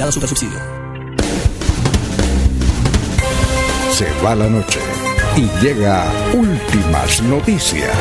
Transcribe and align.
Vigilado 0.10 0.12
Super 0.12 0.30
Subsidio. 0.30 0.60
Se 3.94 4.08
va 4.24 4.36
la 4.36 4.48
noche 4.48 4.80
y 5.36 5.48
llega 5.64 6.06
últimas 6.34 7.22
noticias. 7.24 7.92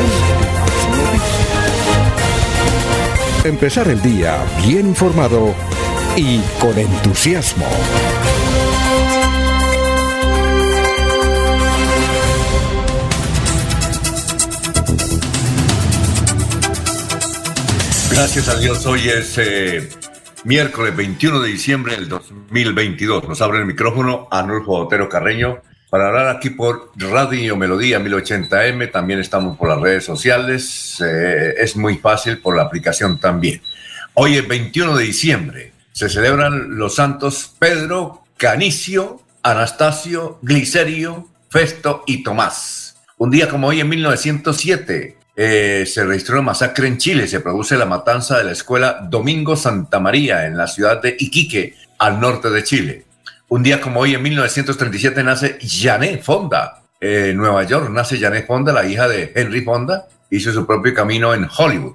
Empezar 3.45 3.89
el 3.89 4.01
día 4.03 4.39
bien 4.67 4.89
informado 4.89 5.55
y 6.17 6.41
con 6.61 6.79
entusiasmo. 6.79 7.67
Gracias 18.11 18.49
a 18.49 18.57
Dios, 18.57 18.85
hoy 18.87 19.09
es 19.09 19.39
eh, 19.39 19.89
miércoles 20.49 20.97
21 20.97 21.41
de 21.41 21.51
diciembre 21.51 21.95
del 21.95 22.09
2022. 22.09 23.29
Nos 23.29 23.43
abre 23.43 23.59
el 23.59 23.67
micrófono 23.67 24.29
Anulfo 24.31 24.79
Otero 24.79 25.07
Carreño 25.07 25.59
para 25.91 26.09
hablar 26.09 26.35
aquí 26.35 26.49
por 26.49 26.91
Radio 26.97 27.55
Melodía 27.55 28.01
1080M. 28.01 28.91
También 28.91 29.21
estamos 29.21 29.59
por 29.59 29.69
las 29.69 29.79
redes 29.79 30.07
sociales. 30.07 31.03
eh, 31.05 31.55
es 31.59 31.77
muy 31.77 31.99
fácil 31.99 32.39
por 32.39 32.57
la 32.57 32.63
aplicación 32.63 33.21
también. 33.21 33.61
Hoy 34.15 34.39
es 34.39 34.49
21 34.49 34.97
de 34.97 35.05
diciembre. 35.05 35.73
Se 35.93 36.09
celebran 36.09 36.79
los 36.79 36.95
santos 36.95 37.55
Pedro, 37.59 38.25
Canicio, 38.39 39.21
Anastasio, 39.43 40.39
Glicerio, 40.41 41.29
Festo 41.51 42.05
y 42.07 42.23
Tomás. 42.23 42.97
Un 43.19 43.31
día 43.31 43.51
como 43.51 43.67
hoy 43.67 43.81
en 43.81 43.91
1907 43.91 45.18
eh, 45.41 45.87
se 45.87 46.05
registró 46.05 46.35
una 46.35 46.47
masacre 46.47 46.89
en 46.89 46.99
Chile. 46.99 47.29
Se 47.29 47.39
produce 47.39 47.77
la 47.77 47.87
matanza 47.87 48.39
de 48.39 48.43
la 48.43 48.51
escuela 48.51 49.07
Domingo 49.09 49.55
Santa 49.55 50.01
María 50.01 50.47
en 50.47 50.57
la 50.57 50.67
ciudad 50.67 51.01
de 51.01 51.17
Iquique, 51.17 51.77
al 51.97 52.19
norte 52.19 52.51
de 52.51 52.65
Chile. 52.65 53.05
Un 53.47 53.63
día 53.63 53.81
como 53.81 54.01
hoy, 54.01 54.15
en 54.15 54.23
1937, 54.23 55.23
nace 55.23 55.57
Janet 55.63 56.25
Fonda. 56.25 56.83
En 57.01 57.37
Nueva 57.37 57.63
York 57.63 57.89
nace 57.89 58.19
Janet 58.19 58.49
Fonda, 58.49 58.73
la 58.73 58.85
hija 58.85 59.07
de 59.07 59.33
Henry 59.33 59.61
Fonda. 59.61 60.09
Hizo 60.29 60.53
su 60.53 60.67
propio 60.67 60.93
camino 60.93 61.33
en 61.33 61.47
Hollywood. 61.57 61.95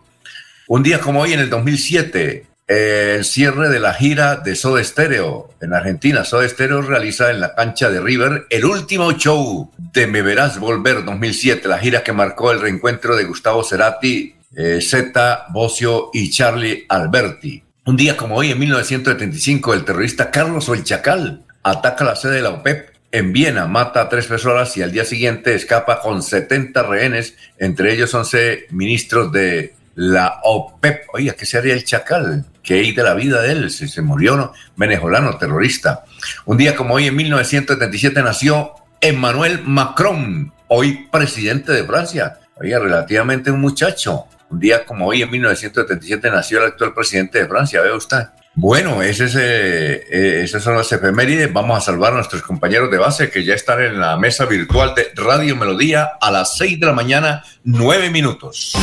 Un 0.69 0.81
día 0.81 1.01
como 1.01 1.19
hoy, 1.19 1.34
en 1.34 1.42
el 1.42 1.50
2007, 1.50 2.31
eh, 2.31 2.45
el 2.68 3.25
cierre 3.25 3.69
de 3.69 3.80
la 3.80 3.94
gira 3.94 4.38
de 4.38 4.56
Soda 4.56 4.83
Stereo 4.83 5.50
en 5.62 5.74
Argentina. 5.74 6.24
Soda 6.24 6.48
Stereo 6.48 6.81
realiza 6.81 7.30
en 7.31 7.39
la 7.39 7.56
cancha 7.56 7.89
de 7.89 8.00
River 8.00 8.48
el 8.50 8.65
último 8.65 9.12
show 9.13 9.71
de 9.77 10.07
Me 10.07 10.21
Verás 10.21 10.60
Volver 10.60 11.04
2007, 11.04 11.68
la 11.68 11.80
gira 11.80 12.04
que 12.04 12.13
marcó 12.13 12.51
el 12.51 12.62
reencuentro 12.62 13.15
de 13.15 13.25
Gustavo 13.25 13.63
Cerati, 13.63 14.36
eh, 14.56 14.80
Zeta, 14.81 15.45
Bocio 15.50 16.10
y 16.13 16.30
Charlie 16.30 16.86
Alberti. 16.88 17.63
Un 17.86 17.98
día 17.98 18.15
como 18.15 18.36
hoy, 18.36 18.51
en 18.51 18.60
1975, 18.60 19.74
el 19.74 19.83
terrorista 19.83 20.31
Carlos 20.31 20.69
el 20.69 20.83
Chacal 20.83 21.42
ataca 21.63 22.06
la 22.06 22.16
sede 22.16 22.36
de 22.36 22.42
la 22.42 22.51
OPEP 22.51 22.94
en 23.12 23.33
Viena, 23.33 23.68
mata 23.68 24.01
a 24.01 24.09
tres 24.09 24.25
personas 24.25 24.75
y 24.77 24.81
al 24.81 24.92
día 24.92 25.06
siguiente 25.06 25.54
escapa 25.54 26.01
con 26.01 26.24
70 26.24 26.81
rehenes, 26.83 27.36
entre 27.59 27.94
ellos 27.94 28.13
11 28.13 28.68
ministros 28.71 29.31
de 29.31 29.75
la 29.95 30.40
OPEP. 30.44 31.06
Oiga, 31.13 31.34
¿qué 31.34 31.45
sería 31.45 31.74
el 31.74 31.84
Chacal? 31.84 32.45
¿Qué 32.62 32.75
hay 32.75 32.92
de 32.94 33.04
la 33.04 33.13
vida 33.13 33.42
de 33.42 33.51
él? 33.51 33.69
Se, 33.72 33.88
se 33.88 34.01
murió, 34.01 34.36
¿no? 34.36 34.54
Venezolano, 34.75 35.38
terrorista. 35.38 36.06
Un 36.45 36.57
día 36.57 36.75
como 36.75 36.95
hoy, 36.95 37.07
en 37.07 37.16
1977, 37.16 38.22
nació 38.24 38.74
Emmanuel 39.01 39.62
Macron, 39.66 40.54
hoy 40.68 41.07
presidente 41.12 41.72
de 41.72 41.84
Francia. 41.84 42.40
Oiga, 42.56 42.80
relativamente 42.80 43.51
un 43.51 43.60
muchacho. 43.60 44.25
Un 44.50 44.60
día 44.60 44.86
como 44.86 45.07
hoy, 45.07 45.22
en 45.22 45.31
1977, 45.31 46.30
nació 46.30 46.60
el 46.60 46.66
actual 46.66 46.94
presidente 46.94 47.40
de 47.40 47.48
Francia, 47.48 47.81
ve 47.81 47.92
usted. 47.92 48.28
Bueno, 48.56 49.01
ese 49.01 49.25
es, 49.25 49.36
eh, 49.36 50.06
eh, 50.12 50.42
esas 50.44 50.62
son 50.62 50.78
las 50.78 50.92
efemérides. 50.92 51.51
Vamos 51.51 51.78
a 51.78 51.81
salvar 51.81 52.13
a 52.13 52.18
nuestros 52.18 52.44
compañeros 52.44 52.92
de 52.92 53.00
base 53.00 53.31
que 53.31 53.44
ya 53.44 53.56
están 53.56 53.81
en 53.81 54.00
la 54.00 54.16
mesa 54.16 54.45
virtual 54.45 54.94
de 54.94 55.12
Radio 55.16 55.56
Melodía 55.56 56.12
a 56.22 56.30
las 56.30 56.56
6 56.57 56.80
de 56.80 56.86
la 56.86 56.94
mañana, 56.94 57.44
9 57.63 58.12
minutos. 58.12 58.74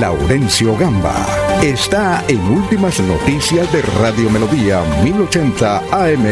Laurencio 0.00 0.74
Gamba 0.78 1.26
está 1.62 2.24
en 2.26 2.40
Últimas 2.40 2.98
Noticias 3.00 3.70
de 3.70 3.82
Radio 3.82 4.30
Melodía 4.30 4.82
1080 5.04 5.76
AM. 5.92 6.24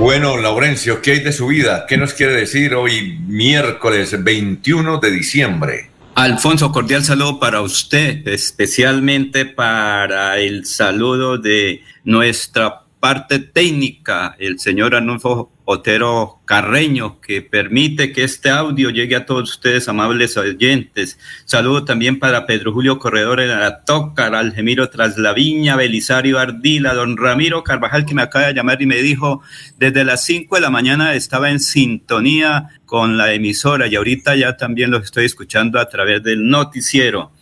Bueno, 0.00 0.38
Laurencio, 0.38 1.02
¿qué 1.02 1.12
hay 1.12 1.20
de 1.20 1.34
su 1.34 1.48
vida? 1.48 1.84
¿Qué 1.86 1.98
nos 1.98 2.14
quiere 2.14 2.32
decir 2.32 2.74
hoy 2.74 3.18
miércoles 3.26 4.24
21 4.24 5.00
de 5.00 5.10
diciembre? 5.10 5.90
Alfonso, 6.14 6.72
cordial 6.72 7.04
saludo 7.04 7.38
para 7.38 7.60
usted, 7.60 8.26
especialmente 8.26 9.44
para 9.44 10.38
el 10.38 10.64
saludo 10.64 11.36
de 11.36 11.82
nuestra 12.04 12.84
parte 13.00 13.38
técnica, 13.38 14.34
el 14.38 14.58
señor 14.58 14.94
Arnulfo 14.94 15.52
Otero 15.64 16.40
Carreño, 16.44 17.20
que 17.20 17.40
permite 17.40 18.12
que 18.12 18.24
este 18.24 18.50
audio 18.50 18.90
llegue 18.90 19.16
a 19.16 19.26
todos 19.26 19.50
ustedes, 19.50 19.88
amables 19.88 20.36
oyentes. 20.36 21.18
Saludo 21.44 21.84
también 21.84 22.18
para 22.18 22.46
Pedro 22.46 22.72
Julio 22.72 22.98
Corredor 22.98 23.40
en 23.40 23.48
la 23.48 23.84
Tócar, 23.84 24.34
Algemiro 24.34 24.90
Traslaviña, 24.90 25.76
Belisario 25.76 26.38
Ardila, 26.38 26.94
don 26.94 27.16
Ramiro 27.16 27.62
Carvajal, 27.62 28.04
que 28.04 28.14
me 28.14 28.22
acaba 28.22 28.48
de 28.48 28.54
llamar 28.54 28.82
y 28.82 28.86
me 28.86 28.96
dijo, 28.96 29.42
desde 29.78 30.04
las 30.04 30.24
5 30.24 30.56
de 30.56 30.60
la 30.60 30.70
mañana 30.70 31.14
estaba 31.14 31.50
en 31.50 31.60
sintonía 31.60 32.70
con 32.84 33.16
la 33.16 33.32
emisora 33.32 33.86
y 33.86 33.96
ahorita 33.96 34.36
ya 34.36 34.56
también 34.56 34.90
los 34.90 35.04
estoy 35.04 35.24
escuchando 35.24 35.78
a 35.78 35.88
través 35.88 36.22
del 36.22 36.48
noticiero. 36.48 37.32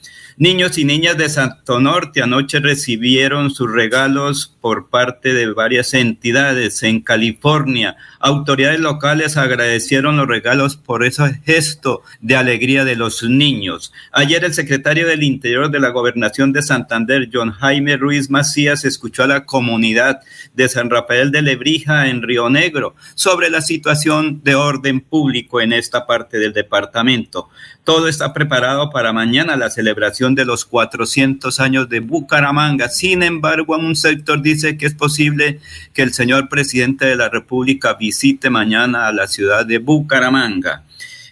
Niños 0.41 0.79
y 0.79 0.87
niñas 0.87 1.19
de 1.19 1.29
Santo 1.29 1.81
Norte 1.81 2.23
anoche 2.23 2.61
recibieron 2.61 3.51
sus 3.51 3.71
regalos 3.71 4.57
por 4.63 4.89
parte 4.89 5.35
de 5.35 5.53
varias 5.53 5.93
entidades 5.93 6.83
en 6.83 7.03
California. 7.03 7.99
Autoridades 8.21 8.81
locales 8.81 9.37
agradecieron 9.37 10.17
los 10.17 10.27
regalos 10.27 10.77
por 10.77 11.05
ese 11.05 11.43
gesto 11.45 12.01
de 12.23 12.37
alegría 12.37 12.87
de 12.87 12.97
los 12.97 13.23
niños. 13.23 13.93
Ayer 14.13 14.43
el 14.43 14.55
secretario 14.55 15.07
del 15.07 15.25
Interior 15.25 15.71
de 15.71 15.79
la 15.79 15.91
Gobernación 15.91 16.55
de 16.55 16.63
Santander, 16.63 17.29
John 17.31 17.51
Jaime 17.51 17.99
Ruiz 17.99 18.31
Macías, 18.31 18.87
escuchó 18.87 19.25
a 19.25 19.27
la 19.27 19.45
comunidad 19.45 20.21
de 20.55 20.71
San 20.71 20.89
Rafael 20.89 21.33
de 21.33 21.43
Lebrija 21.43 22.09
en 22.09 22.23
Río 22.23 22.49
Negro 22.49 22.95
sobre 23.15 23.51
la 23.51 23.61
situación 23.61 24.41
de 24.43 24.55
orden 24.55 25.03
público 25.03 25.61
en 25.61 25.75
esta 25.75 26.07
parte 26.07 26.39
del 26.39 26.55
departamento. 26.55 27.51
Todo 27.91 28.07
está 28.07 28.33
preparado 28.33 28.91
para 28.91 29.13
mañana 29.13 29.57
la 29.57 29.69
celebración 29.69 30.37
de 30.37 30.45
los 30.45 30.65
400 30.65 31.59
años 31.59 31.89
de 31.89 31.99
Bucaramanga. 31.99 32.89
Sin 32.89 33.25
embargo, 33.25 33.77
un 33.77 33.97
sector 33.97 34.41
dice 34.41 34.79
que 34.79 34.87
es 34.87 34.95
posible 34.95 35.59
que 35.93 36.03
el 36.03 36.13
señor 36.13 36.49
presidente 36.49 37.07
de 37.07 37.17
la 37.17 37.29
República 37.29 37.95
visite 37.95 38.49
mañana 38.49 39.09
a 39.09 39.13
la 39.13 39.27
ciudad 39.27 39.67
de 39.67 39.79
Bucaramanga. 39.79 40.85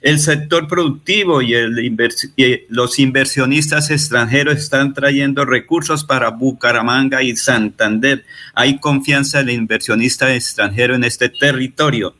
El 0.03 0.19
sector 0.19 0.67
productivo 0.67 1.43
y, 1.43 1.55
los 2.69 2.99
inversionistas 2.99 3.91
extranjeros 3.93 4.57
están 4.57 4.95
trayendo 4.95 5.45
recursos 5.45 6.03
para 6.03 6.31
Bucaramanga 6.31 7.23
y 7.23 7.37
Santander. 7.37 8.25
Hay 8.55 8.81
confianza 8.81 9.45
del 9.45 9.55
inversionista 9.55 10.35
extranjero 10.35 10.97
en 10.97 11.05
este 11.05 11.29
territorio. 11.29 12.17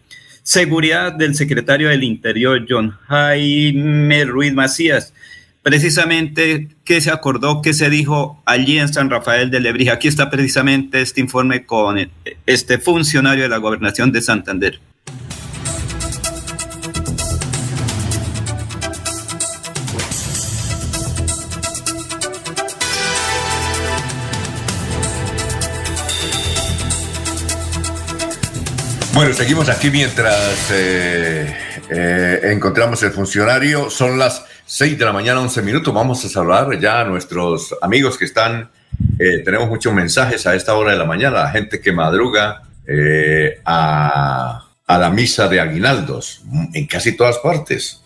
Seguridad 0.49 1.13
del 1.13 1.35
secretario 1.35 1.91
del 1.91 2.03
Interior, 2.03 2.65
John 2.67 2.97
Jaime 3.07 4.25
Ruiz 4.25 4.55
Macías. 4.55 5.13
Precisamente, 5.63 6.69
¿qué 6.87 7.03
se 7.03 7.11
acordó? 7.11 7.61
¿Qué 7.61 7.75
se 7.75 7.91
dijo 7.91 8.43
allí 8.47 8.79
en 8.79 8.91
San 8.91 9.11
Rafael 9.11 9.51
de 9.51 9.61
Lebrija? 9.61 9.93
Aquí 9.93 10.09
está 10.09 10.31
precisamente 10.31 11.03
este 11.03 11.21
informe 11.21 11.67
con 11.67 11.99
este 12.47 12.79
funcionario 12.79 13.43
de 13.43 13.51
la 13.51 13.59
gobernación 13.59 14.11
de 14.11 14.23
Santander. 14.23 14.81
Bueno, 29.19 29.35
seguimos 29.35 29.69
aquí 29.69 29.91
mientras 29.91 30.71
eh, 30.71 31.53
eh, 31.91 32.41
encontramos 32.53 33.03
el 33.03 33.11
funcionario. 33.11 33.91
Son 33.91 34.17
las 34.17 34.45
6 34.67 34.97
de 34.97 35.05
la 35.05 35.13
mañana, 35.13 35.41
11 35.41 35.61
minutos. 35.63 35.93
Vamos 35.93 36.25
a 36.25 36.29
saludar 36.29 36.79
ya 36.79 37.01
a 37.01 37.05
nuestros 37.05 37.75
amigos 37.83 38.17
que 38.17 38.27
están. 38.27 38.71
Eh, 39.19 39.43
tenemos 39.45 39.69
muchos 39.69 39.93
mensajes 39.93 40.47
a 40.47 40.55
esta 40.55 40.77
hora 40.77 40.93
de 40.93 40.99
la 40.99 41.05
mañana, 41.05 41.43
la 41.43 41.51
gente 41.51 41.81
que 41.81 41.91
madruga 41.91 42.63
a, 43.65 44.65
la 44.87 45.11
misa 45.11 45.49
de 45.49 45.59
aguinaldos 45.59 46.45
en 46.73 46.87
casi 46.87 47.17
todas 47.17 47.39
partes. 47.39 48.01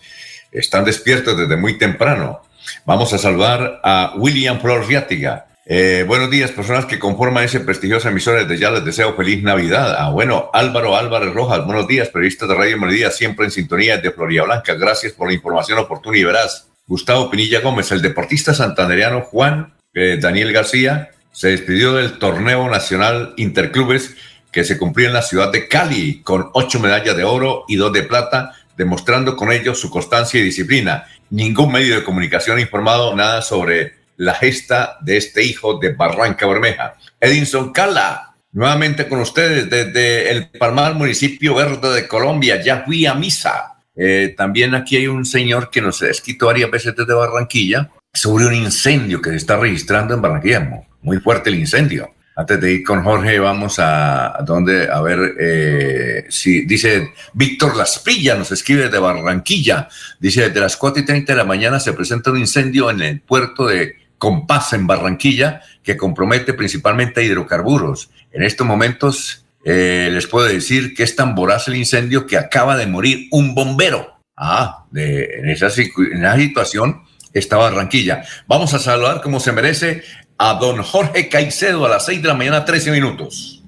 Están 0.51 0.83
despiertos 0.83 1.37
desde 1.37 1.57
muy 1.57 1.77
temprano. 1.77 2.41
Vamos 2.87 3.13
a 3.13 3.19
saludar 3.19 3.81
a 3.83 4.13
William 4.17 4.59
Flor 4.59 4.87
Riátiga. 4.87 5.45
Eh, 5.65 6.03
buenos 6.05 6.29
días, 6.29 6.51
personas 6.51 6.85
que 6.85 6.99
conforman 6.99 7.45
ese 7.45 7.61
prestigioso 7.61 8.09
emisor. 8.09 8.37
Desde 8.37 8.57
ya 8.61 8.69
les 8.69 8.83
deseo 8.83 9.15
feliz 9.15 9.41
Navidad. 9.43 9.95
Ah, 9.97 10.09
bueno, 10.09 10.49
Álvaro 10.51 10.97
Álvarez 10.97 11.33
Rojas, 11.33 11.65
buenos 11.65 11.87
días, 11.87 12.09
periodista 12.09 12.45
de 12.45 12.55
Radio 12.55 12.77
Melodía, 12.77 13.11
siempre 13.11 13.45
en 13.45 13.51
sintonía 13.51 13.97
de 13.97 14.11
Florida 14.11 14.43
Blanca. 14.43 14.73
Gracias 14.73 15.13
por 15.13 15.29
la 15.29 15.33
información 15.33 15.79
oportuna 15.79 16.17
y 16.17 16.23
veraz. 16.25 16.67
Gustavo 16.85 17.29
Pinilla 17.29 17.61
Gómez, 17.61 17.93
el 17.93 18.01
deportista 18.01 18.53
santandereano 18.53 19.21
Juan 19.21 19.73
eh, 19.93 20.17
Daniel 20.19 20.51
García, 20.51 21.11
se 21.31 21.49
despidió 21.49 21.93
del 21.93 22.19
torneo 22.19 22.69
nacional 22.69 23.33
Interclubes 23.37 24.15
que 24.51 24.65
se 24.65 24.77
cumplió 24.77 25.07
en 25.07 25.13
la 25.13 25.21
ciudad 25.21 25.49
de 25.49 25.69
Cali 25.69 26.21
con 26.23 26.49
ocho 26.53 26.81
medallas 26.81 27.15
de 27.15 27.23
oro 27.23 27.63
y 27.69 27.77
dos 27.77 27.93
de 27.93 28.03
plata, 28.03 28.51
demostrando 28.75 29.37
con 29.37 29.49
ello 29.49 29.73
su 29.75 29.89
constancia 29.89 30.41
y 30.41 30.43
disciplina. 30.43 31.05
Ningún 31.29 31.71
medio 31.71 31.95
de 31.95 32.03
comunicación 32.03 32.57
ha 32.57 32.61
informado 32.61 33.15
nada 33.15 33.41
sobre 33.41 34.02
la 34.23 34.33
gesta 34.33 34.97
de 35.01 35.17
este 35.17 35.43
hijo 35.43 35.79
de 35.79 35.93
Barranca 35.93 36.47
Bermeja. 36.47 36.95
Edinson 37.19 37.71
Cala, 37.71 38.35
nuevamente 38.51 39.07
con 39.07 39.19
ustedes 39.19 39.69
desde 39.69 40.31
el 40.31 40.49
Palmar, 40.49 40.95
municipio 40.95 41.55
verde 41.55 41.93
de 41.93 42.07
Colombia. 42.07 42.61
Ya 42.61 42.83
fui 42.85 43.05
a 43.05 43.13
misa. 43.13 43.75
Eh, 43.95 44.33
también 44.35 44.73
aquí 44.73 44.97
hay 44.97 45.07
un 45.07 45.25
señor 45.25 45.69
que 45.69 45.81
nos 45.81 46.01
escrito 46.01 46.47
varias 46.47 46.71
veces 46.71 46.95
desde 46.95 47.13
Barranquilla 47.13 47.91
sobre 48.11 48.47
un 48.47 48.55
incendio 48.55 49.21
que 49.21 49.31
se 49.31 49.35
está 49.37 49.57
registrando 49.57 50.13
en 50.13 50.21
Barranquilla. 50.21 50.81
Muy 51.01 51.19
fuerte 51.19 51.49
el 51.49 51.55
incendio. 51.55 52.13
Antes 52.35 52.59
de 52.59 52.73
ir 52.73 52.83
con 52.83 53.03
Jorge, 53.03 53.37
vamos 53.37 53.75
a, 53.77 54.39
donde, 54.43 54.89
a 54.89 55.01
ver 55.01 55.35
eh, 55.39 56.25
si 56.29 56.65
dice 56.65 57.13
Víctor 57.33 57.75
Lasprilla, 57.77 58.33
nos 58.33 58.51
escribe 58.51 58.89
de 58.89 58.97
Barranquilla. 58.97 59.87
Dice: 60.19 60.47
desde 60.47 60.59
las 60.59 60.75
4 60.75 61.03
y 61.03 61.05
30 61.05 61.31
de 61.31 61.37
la 61.37 61.45
mañana 61.45 61.79
se 61.79 61.93
presenta 61.93 62.31
un 62.31 62.39
incendio 62.39 62.89
en 62.89 63.01
el 63.01 63.21
puerto 63.21 63.67
de 63.67 63.97
Compás 64.23 64.71
en 64.71 64.87
Barranquilla, 64.87 65.63
que 65.83 65.97
compromete 65.97 66.53
principalmente 66.53 67.25
hidrocarburos. 67.25 68.09
En 68.31 68.43
estos 68.43 68.65
momentos 68.65 69.43
eh, 69.65 70.07
les 70.13 70.27
puedo 70.27 70.47
decir 70.47 70.93
que 70.93 71.03
es 71.03 71.17
tan 71.17 71.35
voraz 71.35 71.67
el 71.67 71.75
incendio 71.75 72.25
que 72.25 72.37
acaba 72.37 72.77
de 72.77 72.87
morir 72.87 73.27
un 73.31 73.53
bombero. 73.53 74.17
Ah, 74.37 74.85
en, 74.95 75.49
esa, 75.49 75.67
en 75.67 76.23
esa 76.23 76.37
situación 76.37 77.03
está 77.33 77.57
Barranquilla. 77.57 78.23
Vamos 78.47 78.73
a 78.73 78.79
saludar 78.79 79.19
como 79.19 79.41
se 79.41 79.51
merece 79.51 80.03
a 80.37 80.53
don 80.53 80.81
Jorge 80.83 81.27
Caicedo 81.27 81.85
a 81.85 81.89
las 81.89 82.05
6 82.05 82.21
de 82.21 82.27
la 82.29 82.33
mañana, 82.35 82.63
13 82.63 82.91
minutos. 82.91 83.61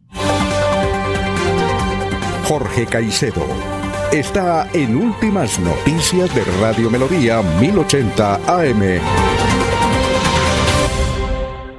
Jorge 2.46 2.86
Caicedo 2.86 3.46
está 4.14 4.70
en 4.72 4.96
Últimas 4.96 5.60
Noticias 5.60 6.34
de 6.34 6.46
Radio 6.62 6.90
Melodía 6.90 7.42
1080 7.42 8.36
AM. 8.48 9.02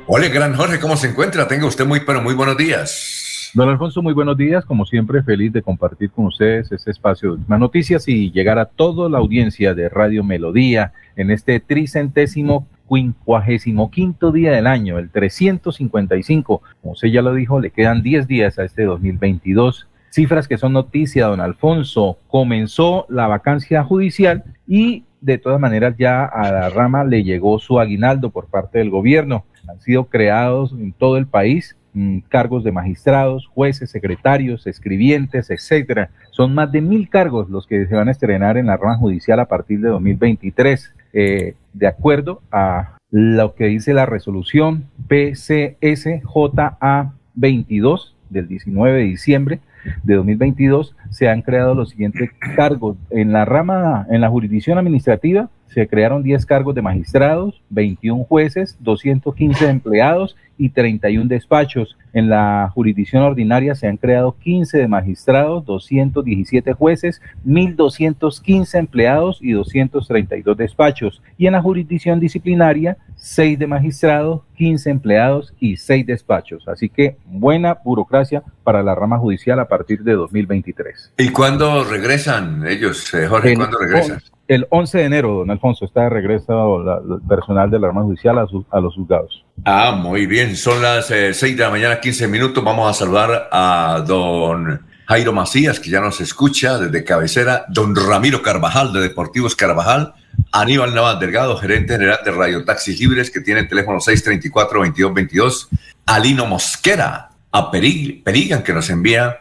Hola, 0.09 0.29
gran 0.29 0.55
Jorge, 0.55 0.79
¿cómo 0.79 0.95
se 0.95 1.09
encuentra? 1.09 1.49
Tenga 1.49 1.67
usted 1.67 1.85
muy, 1.85 1.99
pero 1.99 2.23
muy 2.23 2.33
buenos 2.33 2.57
días. 2.57 3.51
Don 3.55 3.69
Alfonso, 3.69 4.03
muy 4.03 4.15
buenos 4.15 4.37
días. 4.37 4.65
Como 4.65 4.87
siempre, 4.87 5.21
feliz 5.25 5.53
de 5.53 5.63
compartir 5.63 6.13
con 6.13 6.27
ustedes 6.27 6.71
este 6.71 6.93
espacio 6.93 7.35
de 7.35 7.43
más 7.49 7.59
noticias 7.59 8.07
y 8.07 8.31
llegar 8.31 8.57
a 8.61 8.67
toda 8.67 9.09
la 9.09 9.19
audiencia 9.19 9.75
de 9.75 9.89
Radio 9.89 10.23
Melodía 10.23 10.93
en 11.17 11.33
este 11.33 11.59
tricentésimo 11.59 12.69
quincuagésimo 12.89 13.91
quinto 13.91 14.31
día 14.31 14.53
del 14.53 14.69
año, 14.69 15.01
el 15.01 15.11
355. 15.11 16.63
Como 16.81 16.93
usted 16.93 17.09
ya 17.09 17.21
lo 17.21 17.35
dijo, 17.35 17.59
le 17.59 17.71
quedan 17.71 18.05
10 18.05 18.29
días 18.29 18.61
a 18.61 18.65
este 18.65 18.85
2022. 18.85 19.89
Cifras 20.11 20.47
que 20.47 20.57
son 20.57 20.73
noticia, 20.73 21.27
don 21.27 21.41
Alfonso. 21.41 22.19
Comenzó 22.29 23.07
la 23.09 23.27
vacancia 23.27 23.83
judicial 23.83 24.45
y 24.69 25.03
de 25.27 25.39
todas 25.39 25.61
maneras 25.61 25.97
ya 25.99 26.25
a 26.25 26.53
la 26.53 26.71
rama 26.71 27.05
le 27.05 27.25
llegó 27.25 27.59
su 27.59 27.81
aguinaldo 27.81 28.31
por 28.31 28.47
parte 28.47 28.79
del 28.79 28.91
gobierno 28.91 29.45
han 29.69 29.81
sido 29.81 30.05
creados 30.05 30.73
en 30.73 30.93
todo 30.93 31.17
el 31.17 31.27
país 31.27 31.77
mm, 31.93 32.19
cargos 32.29 32.63
de 32.63 32.71
magistrados, 32.71 33.49
jueces, 33.49 33.91
secretarios, 33.91 34.69
escribientes, 34.69 35.51
etcétera. 35.51 36.11
Son 36.31 36.55
más 36.55 36.71
de 36.71 36.81
mil 36.81 37.09
cargos 37.09 37.51
los 37.51 37.67
que 37.67 37.87
se 37.87 37.97
van 37.97 38.07
a 38.07 38.13
estrenar 38.13 38.57
en 38.57 38.67
la 38.67 38.77
rama 38.77 38.97
judicial 38.97 39.41
a 39.41 39.47
partir 39.47 39.81
de 39.81 39.89
2023, 39.89 40.95
eh, 41.13 41.55
de 41.73 41.87
acuerdo 41.89 42.41
a 42.53 42.97
lo 43.11 43.57
que 43.57 43.67
dice 43.67 43.95
la 43.95 44.07
resolución 44.07 44.85
PCSJA 45.09 47.15
22 47.35 48.15
del 48.31 48.47
19 48.47 48.99
de 48.99 49.05
diciembre 49.05 49.61
de 50.03 50.15
2022 50.15 50.95
se 51.11 51.29
han 51.29 51.43
creado 51.43 51.75
los 51.75 51.91
siguientes 51.91 52.31
cargos. 52.57 52.97
En 53.11 53.33
la 53.33 53.45
rama, 53.45 54.07
en 54.11 54.21
la 54.21 54.29
jurisdicción 54.29 54.79
administrativa, 54.79 55.49
se 55.69 55.87
crearon 55.89 56.23
10 56.23 56.47
cargos 56.47 56.75
de 56.75 56.83
magistrados, 56.83 57.63
21 57.71 58.25
jueces, 58.25 58.77
215 58.81 59.69
empleados 59.69 60.37
y 60.59 60.71
31 60.71 61.29
despachos. 61.29 61.97
En 62.13 62.31
la 62.31 62.71
jurisdicción 62.73 63.23
ordinaria 63.23 63.75
se 63.75 63.87
han 63.87 63.99
creado 63.99 64.37
15 64.39 64.79
de 64.79 64.89
magistrados, 64.89 65.65
217 65.67 66.73
jueces, 66.73 67.21
1.215 67.45 68.79
empleados 68.79 69.39
y 69.43 69.53
232 69.53 70.57
despachos. 70.57 71.23
Y 71.37 71.47
en 71.47 71.53
la 71.53 71.63
jurisdicción 71.63 72.21
disciplinaria, 72.21 72.97
6 73.17 73.59
de 73.59 73.67
magistrados, 73.67 74.43
15 74.57 74.91
empleados 74.91 75.53
y 75.61 75.77
6 75.77 76.07
despachos. 76.07 76.67
Así 76.69 76.89
que 76.89 77.17
buena 77.27 77.79
burocracia 77.85 78.43
para 78.65 78.83
la 78.83 78.95
rama 78.95 79.19
judicial 79.19 79.61
a 79.61 79.69
partir 79.69 80.03
de 80.03 80.15
2023. 80.15 81.13
¿Y 81.19 81.29
cuándo 81.29 81.85
regresan 81.85 82.67
ellos, 82.67 83.13
eh, 83.13 83.27
Jorge? 83.27 83.55
¿Cuándo 83.55 83.79
regresan? 83.79 84.21
El 84.49 84.67
11 84.71 84.99
de 84.99 85.05
enero, 85.05 85.35
don 85.35 85.51
Alfonso, 85.51 85.85
está 85.85 86.03
de 86.03 86.11
regreso 86.11 86.81
el 86.81 87.21
personal 87.23 87.69
de 87.71 87.81
la 87.81 87.89
rama 87.89 88.03
judicial 88.03 88.39
a, 88.39 88.47
a 88.71 88.81
los 88.81 88.95
juzgados. 88.95 89.45
Ah, 89.65 89.99
muy 90.01 90.27
bien. 90.27 90.57
Son 90.57 90.81
las 90.81 91.11
eh, 91.11 91.35
6 91.35 91.57
de 91.57 91.63
la 91.65 91.71
mañana, 91.71 92.01
15 92.01 92.29
minutos. 92.29 92.63
Vamos 92.63 92.89
a 92.89 92.95
saludar 92.95 93.49
a 93.51 94.05
don 94.07 94.81
Jairo 95.07 95.33
Macías, 95.33 95.81
que 95.81 95.91
ya 95.91 96.01
nos 96.01 96.21
escucha 96.21 96.79
desde 96.79 97.05
cabecera, 97.05 97.65
don 97.69 97.95
Ramiro 97.95 98.43
Carvajal 98.43 98.93
de 98.93 99.01
Deportivos 99.01 99.57
Carvajal, 99.57 100.15
Aníbal 100.53 100.95
Navas 100.95 101.21
Delgado, 101.21 101.57
gerente 101.57 101.95
general 101.95 102.19
de 102.25 102.31
Radio 102.33 102.65
Taxis 102.65 103.01
Libres, 103.01 103.31
que 103.31 103.41
tiene 103.41 103.61
el 103.61 103.69
teléfono 103.69 103.99
634-2222, 103.99 105.69
Alino 106.07 106.47
Mosquera, 106.47 107.31
a 107.53 107.71
Perig, 107.71 108.25
Perigan, 108.25 108.63
que 108.63 108.73
nos 108.73 108.91
envía 108.91 109.39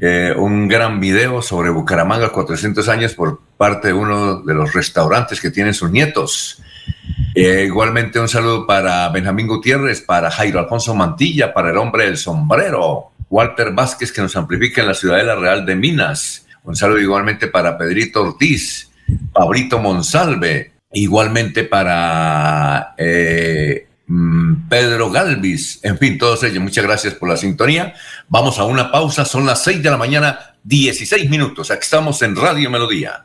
eh, 0.00 0.34
un 0.36 0.68
gran 0.68 1.00
video 1.00 1.42
sobre 1.42 1.70
Bucaramanga 1.70 2.30
400 2.30 2.88
años 2.88 3.14
por 3.14 3.40
parte 3.56 3.88
de 3.88 3.94
uno 3.94 4.40
de 4.40 4.54
los 4.54 4.72
restaurantes 4.72 5.40
que 5.40 5.50
tienen 5.50 5.74
sus 5.74 5.90
nietos. 5.90 6.62
Eh, 7.34 7.64
igualmente 7.66 8.20
un 8.20 8.28
saludo 8.28 8.66
para 8.66 9.08
Benjamín 9.08 9.46
Gutiérrez, 9.46 10.00
para 10.00 10.30
Jairo 10.30 10.60
Alfonso 10.60 10.94
Mantilla, 10.94 11.52
para 11.52 11.70
el 11.70 11.76
hombre 11.76 12.04
del 12.04 12.16
sombrero, 12.16 13.12
Walter 13.28 13.72
Vázquez 13.72 14.12
que 14.12 14.22
nos 14.22 14.36
amplifica 14.36 14.80
en 14.80 14.88
la 14.88 14.94
Ciudadela 14.94 15.34
Real 15.34 15.66
de 15.66 15.74
Minas. 15.74 16.46
Un 16.62 16.76
saludo 16.76 17.00
igualmente 17.00 17.48
para 17.48 17.76
Pedrito 17.76 18.22
Ortiz, 18.22 18.90
Pabrito 19.32 19.78
Monsalve, 19.78 20.72
igualmente 20.92 21.64
para 21.64 22.94
eh, 22.96 23.83
Pedro 24.06 25.10
Galvis, 25.10 25.80
en 25.82 25.98
fin, 25.98 26.18
todos 26.18 26.42
ellos, 26.44 26.62
muchas 26.62 26.84
gracias 26.84 27.14
por 27.14 27.28
la 27.28 27.36
sintonía. 27.36 27.94
Vamos 28.28 28.58
a 28.58 28.64
una 28.64 28.90
pausa, 28.90 29.24
son 29.24 29.46
las 29.46 29.62
6 29.64 29.82
de 29.82 29.90
la 29.90 29.96
mañana, 29.96 30.56
16 30.64 31.30
minutos. 31.30 31.70
Aquí 31.70 31.82
estamos 31.82 32.20
en 32.22 32.36
Radio 32.36 32.70
Melodía. 32.70 33.24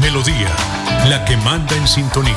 Melodía, 0.00 0.48
la 1.08 1.24
que 1.24 1.36
manda 1.38 1.76
en 1.76 1.86
sintonía. 1.86 2.34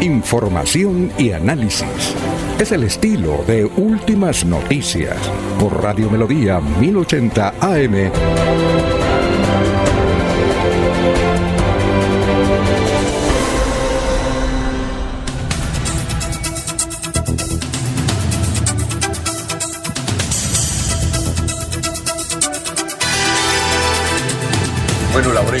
Información 0.00 1.10
y 1.18 1.32
análisis. 1.32 2.14
Es 2.58 2.72
el 2.72 2.84
estilo 2.84 3.42
de 3.46 3.64
Últimas 3.64 4.44
Noticias 4.44 5.16
por 5.58 5.82
Radio 5.82 6.10
Melodía 6.10 6.60
1080 6.60 7.54
AM. 7.60 8.99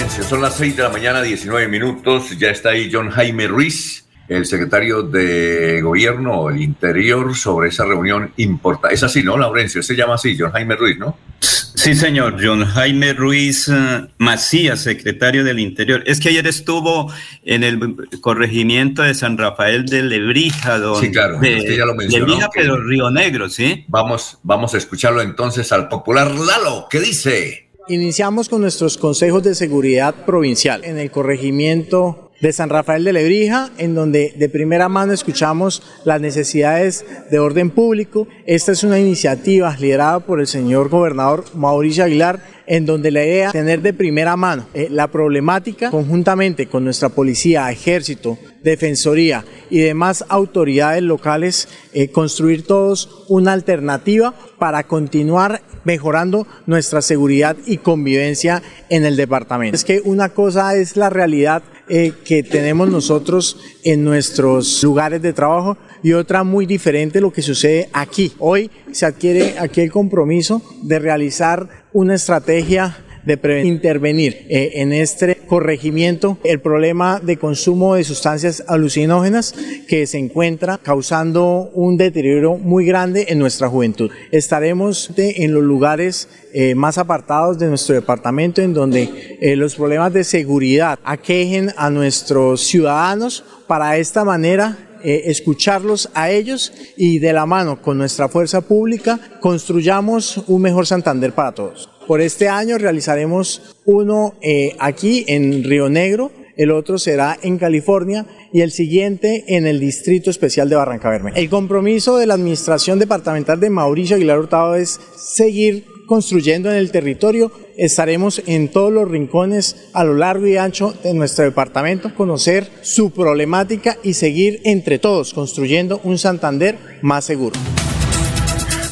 Son 0.08 0.40
las 0.40 0.56
6 0.56 0.76
de 0.76 0.82
la 0.82 0.88
mañana, 0.88 1.20
19 1.20 1.68
minutos. 1.68 2.38
Ya 2.38 2.50
está 2.50 2.70
ahí 2.70 2.88
John 2.90 3.10
Jaime 3.10 3.46
Ruiz, 3.46 4.06
el 4.28 4.46
secretario 4.46 5.02
de 5.02 5.82
Gobierno 5.82 6.48
del 6.48 6.62
Interior, 6.62 7.36
sobre 7.36 7.68
esa 7.68 7.84
reunión 7.84 8.32
importante. 8.38 8.94
Es 8.94 9.02
así, 9.02 9.22
¿no, 9.22 9.36
Laurencio? 9.36 9.82
Se 9.82 9.94
llama 9.94 10.14
así, 10.14 10.36
John 10.38 10.52
Jaime 10.52 10.76
Ruiz, 10.76 10.98
¿no? 10.98 11.18
Sí, 11.40 11.94
señor. 11.94 12.36
John 12.42 12.64
Jaime 12.64 13.12
Ruiz 13.12 13.68
uh, 13.68 14.08
Macías, 14.18 14.80
secretario 14.80 15.44
del 15.44 15.58
Interior. 15.58 16.02
Es 16.06 16.20
que 16.20 16.30
ayer 16.30 16.46
estuvo 16.46 17.12
en 17.44 17.62
el 17.62 17.96
corregimiento 18.20 19.02
de 19.02 19.14
San 19.14 19.36
Rafael 19.36 19.86
de 19.86 20.02
Lebrija, 20.02 20.78
donde, 20.78 21.08
sí, 21.08 21.12
claro, 21.12 21.38
de, 21.40 21.76
ya 21.76 21.84
lo 21.84 21.94
mencionó, 21.94 22.26
Lebrija, 22.26 22.48
pero 22.54 22.82
Río 22.82 23.10
Negro, 23.10 23.48
¿sí? 23.48 23.84
Vamos, 23.88 24.38
vamos 24.42 24.74
a 24.74 24.78
escucharlo 24.78 25.20
entonces 25.20 25.72
al 25.72 25.88
popular 25.88 26.30
Lalo. 26.30 26.86
¿Qué 26.88 27.00
dice? 27.00 27.69
Iniciamos 27.90 28.48
con 28.48 28.60
nuestros 28.60 28.96
consejos 28.96 29.42
de 29.42 29.56
seguridad 29.56 30.14
provincial 30.24 30.84
en 30.84 30.96
el 30.96 31.10
corregimiento 31.10 32.30
de 32.40 32.52
San 32.52 32.68
Rafael 32.68 33.02
de 33.02 33.12
Lebrija, 33.12 33.72
en 33.78 33.96
donde 33.96 34.32
de 34.38 34.48
primera 34.48 34.88
mano 34.88 35.12
escuchamos 35.12 35.82
las 36.04 36.20
necesidades 36.20 37.04
de 37.32 37.40
orden 37.40 37.70
público. 37.70 38.28
Esta 38.46 38.70
es 38.70 38.84
una 38.84 39.00
iniciativa 39.00 39.76
liderada 39.76 40.20
por 40.20 40.38
el 40.38 40.46
señor 40.46 40.88
gobernador 40.88 41.44
Mauricio 41.54 42.04
Aguilar, 42.04 42.40
en 42.68 42.86
donde 42.86 43.10
la 43.10 43.24
idea 43.24 43.46
es 43.48 43.52
tener 43.52 43.82
de 43.82 43.92
primera 43.92 44.36
mano 44.36 44.66
eh, 44.72 44.86
la 44.88 45.08
problemática 45.08 45.90
conjuntamente 45.90 46.66
con 46.66 46.84
nuestra 46.84 47.08
policía, 47.08 47.68
ejército, 47.72 48.38
defensoría 48.62 49.44
y 49.68 49.80
demás 49.80 50.24
autoridades 50.28 51.02
locales, 51.02 51.68
eh, 51.92 52.12
construir 52.12 52.64
todos 52.64 53.24
una 53.26 53.52
alternativa 53.52 54.32
para 54.60 54.86
continuar 54.86 55.62
mejorando 55.84 56.46
nuestra 56.66 57.02
seguridad 57.02 57.56
y 57.66 57.78
convivencia 57.78 58.62
en 58.88 59.04
el 59.04 59.16
departamento. 59.16 59.74
Es 59.74 59.84
que 59.84 60.00
una 60.04 60.30
cosa 60.30 60.76
es 60.76 60.96
la 60.96 61.10
realidad 61.10 61.62
eh, 61.88 62.12
que 62.24 62.42
tenemos 62.42 62.88
nosotros 62.88 63.58
en 63.82 64.04
nuestros 64.04 64.82
lugares 64.82 65.22
de 65.22 65.32
trabajo 65.32 65.76
y 66.02 66.12
otra 66.12 66.44
muy 66.44 66.66
diferente 66.66 67.20
lo 67.20 67.32
que 67.32 67.42
sucede 67.42 67.88
aquí. 67.92 68.32
Hoy 68.38 68.70
se 68.92 69.06
adquiere 69.06 69.58
aquí 69.58 69.80
el 69.80 69.90
compromiso 69.90 70.62
de 70.82 70.98
realizar 70.98 71.68
una 71.92 72.14
estrategia 72.14 72.96
de 73.24 73.62
intervenir 73.64 74.46
eh, 74.48 74.72
en 74.76 74.92
este 74.92 75.36
corregimiento 75.46 76.38
el 76.44 76.60
problema 76.60 77.20
de 77.20 77.36
consumo 77.36 77.94
de 77.94 78.04
sustancias 78.04 78.64
alucinógenas 78.66 79.54
que 79.88 80.06
se 80.06 80.18
encuentra 80.18 80.78
causando 80.82 81.70
un 81.74 81.96
deterioro 81.96 82.56
muy 82.56 82.86
grande 82.86 83.26
en 83.28 83.38
nuestra 83.38 83.68
juventud. 83.68 84.10
Estaremos 84.30 85.12
en 85.16 85.52
los 85.52 85.62
lugares 85.62 86.28
eh, 86.52 86.74
más 86.74 86.98
apartados 86.98 87.58
de 87.58 87.68
nuestro 87.68 87.94
departamento 87.94 88.62
en 88.62 88.74
donde 88.74 89.38
eh, 89.40 89.56
los 89.56 89.74
problemas 89.74 90.12
de 90.12 90.24
seguridad 90.24 90.98
aquejen 91.04 91.72
a 91.76 91.90
nuestros 91.90 92.62
ciudadanos 92.62 93.44
para 93.66 93.96
esta 93.98 94.24
manera 94.24 94.86
escucharlos 95.02 96.10
a 96.12 96.30
ellos 96.30 96.74
y 96.94 97.20
de 97.20 97.32
la 97.32 97.46
mano 97.46 97.80
con 97.80 97.96
nuestra 97.96 98.28
fuerza 98.28 98.60
pública 98.60 99.18
construyamos 99.40 100.44
un 100.46 100.60
mejor 100.60 100.86
Santander 100.86 101.32
para 101.32 101.52
todos. 101.52 101.88
Por 102.10 102.20
este 102.20 102.48
año 102.48 102.76
realizaremos 102.76 103.76
uno 103.84 104.34
eh, 104.42 104.74
aquí 104.80 105.24
en 105.28 105.62
Río 105.62 105.88
Negro, 105.88 106.32
el 106.56 106.72
otro 106.72 106.98
será 106.98 107.38
en 107.40 107.56
California 107.56 108.26
y 108.52 108.62
el 108.62 108.72
siguiente 108.72 109.44
en 109.46 109.64
el 109.64 109.78
Distrito 109.78 110.28
Especial 110.28 110.68
de 110.68 110.74
Barranca 110.74 111.08
Bermeja. 111.08 111.38
El 111.38 111.48
compromiso 111.48 112.18
de 112.18 112.26
la 112.26 112.34
Administración 112.34 112.98
Departamental 112.98 113.60
de 113.60 113.70
Mauricio 113.70 114.16
Aguilar 114.16 114.40
Hurtado 114.40 114.74
es 114.74 114.98
seguir 115.16 115.84
construyendo 116.08 116.68
en 116.68 116.78
el 116.78 116.90
territorio. 116.90 117.52
Estaremos 117.76 118.42
en 118.46 118.66
todos 118.72 118.92
los 118.92 119.08
rincones 119.08 119.88
a 119.92 120.02
lo 120.02 120.14
largo 120.14 120.48
y 120.48 120.56
ancho 120.56 120.92
de 121.04 121.14
nuestro 121.14 121.44
departamento, 121.44 122.12
conocer 122.16 122.66
su 122.80 123.12
problemática 123.12 123.98
y 124.02 124.14
seguir 124.14 124.62
entre 124.64 124.98
todos 124.98 125.32
construyendo 125.32 126.00
un 126.02 126.18
Santander 126.18 126.76
más 127.02 127.24
seguro. 127.24 127.54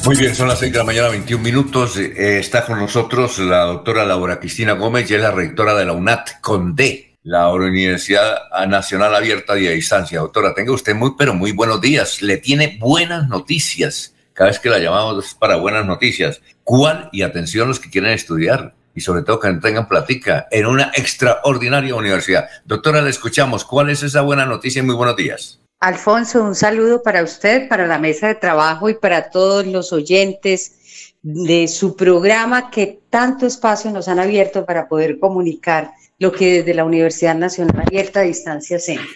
Muy 0.09 0.17
bien, 0.17 0.33
son 0.35 0.47
las 0.47 0.57
6 0.57 0.71
de 0.71 0.77
la 0.79 0.83
mañana, 0.83 1.09
21 1.09 1.43
minutos. 1.43 1.95
Eh, 1.95 2.39
está 2.39 2.65
con 2.65 2.79
nosotros 2.79 3.37
la 3.37 3.65
doctora 3.65 4.03
Laura 4.07 4.39
Cristina 4.39 4.73
Gómez, 4.73 5.11
y 5.11 5.13
es 5.13 5.21
la 5.21 5.29
rectora 5.29 5.75
de 5.75 5.85
la 5.85 5.93
UNAT 5.93 6.41
Condé, 6.41 7.19
la 7.21 7.53
Universidad 7.53 8.39
Nacional 8.67 9.13
Abierta 9.13 9.53
de 9.53 9.69
Distancia. 9.69 10.17
Doctora, 10.17 10.55
tenga 10.55 10.71
usted 10.71 10.95
muy, 10.95 11.11
pero 11.15 11.35
muy 11.35 11.51
buenos 11.51 11.79
días. 11.79 12.23
Le 12.23 12.37
tiene 12.37 12.79
buenas 12.79 13.27
noticias. 13.27 14.15
Cada 14.33 14.49
vez 14.49 14.57
que 14.57 14.71
la 14.71 14.79
llamamos 14.79 15.27
es 15.27 15.35
para 15.35 15.57
buenas 15.57 15.85
noticias. 15.85 16.41
¿Cuál? 16.63 17.09
Y 17.11 17.21
atención 17.21 17.67
los 17.67 17.79
que 17.79 17.91
quieren 17.91 18.09
estudiar 18.09 18.73
y 18.95 19.01
sobre 19.01 19.21
todo 19.21 19.39
que 19.39 19.53
tengan 19.61 19.87
platica 19.87 20.47
en 20.49 20.65
una 20.65 20.91
extraordinaria 20.95 21.93
universidad. 21.93 22.49
Doctora, 22.65 23.03
le 23.03 23.11
escuchamos. 23.11 23.63
¿Cuál 23.63 23.91
es 23.91 24.01
esa 24.01 24.21
buena 24.21 24.47
noticia? 24.47 24.81
Muy 24.81 24.95
buenos 24.95 25.17
días. 25.17 25.58
Alfonso, 25.79 26.43
un 26.43 26.55
saludo 26.55 27.01
para 27.01 27.23
usted, 27.23 27.69
para 27.69 27.87
la 27.87 27.97
mesa 27.97 28.27
de 28.27 28.35
trabajo 28.35 28.89
y 28.89 28.95
para 28.95 29.29
todos 29.29 29.65
los 29.65 29.93
oyentes 29.93 31.15
de 31.21 31.69
su 31.69 31.95
programa 31.95 32.69
que 32.69 32.99
tanto 33.09 33.45
espacio 33.45 33.89
nos 33.89 34.09
han 34.09 34.19
abierto 34.19 34.65
para 34.65 34.89
poder 34.89 35.19
comunicar 35.19 35.91
lo 36.17 36.33
que 36.33 36.55
desde 36.55 36.73
la 36.73 36.83
Universidad 36.83 37.35
Nacional 37.35 37.81
Abierta 37.87 38.19
a 38.19 38.23
Distancia 38.23 38.75
hacemos. 38.75 39.07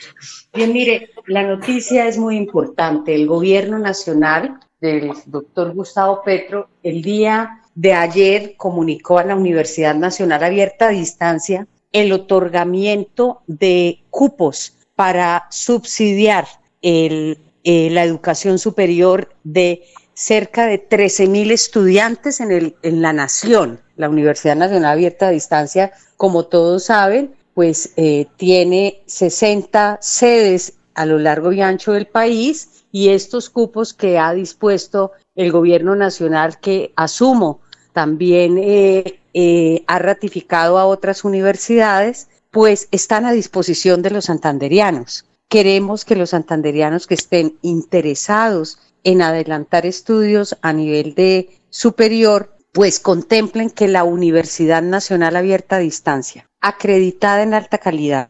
Bien, 0.54 0.72
mire, 0.72 1.10
la 1.28 1.44
noticia 1.44 2.08
es 2.08 2.18
muy 2.18 2.38
importante. 2.38 3.14
El 3.14 3.28
gobierno 3.28 3.78
nacional 3.78 4.58
del 4.80 5.12
doctor 5.26 5.74
Gustavo 5.74 6.22
Petro 6.24 6.70
el 6.82 7.02
día 7.02 7.60
de 7.76 7.94
ayer 7.94 8.56
comunicó 8.56 9.18
a 9.18 9.26
la 9.26 9.36
Universidad 9.36 9.96
Nacional 9.96 10.42
Abierta 10.42 10.88
a 10.88 10.92
Distancia 10.92 11.68
el 11.92 12.14
otorgamiento 12.14 13.42
de 13.48 14.00
cupos 14.10 14.78
para 14.96 15.48
subsidiar 15.50 16.46
el, 16.82 17.38
eh, 17.64 17.90
la 17.92 18.04
educación 18.04 18.60
superior 18.60 19.30
de 19.44 19.84
cerca 20.14 20.68
de 20.68 20.78
13 20.78 21.28
mil 21.28 21.52
estudiantes 21.52 22.40
en, 22.40 22.52
el, 22.52 22.76
en 22.84 23.02
la 23.02 23.14
nación. 23.14 23.80
La 23.96 24.10
Universidad 24.10 24.56
Nacional 24.56 24.94
Abierta 24.94 25.28
a 25.28 25.32
Distancia, 25.32 25.94
como 26.18 26.46
todos 26.46 26.86
saben, 26.86 27.36
pues 27.54 27.94
eh, 27.96 28.28
tiene 28.38 29.02
60 29.06 30.00
sedes 30.02 30.74
a 30.96 31.06
lo 31.06 31.20
largo 31.20 31.52
y 31.52 31.62
ancho 31.62 31.94
del 31.94 32.08
país 32.08 32.86
y 32.92 33.10
estos 33.10 33.50
cupos 33.50 33.94
que 33.94 34.20
ha 34.20 34.34
dispuesto 34.34 35.12
el 35.36 35.52
gobierno 35.52 35.96
nacional 35.96 36.60
que 36.60 36.94
asumo 36.96 37.62
también 37.94 38.60
eh, 38.60 39.84
ha 39.88 40.00
ratificado 40.00 40.78
a 40.78 40.86
otras 40.86 41.24
universidades, 41.24 42.28
pues 42.54 42.88
están 42.92 43.26
a 43.26 43.32
disposición 43.32 44.04
de 44.04 44.12
los 44.12 44.26
santanderianos. 44.26 45.26
Queremos 45.50 46.06
que 46.06 46.16
los 46.16 46.30
santanderianos 46.30 47.08
que 47.08 47.16
estén 47.16 47.58
interesados 47.64 48.78
en 49.04 49.24
adelantar 49.24 49.88
estudios 49.88 50.56
a 50.62 50.72
nivel 50.72 51.16
de 51.16 51.50
superior, 51.72 52.56
pues 52.72 53.00
contemplen 53.00 53.72
que 53.72 53.88
la 53.88 54.04
Universidad 54.04 54.84
Nacional 54.84 55.36
Abierta 55.36 55.78
a 55.78 55.80
Distancia, 55.80 56.48
acreditada 56.62 57.42
en 57.42 57.56
alta 57.56 57.80
calidad, 57.80 58.30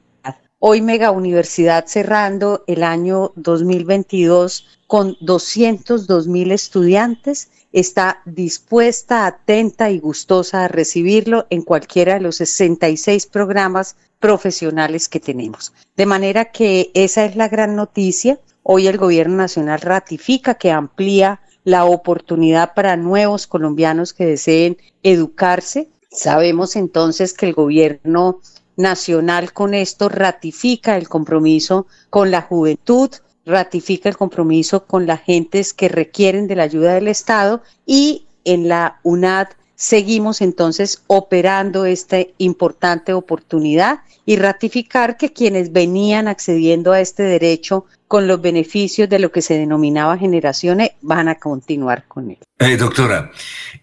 hoy 0.57 0.81
mega 0.81 1.11
universidad 1.11 1.85
cerrando 1.85 2.63
el 2.67 2.83
año 2.83 3.33
2022 3.35 4.65
con 4.87 5.17
202 5.19 6.29
mil 6.29 6.53
estudiantes, 6.53 7.49
está 7.73 8.21
dispuesta, 8.25 9.25
atenta 9.25 9.89
y 9.89 9.99
gustosa 9.99 10.63
a 10.63 10.67
recibirlo 10.67 11.47
en 11.49 11.63
cualquiera 11.63 12.13
de 12.13 12.21
los 12.21 12.37
66 12.37 13.25
programas 13.25 13.97
profesionales 14.19 15.09
que 15.09 15.19
tenemos. 15.19 15.73
De 15.97 16.05
manera 16.05 16.45
que 16.45 16.91
esa 16.93 17.25
es 17.25 17.35
la 17.35 17.49
gran 17.49 17.75
noticia. 17.75 18.39
Hoy 18.61 18.87
el 18.87 18.97
gobierno 18.97 19.35
nacional 19.35 19.81
ratifica 19.81 20.53
que 20.53 20.71
amplía 20.71 21.41
la 21.65 21.85
oportunidad 21.85 22.73
para 22.73 22.95
nuevos 22.95 23.47
colombianos 23.47 24.13
que 24.13 24.25
deseen 24.25 24.77
educarse. 25.01 25.89
Sabemos 26.11 26.75
entonces 26.75 27.33
que 27.33 27.47
el 27.47 27.53
gobierno 27.53 28.39
nacional 28.75 29.51
con 29.51 29.73
esto 29.73 30.09
ratifica 30.09 30.95
el 30.95 31.09
compromiso 31.09 31.87
con 32.09 32.31
la 32.31 32.41
juventud, 32.41 33.09
ratifica 33.45 34.09
el 34.09 34.17
compromiso 34.17 34.85
con 34.85 35.05
las 35.05 35.21
gentes 35.21 35.73
que 35.73 35.89
requieren 35.89 36.47
de 36.47 36.55
la 36.55 36.63
ayuda 36.63 36.93
del 36.93 37.07
Estado 37.07 37.61
y 37.85 38.25
en 38.45 38.67
la 38.67 38.99
UNAD 39.03 39.47
seguimos 39.75 40.41
entonces 40.41 41.03
operando 41.07 41.85
esta 41.85 42.17
importante 42.37 43.13
oportunidad 43.13 43.99
y 44.25 44.37
ratificar 44.37 45.17
que 45.17 45.33
quienes 45.33 45.73
venían 45.73 46.27
accediendo 46.27 46.93
a 46.93 47.01
este 47.01 47.23
derecho 47.23 47.85
con 48.07 48.27
los 48.27 48.41
beneficios 48.41 49.09
de 49.09 49.19
lo 49.19 49.31
que 49.31 49.41
se 49.41 49.55
denominaba 49.55 50.17
generaciones 50.17 50.91
van 51.01 51.27
a 51.27 51.35
continuar 51.35 52.05
con 52.07 52.31
él. 52.31 52.37
Eh, 52.59 52.77
doctora, 52.77 53.31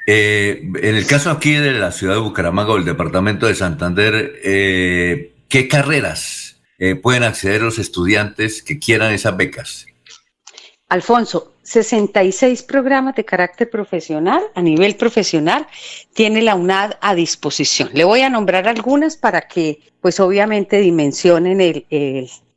eh, 0.06 0.62
en 0.62 0.94
el 0.94 1.06
caso 1.06 1.30
aquí 1.30 1.52
de 1.52 1.72
la 1.72 1.92
ciudad 1.92 2.14
de 2.14 2.20
Bucaramanga 2.20 2.72
o 2.72 2.76
el 2.76 2.84
departamento 2.84 3.46
de 3.46 3.54
Santander, 3.54 4.40
eh, 4.42 5.34
¿qué 5.48 5.68
carreras 5.68 6.49
pueden 7.02 7.24
acceder 7.24 7.62
los 7.62 7.78
estudiantes 7.78 8.62
que 8.62 8.78
quieran 8.78 9.12
esas 9.12 9.36
becas? 9.36 9.86
Alfonso, 10.88 11.52
66 11.62 12.62
programas 12.62 13.14
de 13.14 13.24
carácter 13.24 13.70
profesional, 13.70 14.42
a 14.54 14.62
nivel 14.62 14.96
profesional, 14.96 15.66
tiene 16.14 16.42
la 16.42 16.54
UNAD 16.54 16.92
a 17.00 17.14
disposición. 17.14 17.90
Le 17.92 18.04
voy 18.04 18.22
a 18.22 18.30
nombrar 18.30 18.66
algunas 18.66 19.16
para 19.16 19.42
que, 19.42 19.80
pues 20.00 20.18
obviamente, 20.18 20.78
dimensionen 20.78 21.60
el, 21.60 21.86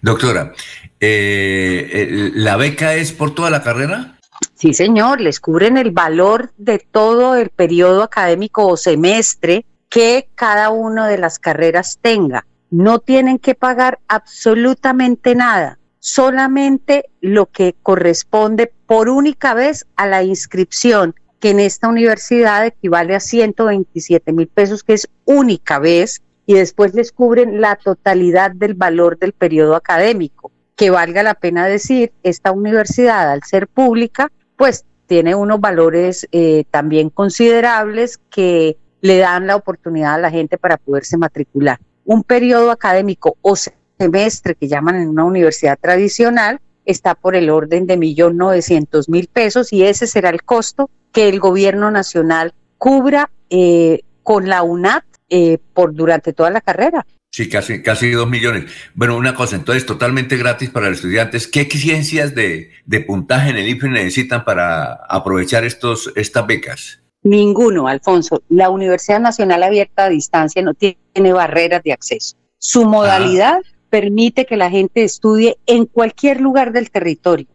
Doctora, 0.00 0.54
eh, 1.00 2.30
¿la 2.34 2.56
beca 2.56 2.94
es 2.94 3.12
por 3.12 3.34
toda 3.34 3.50
la 3.50 3.62
carrera? 3.62 4.18
Sí, 4.54 4.74
señor, 4.74 5.20
les 5.20 5.40
cubren 5.40 5.78
el 5.78 5.90
valor 5.90 6.52
de 6.56 6.78
todo 6.78 7.36
el 7.36 7.50
periodo 7.50 8.02
académico 8.02 8.66
o 8.66 8.76
semestre 8.76 9.64
que 9.88 10.28
cada 10.34 10.70
una 10.70 11.08
de 11.08 11.18
las 11.18 11.38
carreras 11.38 11.98
tenga. 12.00 12.46
No 12.70 12.98
tienen 12.98 13.38
que 13.38 13.54
pagar 13.54 14.00
absolutamente 14.08 15.34
nada, 15.34 15.78
solamente 16.00 17.10
lo 17.20 17.46
que 17.46 17.74
corresponde 17.82 18.72
por 18.86 19.08
única 19.08 19.54
vez 19.54 19.86
a 19.96 20.06
la 20.06 20.22
inscripción, 20.22 21.14
que 21.38 21.50
en 21.50 21.60
esta 21.60 21.88
universidad 21.88 22.66
equivale 22.66 23.14
a 23.14 23.20
127 23.20 24.32
mil 24.32 24.48
pesos, 24.48 24.82
que 24.82 24.94
es 24.94 25.08
única 25.24 25.78
vez, 25.78 26.22
y 26.46 26.54
después 26.54 26.94
les 26.94 27.12
cubren 27.12 27.60
la 27.60 27.76
totalidad 27.76 28.50
del 28.50 28.74
valor 28.74 29.18
del 29.18 29.32
periodo 29.32 29.76
académico. 29.76 30.50
Que 30.76 30.90
valga 30.90 31.22
la 31.22 31.34
pena 31.34 31.66
decir, 31.66 32.12
esta 32.22 32.52
universidad, 32.52 33.30
al 33.30 33.42
ser 33.44 33.68
pública, 33.68 34.30
pues 34.56 34.84
tiene 35.06 35.34
unos 35.34 35.60
valores 35.60 36.26
eh, 36.32 36.64
también 36.70 37.10
considerables 37.10 38.18
que 38.30 38.76
le 39.00 39.18
dan 39.18 39.46
la 39.46 39.56
oportunidad 39.56 40.14
a 40.14 40.18
la 40.18 40.30
gente 40.30 40.56
para 40.58 40.78
poderse 40.78 41.16
matricular. 41.16 41.78
Un 42.04 42.22
periodo 42.22 42.70
académico 42.70 43.36
o 43.42 43.54
semestre 43.54 44.54
que 44.54 44.68
llaman 44.68 44.96
en 44.96 45.08
una 45.08 45.24
universidad 45.24 45.78
tradicional 45.78 46.60
está 46.84 47.14
por 47.14 47.36
el 47.36 47.50
orden 47.50 47.86
de 47.86 47.96
millón 47.96 48.36
novecientos 48.36 49.08
mil 49.08 49.28
pesos 49.28 49.72
y 49.72 49.84
ese 49.84 50.06
será 50.06 50.30
el 50.30 50.42
costo 50.42 50.90
que 51.12 51.28
el 51.28 51.40
gobierno 51.40 51.90
nacional 51.90 52.54
cubra 52.78 53.30
eh, 53.50 54.00
con 54.22 54.48
la 54.48 54.62
UNAT 54.62 55.04
eh, 55.30 55.58
por 55.72 55.94
durante 55.94 56.32
toda 56.32 56.50
la 56.50 56.60
carrera. 56.60 57.06
Sí, 57.34 57.48
casi, 57.48 57.82
casi 57.82 58.12
dos 58.12 58.30
millones. 58.30 58.70
Bueno, 58.94 59.16
una 59.16 59.34
cosa, 59.34 59.56
entonces 59.56 59.84
totalmente 59.84 60.36
gratis 60.36 60.70
para 60.70 60.88
los 60.88 60.98
estudiantes. 60.98 61.48
¿Qué 61.48 61.62
exigencias 61.62 62.32
de, 62.32 62.70
puntaje 63.08 63.50
en 63.50 63.56
el 63.56 63.68
IFE 63.70 63.88
necesitan 63.88 64.44
para 64.44 65.00
aprovechar 65.08 65.64
estos, 65.64 66.12
estas 66.14 66.46
becas? 66.46 67.00
Ninguno, 67.24 67.88
Alfonso. 67.88 68.44
La 68.48 68.70
Universidad 68.70 69.18
Nacional 69.18 69.64
Abierta 69.64 70.04
a 70.04 70.10
Distancia 70.10 70.62
no 70.62 70.74
tiene 70.74 71.32
barreras 71.32 71.82
de 71.82 71.92
acceso. 71.92 72.36
Su 72.58 72.84
modalidad 72.84 73.62
permite 73.90 74.46
que 74.46 74.56
la 74.56 74.70
gente 74.70 75.02
estudie 75.02 75.56
en 75.66 75.86
cualquier 75.86 76.40
lugar 76.40 76.72
del 76.72 76.92
territorio, 76.92 77.48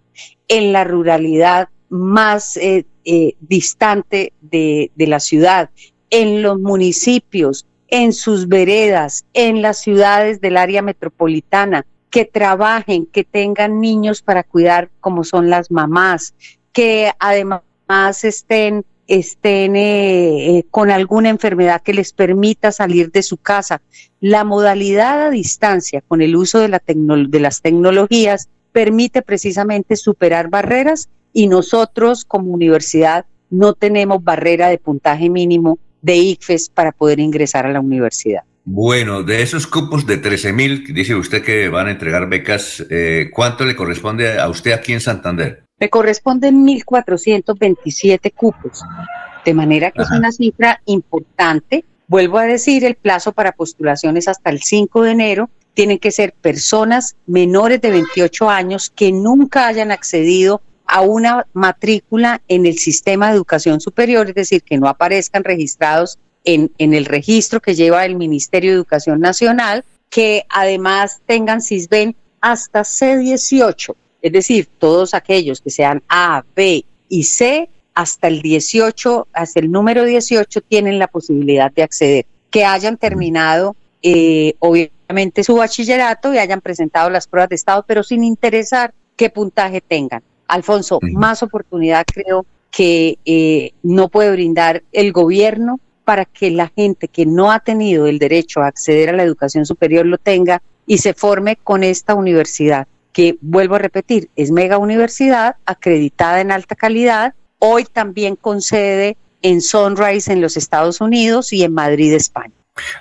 en 0.50 0.74
la 0.74 0.84
ruralidad 0.84 1.70
más 1.88 2.58
eh, 2.58 2.86
eh, 3.06 3.36
distante 3.40 4.34
de, 4.42 4.92
de 4.94 5.08
la 5.08 5.22
ciudad, 5.22 5.70
en 6.10 6.42
los 6.42 6.60
municipios, 6.60 7.66
en 7.92 8.14
sus 8.14 8.48
veredas, 8.48 9.26
en 9.34 9.62
las 9.62 9.80
ciudades 9.80 10.42
del 10.42 10.58
área 10.58 10.82
metropolitana, 10.82 11.86
que 12.10 12.26
trabajen, 12.26 13.06
que 13.06 13.24
tengan 13.24 13.80
niños 13.80 14.22
para 14.22 14.44
cuidar 14.44 14.90
como 15.00 15.24
son 15.24 15.50
las 15.50 15.70
mamás, 15.72 16.34
que 16.72 17.12
además 17.20 17.62
estén, 18.24 18.86
estén 19.08 19.76
eh, 19.76 20.58
eh, 20.58 20.66
con 20.72 20.92
alguna 20.92 21.30
enfermedad 21.30 21.82
que 21.82 21.94
les 21.94 22.14
permita 22.14 22.72
salir 22.72 23.12
de 23.12 23.24
su 23.24 23.38
casa. 23.38 23.82
La 24.20 24.44
modalidad 24.44 25.28
a 25.28 25.30
distancia 25.30 26.02
con 26.08 26.22
el 26.22 26.36
uso 26.36 26.60
de, 26.60 26.70
la 26.70 26.82
de 26.86 27.40
las 27.40 27.62
tecnologías 27.62 28.50
permite 28.72 29.22
precisamente 29.22 29.96
superar 29.96 30.50
barreras 30.50 31.10
y 31.34 31.48
nosotros 31.48 32.26
como 32.26 32.52
universidad 32.52 33.26
no 33.50 33.74
tenemos 33.74 34.24
barrera 34.24 34.70
de 34.70 34.78
puntaje 34.78 35.30
mínimo 35.30 35.80
de 36.02 36.16
ICFES 36.16 36.70
para 36.70 36.92
poder 36.92 37.20
ingresar 37.20 37.66
a 37.66 37.72
la 37.72 37.80
universidad. 37.80 38.44
Bueno, 38.66 39.24
de 39.24 39.42
esos 39.42 39.66
cupos 39.66 40.06
de 40.06 40.18
13 40.18 40.54
mil, 40.54 40.94
dice 40.94 41.16
usted 41.16 41.44
que 41.44 41.70
van 41.70 41.88
a 41.88 41.92
entregar 41.92 42.30
becas, 42.30 42.86
eh, 42.90 43.32
¿cuánto 43.34 43.66
le 43.66 43.76
corresponde 43.76 44.40
a 44.40 44.48
usted 44.48 44.74
aquí 44.74 44.94
en 44.94 45.02
Santander? 45.02 45.64
Me 45.80 45.90
corresponden 45.90 46.66
1.427 46.66 48.34
cupos, 48.36 48.84
de 49.44 49.54
manera 49.54 49.92
que 49.92 50.02
es 50.02 50.12
una 50.12 50.32
cifra 50.32 50.82
importante. 50.86 51.86
Vuelvo 52.08 52.38
a 52.38 52.44
decir, 52.44 52.86
el 52.86 52.96
plazo 52.96 53.32
para 53.32 53.54
postulaciones 53.54 54.28
hasta 54.28 54.50
el 54.50 54.62
5 54.62 55.04
de 55.04 55.12
enero 55.12 55.50
tienen 55.74 55.98
que 55.98 56.12
ser 56.12 56.34
personas 56.34 57.16
menores 57.26 57.80
de 57.82 57.92
28 57.92 58.50
años 58.50 58.92
que 58.94 59.12
nunca 59.12 59.68
hayan 59.68 59.92
accedido 59.92 60.62
a 60.90 61.02
una 61.02 61.46
matrícula 61.54 62.42
en 62.48 62.66
el 62.66 62.80
sistema 62.80 63.28
de 63.28 63.36
educación 63.36 63.80
superior, 63.80 64.28
es 64.28 64.36
decir, 64.36 64.64
que 64.64 64.78
no 64.78 64.88
aparezcan 64.88 65.44
registrados 65.44 66.18
en, 66.44 66.72
en 66.80 66.96
el 66.96 67.06
registro 67.06 67.62
que 67.62 67.76
lleva 67.76 68.06
el 68.06 68.16
Ministerio 68.16 68.72
de 68.72 68.78
Educación 68.78 69.20
Nacional, 69.20 69.86
que 70.10 70.46
además 70.50 71.22
tengan 71.28 71.62
CISBEN 71.62 72.16
hasta 72.42 72.82
C18, 72.82 73.96
es 74.24 74.32
decir, 74.32 74.68
todos 74.80 75.14
aquellos 75.14 75.62
que 75.62 75.70
sean 75.70 76.02
A, 76.10 76.44
B 76.56 76.84
y 77.08 77.24
C, 77.24 77.70
hasta 77.94 78.28
el 78.28 78.42
18, 78.42 79.28
hasta 79.32 79.60
el 79.60 79.72
número 79.72 80.06
18 80.06 80.62
tienen 80.62 80.98
la 80.98 81.08
posibilidad 81.08 81.72
de 81.72 81.84
acceder, 81.84 82.26
que 82.50 82.66
hayan 82.66 82.98
terminado 82.98 83.76
eh, 84.02 84.56
obviamente 84.60 85.44
su 85.44 85.56
bachillerato 85.56 86.34
y 86.34 86.40
hayan 86.40 86.62
presentado 86.62 87.12
las 87.12 87.28
pruebas 87.28 87.50
de 87.50 87.56
estado, 87.56 87.84
pero 87.86 88.02
sin 88.02 88.24
interesar 88.24 88.94
qué 89.16 89.30
puntaje 89.30 89.82
tengan. 89.82 90.24
Alfonso, 90.50 91.00
más 91.14 91.42
oportunidad 91.44 92.06
creo 92.06 92.46
que 92.72 93.18
eh, 93.26 93.72
no 93.84 94.10
puede 94.10 94.32
brindar 94.32 94.84
el 94.92 95.12
gobierno 95.12 95.80
para 96.04 96.26
que 96.26 96.50
la 96.52 96.72
gente 96.76 97.08
que 97.08 97.26
no 97.26 97.52
ha 97.52 97.60
tenido 97.60 98.08
el 98.08 98.20
derecho 98.20 98.62
a 98.62 98.68
acceder 98.68 99.10
a 99.10 99.14
la 99.14 99.24
educación 99.24 99.66
superior 99.66 100.06
lo 100.06 100.18
tenga 100.18 100.62
y 100.86 100.98
se 100.98 101.14
forme 101.14 101.56
con 101.56 101.84
esta 101.84 102.16
universidad, 102.16 102.88
que 103.14 103.38
vuelvo 103.42 103.76
a 103.76 103.80
repetir, 103.80 104.30
es 104.36 104.50
mega 104.50 104.80
universidad 104.80 105.58
acreditada 105.66 106.42
en 106.42 106.52
alta 106.52 106.76
calidad, 106.76 107.36
hoy 107.60 107.86
también 107.86 108.36
concede 108.36 109.18
en 109.42 109.62
Sunrise 109.62 110.34
en 110.34 110.42
los 110.42 110.58
Estados 110.58 111.00
Unidos 111.00 111.54
y 111.54 111.64
en 111.64 111.74
Madrid, 111.74 112.14
España. 112.14 112.54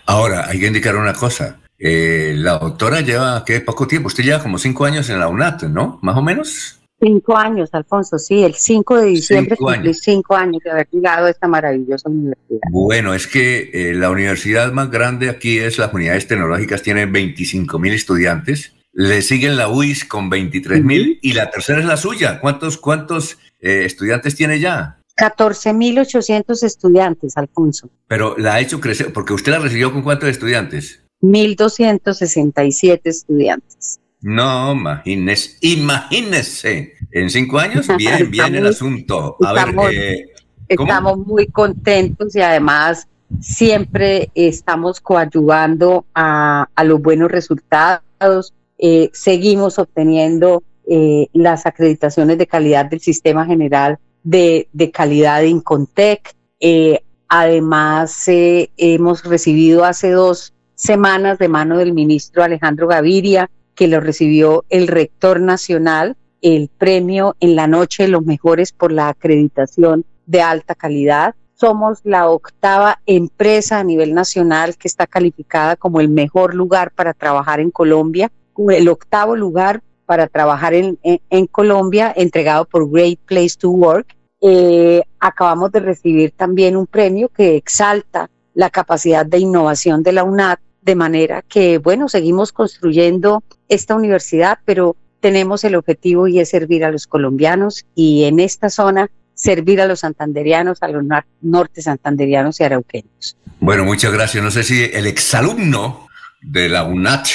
Ahora, 0.07 0.47
hay 0.49 0.61
que 0.61 0.67
indicar 0.67 0.97
una 0.97 1.15
cosa. 1.15 1.61
Eh, 1.79 2.35
la 2.37 2.59
doctora 2.59 3.01
lleva, 3.01 3.45
¿qué? 3.45 3.61
Poco 3.61 3.87
tiempo. 3.87 4.09
Usted 4.09 4.25
lleva 4.25 4.43
como 4.43 4.59
cinco 4.59 4.85
años 4.85 5.09
en 5.11 5.21
la 5.21 5.29
UNAT, 5.29 5.65
¿no? 5.65 5.99
Más 6.03 6.17
o 6.17 6.23
menos. 6.23 6.78
Cinco 7.01 7.37
años, 7.37 7.71
Alfonso, 7.73 8.19
sí, 8.19 8.43
el 8.43 8.55
5 8.55 8.97
de 8.97 9.07
diciembre 9.07 9.55
cinco 9.57 9.67
cumplí 9.67 9.89
años. 9.89 10.01
cinco 10.03 10.35
años 10.35 10.63
de 10.65 10.71
haber 10.71 10.89
llegado 10.91 11.27
a 11.27 11.31
esta 11.31 11.47
maravillosa 11.47 12.09
universidad. 12.09 12.61
Bueno, 12.73 13.15
es 13.15 13.29
que 13.29 13.71
eh, 13.73 13.95
la 13.95 14.11
universidad 14.11 14.73
más 14.73 14.91
grande 14.91 15.31
aquí 15.31 15.59
es 15.59 15.79
las 15.79 15.95
unidades 15.95 16.27
tecnológicas, 16.27 16.83
tiene 16.83 17.07
25 17.07 17.79
mil 17.79 17.93
estudiantes. 17.93 18.75
Le 18.93 19.23
siguen 19.23 19.57
la 19.57 19.69
UIS 19.69 20.07
con 20.07 20.29
23 20.29 20.83
mil 20.83 21.21
y 21.23 21.35
la 21.35 21.51
tercera 21.51 21.79
es 21.79 21.87
la 21.87 21.97
suya. 21.97 22.41
¿Cuántos, 22.41 22.79
cuántos 22.79 23.39
eh, 23.61 23.85
estudiantes 23.85 24.35
tiene 24.35 24.59
ya? 24.59 24.99
14.800 25.17 26.63
estudiantes, 26.65 27.37
Alfonso. 27.37 27.91
Pero 28.09 28.37
la 28.39 28.55
ha 28.55 28.61
hecho 28.61 28.81
crecer, 28.81 29.13
porque 29.13 29.35
usted 29.35 29.53
la 29.53 29.59
recibió 29.61 29.93
con 29.93 30.03
cuántos 30.03 30.29
estudiantes? 30.29 31.05
1.267 31.23 33.01
estudiantes. 33.05 34.01
No, 34.21 34.73
imagínese, 34.73 35.57
imagínese. 35.61 36.95
En 37.13 37.31
cinco 37.31 37.59
años, 37.59 37.87
bien, 37.97 38.31
bien 38.31 38.55
el 38.55 38.67
asunto. 38.67 39.37
A 39.45 39.55
estamos, 39.55 39.87
ver, 39.87 39.95
eh, 39.95 40.33
estamos 40.69 41.19
muy 41.19 41.47
contentos 41.47 42.35
y 42.35 42.41
además 42.41 43.09
siempre 43.41 44.31
estamos 44.35 45.01
coadyuvando 45.01 46.07
a, 46.15 46.69
a 46.75 46.85
los 46.85 47.01
buenos 47.01 47.31
resultados, 47.31 48.55
eh, 48.79 49.11
seguimos 49.13 49.79
obteniendo 49.79 50.63
eh, 50.91 51.29
las 51.35 51.67
acreditaciones 51.67 52.39
de 52.39 52.47
calidad 52.47 52.87
del 52.87 53.01
Sistema 53.01 53.45
General 53.45 53.99
de, 54.23 54.69
de 54.73 54.91
Calidad 54.91 55.41
de 55.41 55.49
Incontec. 55.49 56.35
Eh, 56.61 57.03
además, 57.29 58.27
eh, 58.29 58.71
hemos 58.79 59.23
recibido 59.25 59.85
hace 59.85 60.11
dos 60.11 60.55
semanas 60.75 61.39
de 61.39 61.49
mano 61.49 61.77
del 61.77 61.93
ministro 61.93 62.43
Alejandro 62.43 62.87
Gaviria, 62.87 63.51
que 63.79 63.87
lo 63.87 64.01
recibió 64.01 64.65
el 64.71 64.89
rector 64.89 65.41
nacional, 65.41 66.17
el 66.43 66.69
premio 66.69 67.37
en 67.39 67.55
la 67.55 67.69
noche 67.69 68.03
de 68.03 68.09
los 68.09 68.25
mejores 68.25 68.73
por 68.73 68.91
la 68.91 69.09
acreditación 69.09 70.05
de 70.27 70.43
alta 70.43 70.75
calidad. 70.75 71.37
Somos 71.55 72.01
la 72.03 72.29
octava 72.29 73.01
empresa 73.07 73.79
a 73.79 73.85
nivel 73.85 74.15
nacional 74.15 74.77
que 74.77 74.89
está 74.89 75.07
calificada 75.07 75.77
como 75.77 76.01
el 76.01 76.09
mejor 76.09 76.57
lugar 76.57 76.91
para 76.91 77.15
trabajar 77.15 77.61
en 77.61 77.71
Colombia, 77.71 78.33
el 78.69 78.89
octavo 78.89 79.37
lugar 79.37 79.81
para 80.07 80.27
trabajar 80.27 80.75
en, 80.75 80.99
en, 81.05 81.47
Colombia, 81.47 82.13
entregado 82.17 82.65
por 82.65 82.91
Great 82.91 83.21
Place 83.27 83.55
to 83.57 83.71
Work. 83.71 84.09
Eh, 84.41 85.03
acabamos 85.21 85.71
de 85.71 85.79
recibir 85.79 86.33
también 86.33 86.77
un 86.77 86.89
premio 86.89 87.29
que 87.29 87.55
exalta 87.55 88.29
la 88.55 88.71
capacidad 88.71 89.25
de 89.25 89.39
innovación 89.39 90.03
de 90.03 90.11
la 90.11 90.25
UNAD, 90.25 90.59
de 90.89 90.95
manera 90.95 91.43
que, 91.43 91.77
bueno, 91.77 92.09
seguimos 92.09 92.51
construyendo 92.51 93.45
esta 93.69 93.95
universidad, 93.95 94.59
pero 94.65 94.97
tenemos 95.21 95.63
el 95.65 95.75
objetivo 95.75 96.29
y 96.29 96.41
es 96.41 96.49
servir 96.49 96.83
a 96.83 96.91
los 96.91 97.07
colombianos 97.07 97.85
y 97.95 98.25
en 98.25 98.41
esta 98.41 98.71
zona 98.71 99.11
servir 99.35 99.83
a 99.83 99.87
los 99.87 100.01
santanderianos, 100.01 100.83
a 100.83 100.89
los 100.89 101.05
norte 101.43 101.83
santanderianos 101.83 102.59
y 102.61 102.65
arauqueños. 102.65 103.37
Bueno, 103.61 103.85
muchas 103.85 104.15
gracias. 104.15 104.43
No 104.43 104.51
sé 104.51 104.63
si 104.63 104.83
el 104.83 105.07
exalumno 105.07 106.09
de 106.41 106.71
la 106.71 106.85
UNAT, 106.85 107.27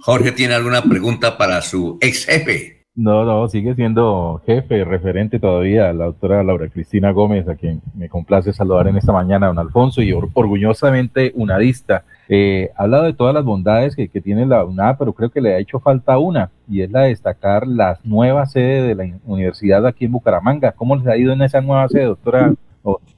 Jorge, 0.00 0.32
tiene 0.32 0.52
alguna 0.52 0.82
pregunta 0.82 1.38
para 1.38 1.62
su 1.62 1.96
ex 2.02 2.26
jefe. 2.26 2.79
No, 2.96 3.24
no, 3.24 3.48
sigue 3.48 3.76
siendo 3.76 4.42
jefe, 4.44 4.84
referente 4.84 5.38
todavía, 5.38 5.92
la 5.92 6.06
doctora 6.06 6.42
Laura 6.42 6.68
Cristina 6.68 7.12
Gómez, 7.12 7.48
a 7.48 7.54
quien 7.54 7.80
me 7.94 8.08
complace 8.08 8.52
saludar 8.52 8.88
en 8.88 8.96
esta 8.96 9.12
mañana, 9.12 9.46
don 9.46 9.60
Alfonso, 9.60 10.02
y 10.02 10.12
or 10.12 10.28
orgullosamente 10.34 11.30
unadista. 11.36 12.02
Eh, 12.28 12.70
ha 12.76 12.82
hablado 12.82 13.04
de 13.04 13.14
todas 13.14 13.32
las 13.32 13.44
bondades 13.44 13.94
que, 13.94 14.08
que, 14.08 14.20
tiene 14.20 14.44
la 14.44 14.64
UNAD, 14.64 14.96
pero 14.98 15.12
creo 15.12 15.30
que 15.30 15.40
le 15.40 15.54
ha 15.54 15.58
hecho 15.58 15.78
falta 15.78 16.18
una, 16.18 16.50
y 16.68 16.82
es 16.82 16.90
la 16.90 17.02
de 17.02 17.10
destacar 17.10 17.64
la 17.64 18.00
nueva 18.02 18.46
sede 18.46 18.82
de 18.82 18.94
la 18.96 19.18
universidad 19.24 19.86
aquí 19.86 20.06
en 20.06 20.12
Bucaramanga. 20.12 20.72
¿Cómo 20.72 20.96
les 20.96 21.06
ha 21.06 21.16
ido 21.16 21.32
en 21.32 21.42
esa 21.42 21.60
nueva 21.60 21.88
sede, 21.88 22.06
doctora 22.06 22.52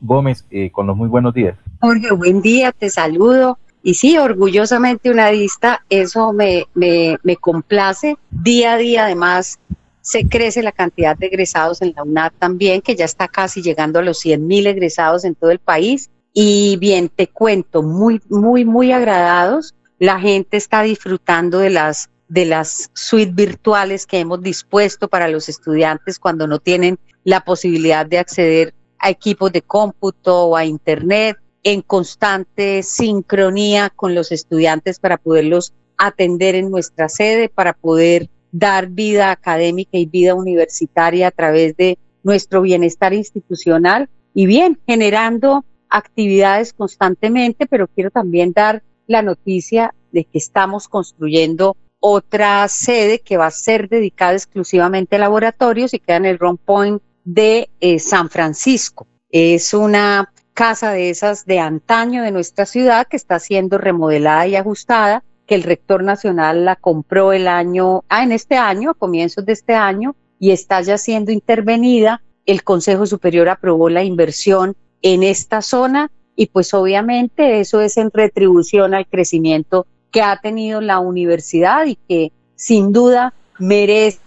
Gómez, 0.03 0.47
eh, 0.51 0.71
con 0.71 0.87
los 0.87 0.97
muy 0.97 1.09
buenos 1.09 1.33
días? 1.33 1.57
Jorge, 1.81 2.13
buen 2.13 2.43
día, 2.43 2.73
te 2.73 2.91
saludo. 2.91 3.59
Y 3.83 3.95
sí, 3.95 4.16
orgullosamente 4.16 5.11
unadista, 5.11 5.85
eso 5.90 6.33
me, 6.33 6.66
me, 6.75 7.18
me 7.23 7.37
complace. 7.37 8.16
Día 8.31 8.75
a 8.75 8.77
día, 8.77 9.05
además, 9.07 9.59
se 10.03 10.29
crece 10.29 10.62
la 10.62 10.73
cantidad 10.73 11.16
de 11.16 11.27
egresados 11.27 11.83
en 11.83 11.92
la 11.97 12.03
UNAD 12.03 12.33
también, 12.38 12.81
que 12.81 12.95
ya 12.95 13.05
está 13.05 13.29
casi 13.29 13.62
llegando 13.62 13.99
a 13.99 14.03
los 14.03 14.18
100 14.18 14.47
mil 14.47 14.66
egresados 14.66 15.25
en 15.25 15.35
todo 15.35 15.51
el 15.51 15.59
país. 15.59 16.11
Y 16.33 16.77
bien, 16.79 17.09
te 17.09 17.29
cuento, 17.29 17.83
muy, 17.83 18.21
muy, 18.29 18.64
muy 18.64 18.92
agradados. 18.92 19.75
La 19.99 20.21
gente 20.21 20.57
está 20.57 20.83
disfrutando 20.83 21.59
de 21.59 21.71
las, 21.71 22.11
de 22.29 22.47
las 22.47 22.90
suites 22.95 23.35
virtuales 23.35 24.07
que 24.07 24.21
hemos 24.21 24.42
dispuesto 24.42 25.09
para 25.09 25.29
los 25.29 25.49
estudiantes 25.49 26.18
cuando 26.18 26.47
no 26.47 26.59
tienen 26.59 26.99
la 27.25 27.45
posibilidad 27.45 28.07
de 28.07 28.18
acceder 28.18 28.75
a 28.99 29.11
equipos 29.11 29.53
de 29.53 29.62
cómputo 29.62 30.47
o 30.47 30.57
a 30.57 30.64
Internet 30.64 31.37
en 31.62 31.83
constante 31.83 32.83
sincronía 32.83 33.90
con 33.90 34.14
los 34.14 34.33
estudiantes 34.33 34.98
para 34.98 35.16
poderlos 35.16 35.72
atender 35.96 36.55
en 36.55 36.70
nuestra 36.70 37.09
sede, 37.09 37.48
para 37.48 37.72
poder 37.72 38.29
dar 38.51 38.88
vida 38.88 39.31
académica 39.31 39.96
y 39.96 40.07
vida 40.07 40.35
universitaria 40.35 41.29
a 41.29 41.31
través 41.31 41.77
de 41.77 41.98
nuestro 42.22 42.62
bienestar 42.62 43.14
institucional 43.14 44.09
y 44.35 44.46
bien, 44.46 44.79
generando 44.87 45.64
actividades 45.88 46.72
constantemente, 46.72 47.66
pero 47.66 47.87
quiero 47.87 48.11
también 48.11 48.53
dar 48.53 48.83
la 49.07 49.22
noticia 49.22 49.94
de 50.11 50.25
que 50.25 50.38
estamos 50.38 50.88
construyendo 50.88 51.77
otra 52.01 52.66
sede 52.68 53.20
que 53.20 53.37
va 53.37 53.46
a 53.46 53.51
ser 53.51 53.88
dedicada 53.88 54.33
exclusivamente 54.33 55.16
a 55.16 55.20
laboratorios 55.20 55.94
y 55.94 55.98
queda 55.98 56.16
en 56.16 56.27
el 56.27 56.38
Run 56.38 56.59
Point 56.59 57.03
de 57.25 57.68
eh, 57.81 57.98
San 57.98 58.29
Francisco. 58.29 59.07
Es 59.31 59.72
una 59.72 60.32
casa 60.55 60.93
de 60.93 61.11
esas 61.11 61.47
de 61.47 61.59
antaño 61.59 62.23
de 62.23 62.31
nuestra 62.31 62.67
ciudad 62.67 63.07
que 63.07 63.17
está 63.17 63.38
siendo 63.38 63.79
remodelada 63.79 64.47
y 64.47 64.57
ajustada, 64.57 65.25
que 65.47 65.55
el 65.55 65.62
rector 65.62 66.03
nacional 66.03 66.65
la 66.65 66.77
compró 66.77 67.33
el 67.33 67.49
año, 67.49 68.05
ah, 68.09 68.23
en 68.23 68.33
este 68.33 68.57
año, 68.57 68.91
a 68.91 68.95
comienzos 68.95 69.45
de 69.45 69.53
este 69.53 69.75
año, 69.75 70.15
y 70.38 70.51
está 70.51 70.81
ya 70.81 70.99
siendo 70.99 71.33
intervenida. 71.33 72.23
El 72.47 72.65
Consejo 72.65 73.07
Superior 73.07 73.49
aprobó 73.49 73.88
la 73.88 74.03
inversión 74.03 74.77
en 75.03 75.23
esta 75.23 75.62
zona 75.62 76.11
y 76.37 76.47
pues 76.47 76.73
obviamente 76.75 77.61
eso 77.61 77.81
es 77.81 77.97
en 77.97 78.11
retribución 78.11 78.95
al 78.95 79.07
crecimiento 79.07 79.87
que 80.11 80.23
ha 80.23 80.37
tenido 80.41 80.81
la 80.81 80.99
universidad 80.99 81.87
y 81.87 81.97
que 82.09 82.33
sin 82.57 82.93
duda 82.93 83.35
merece 83.59 84.21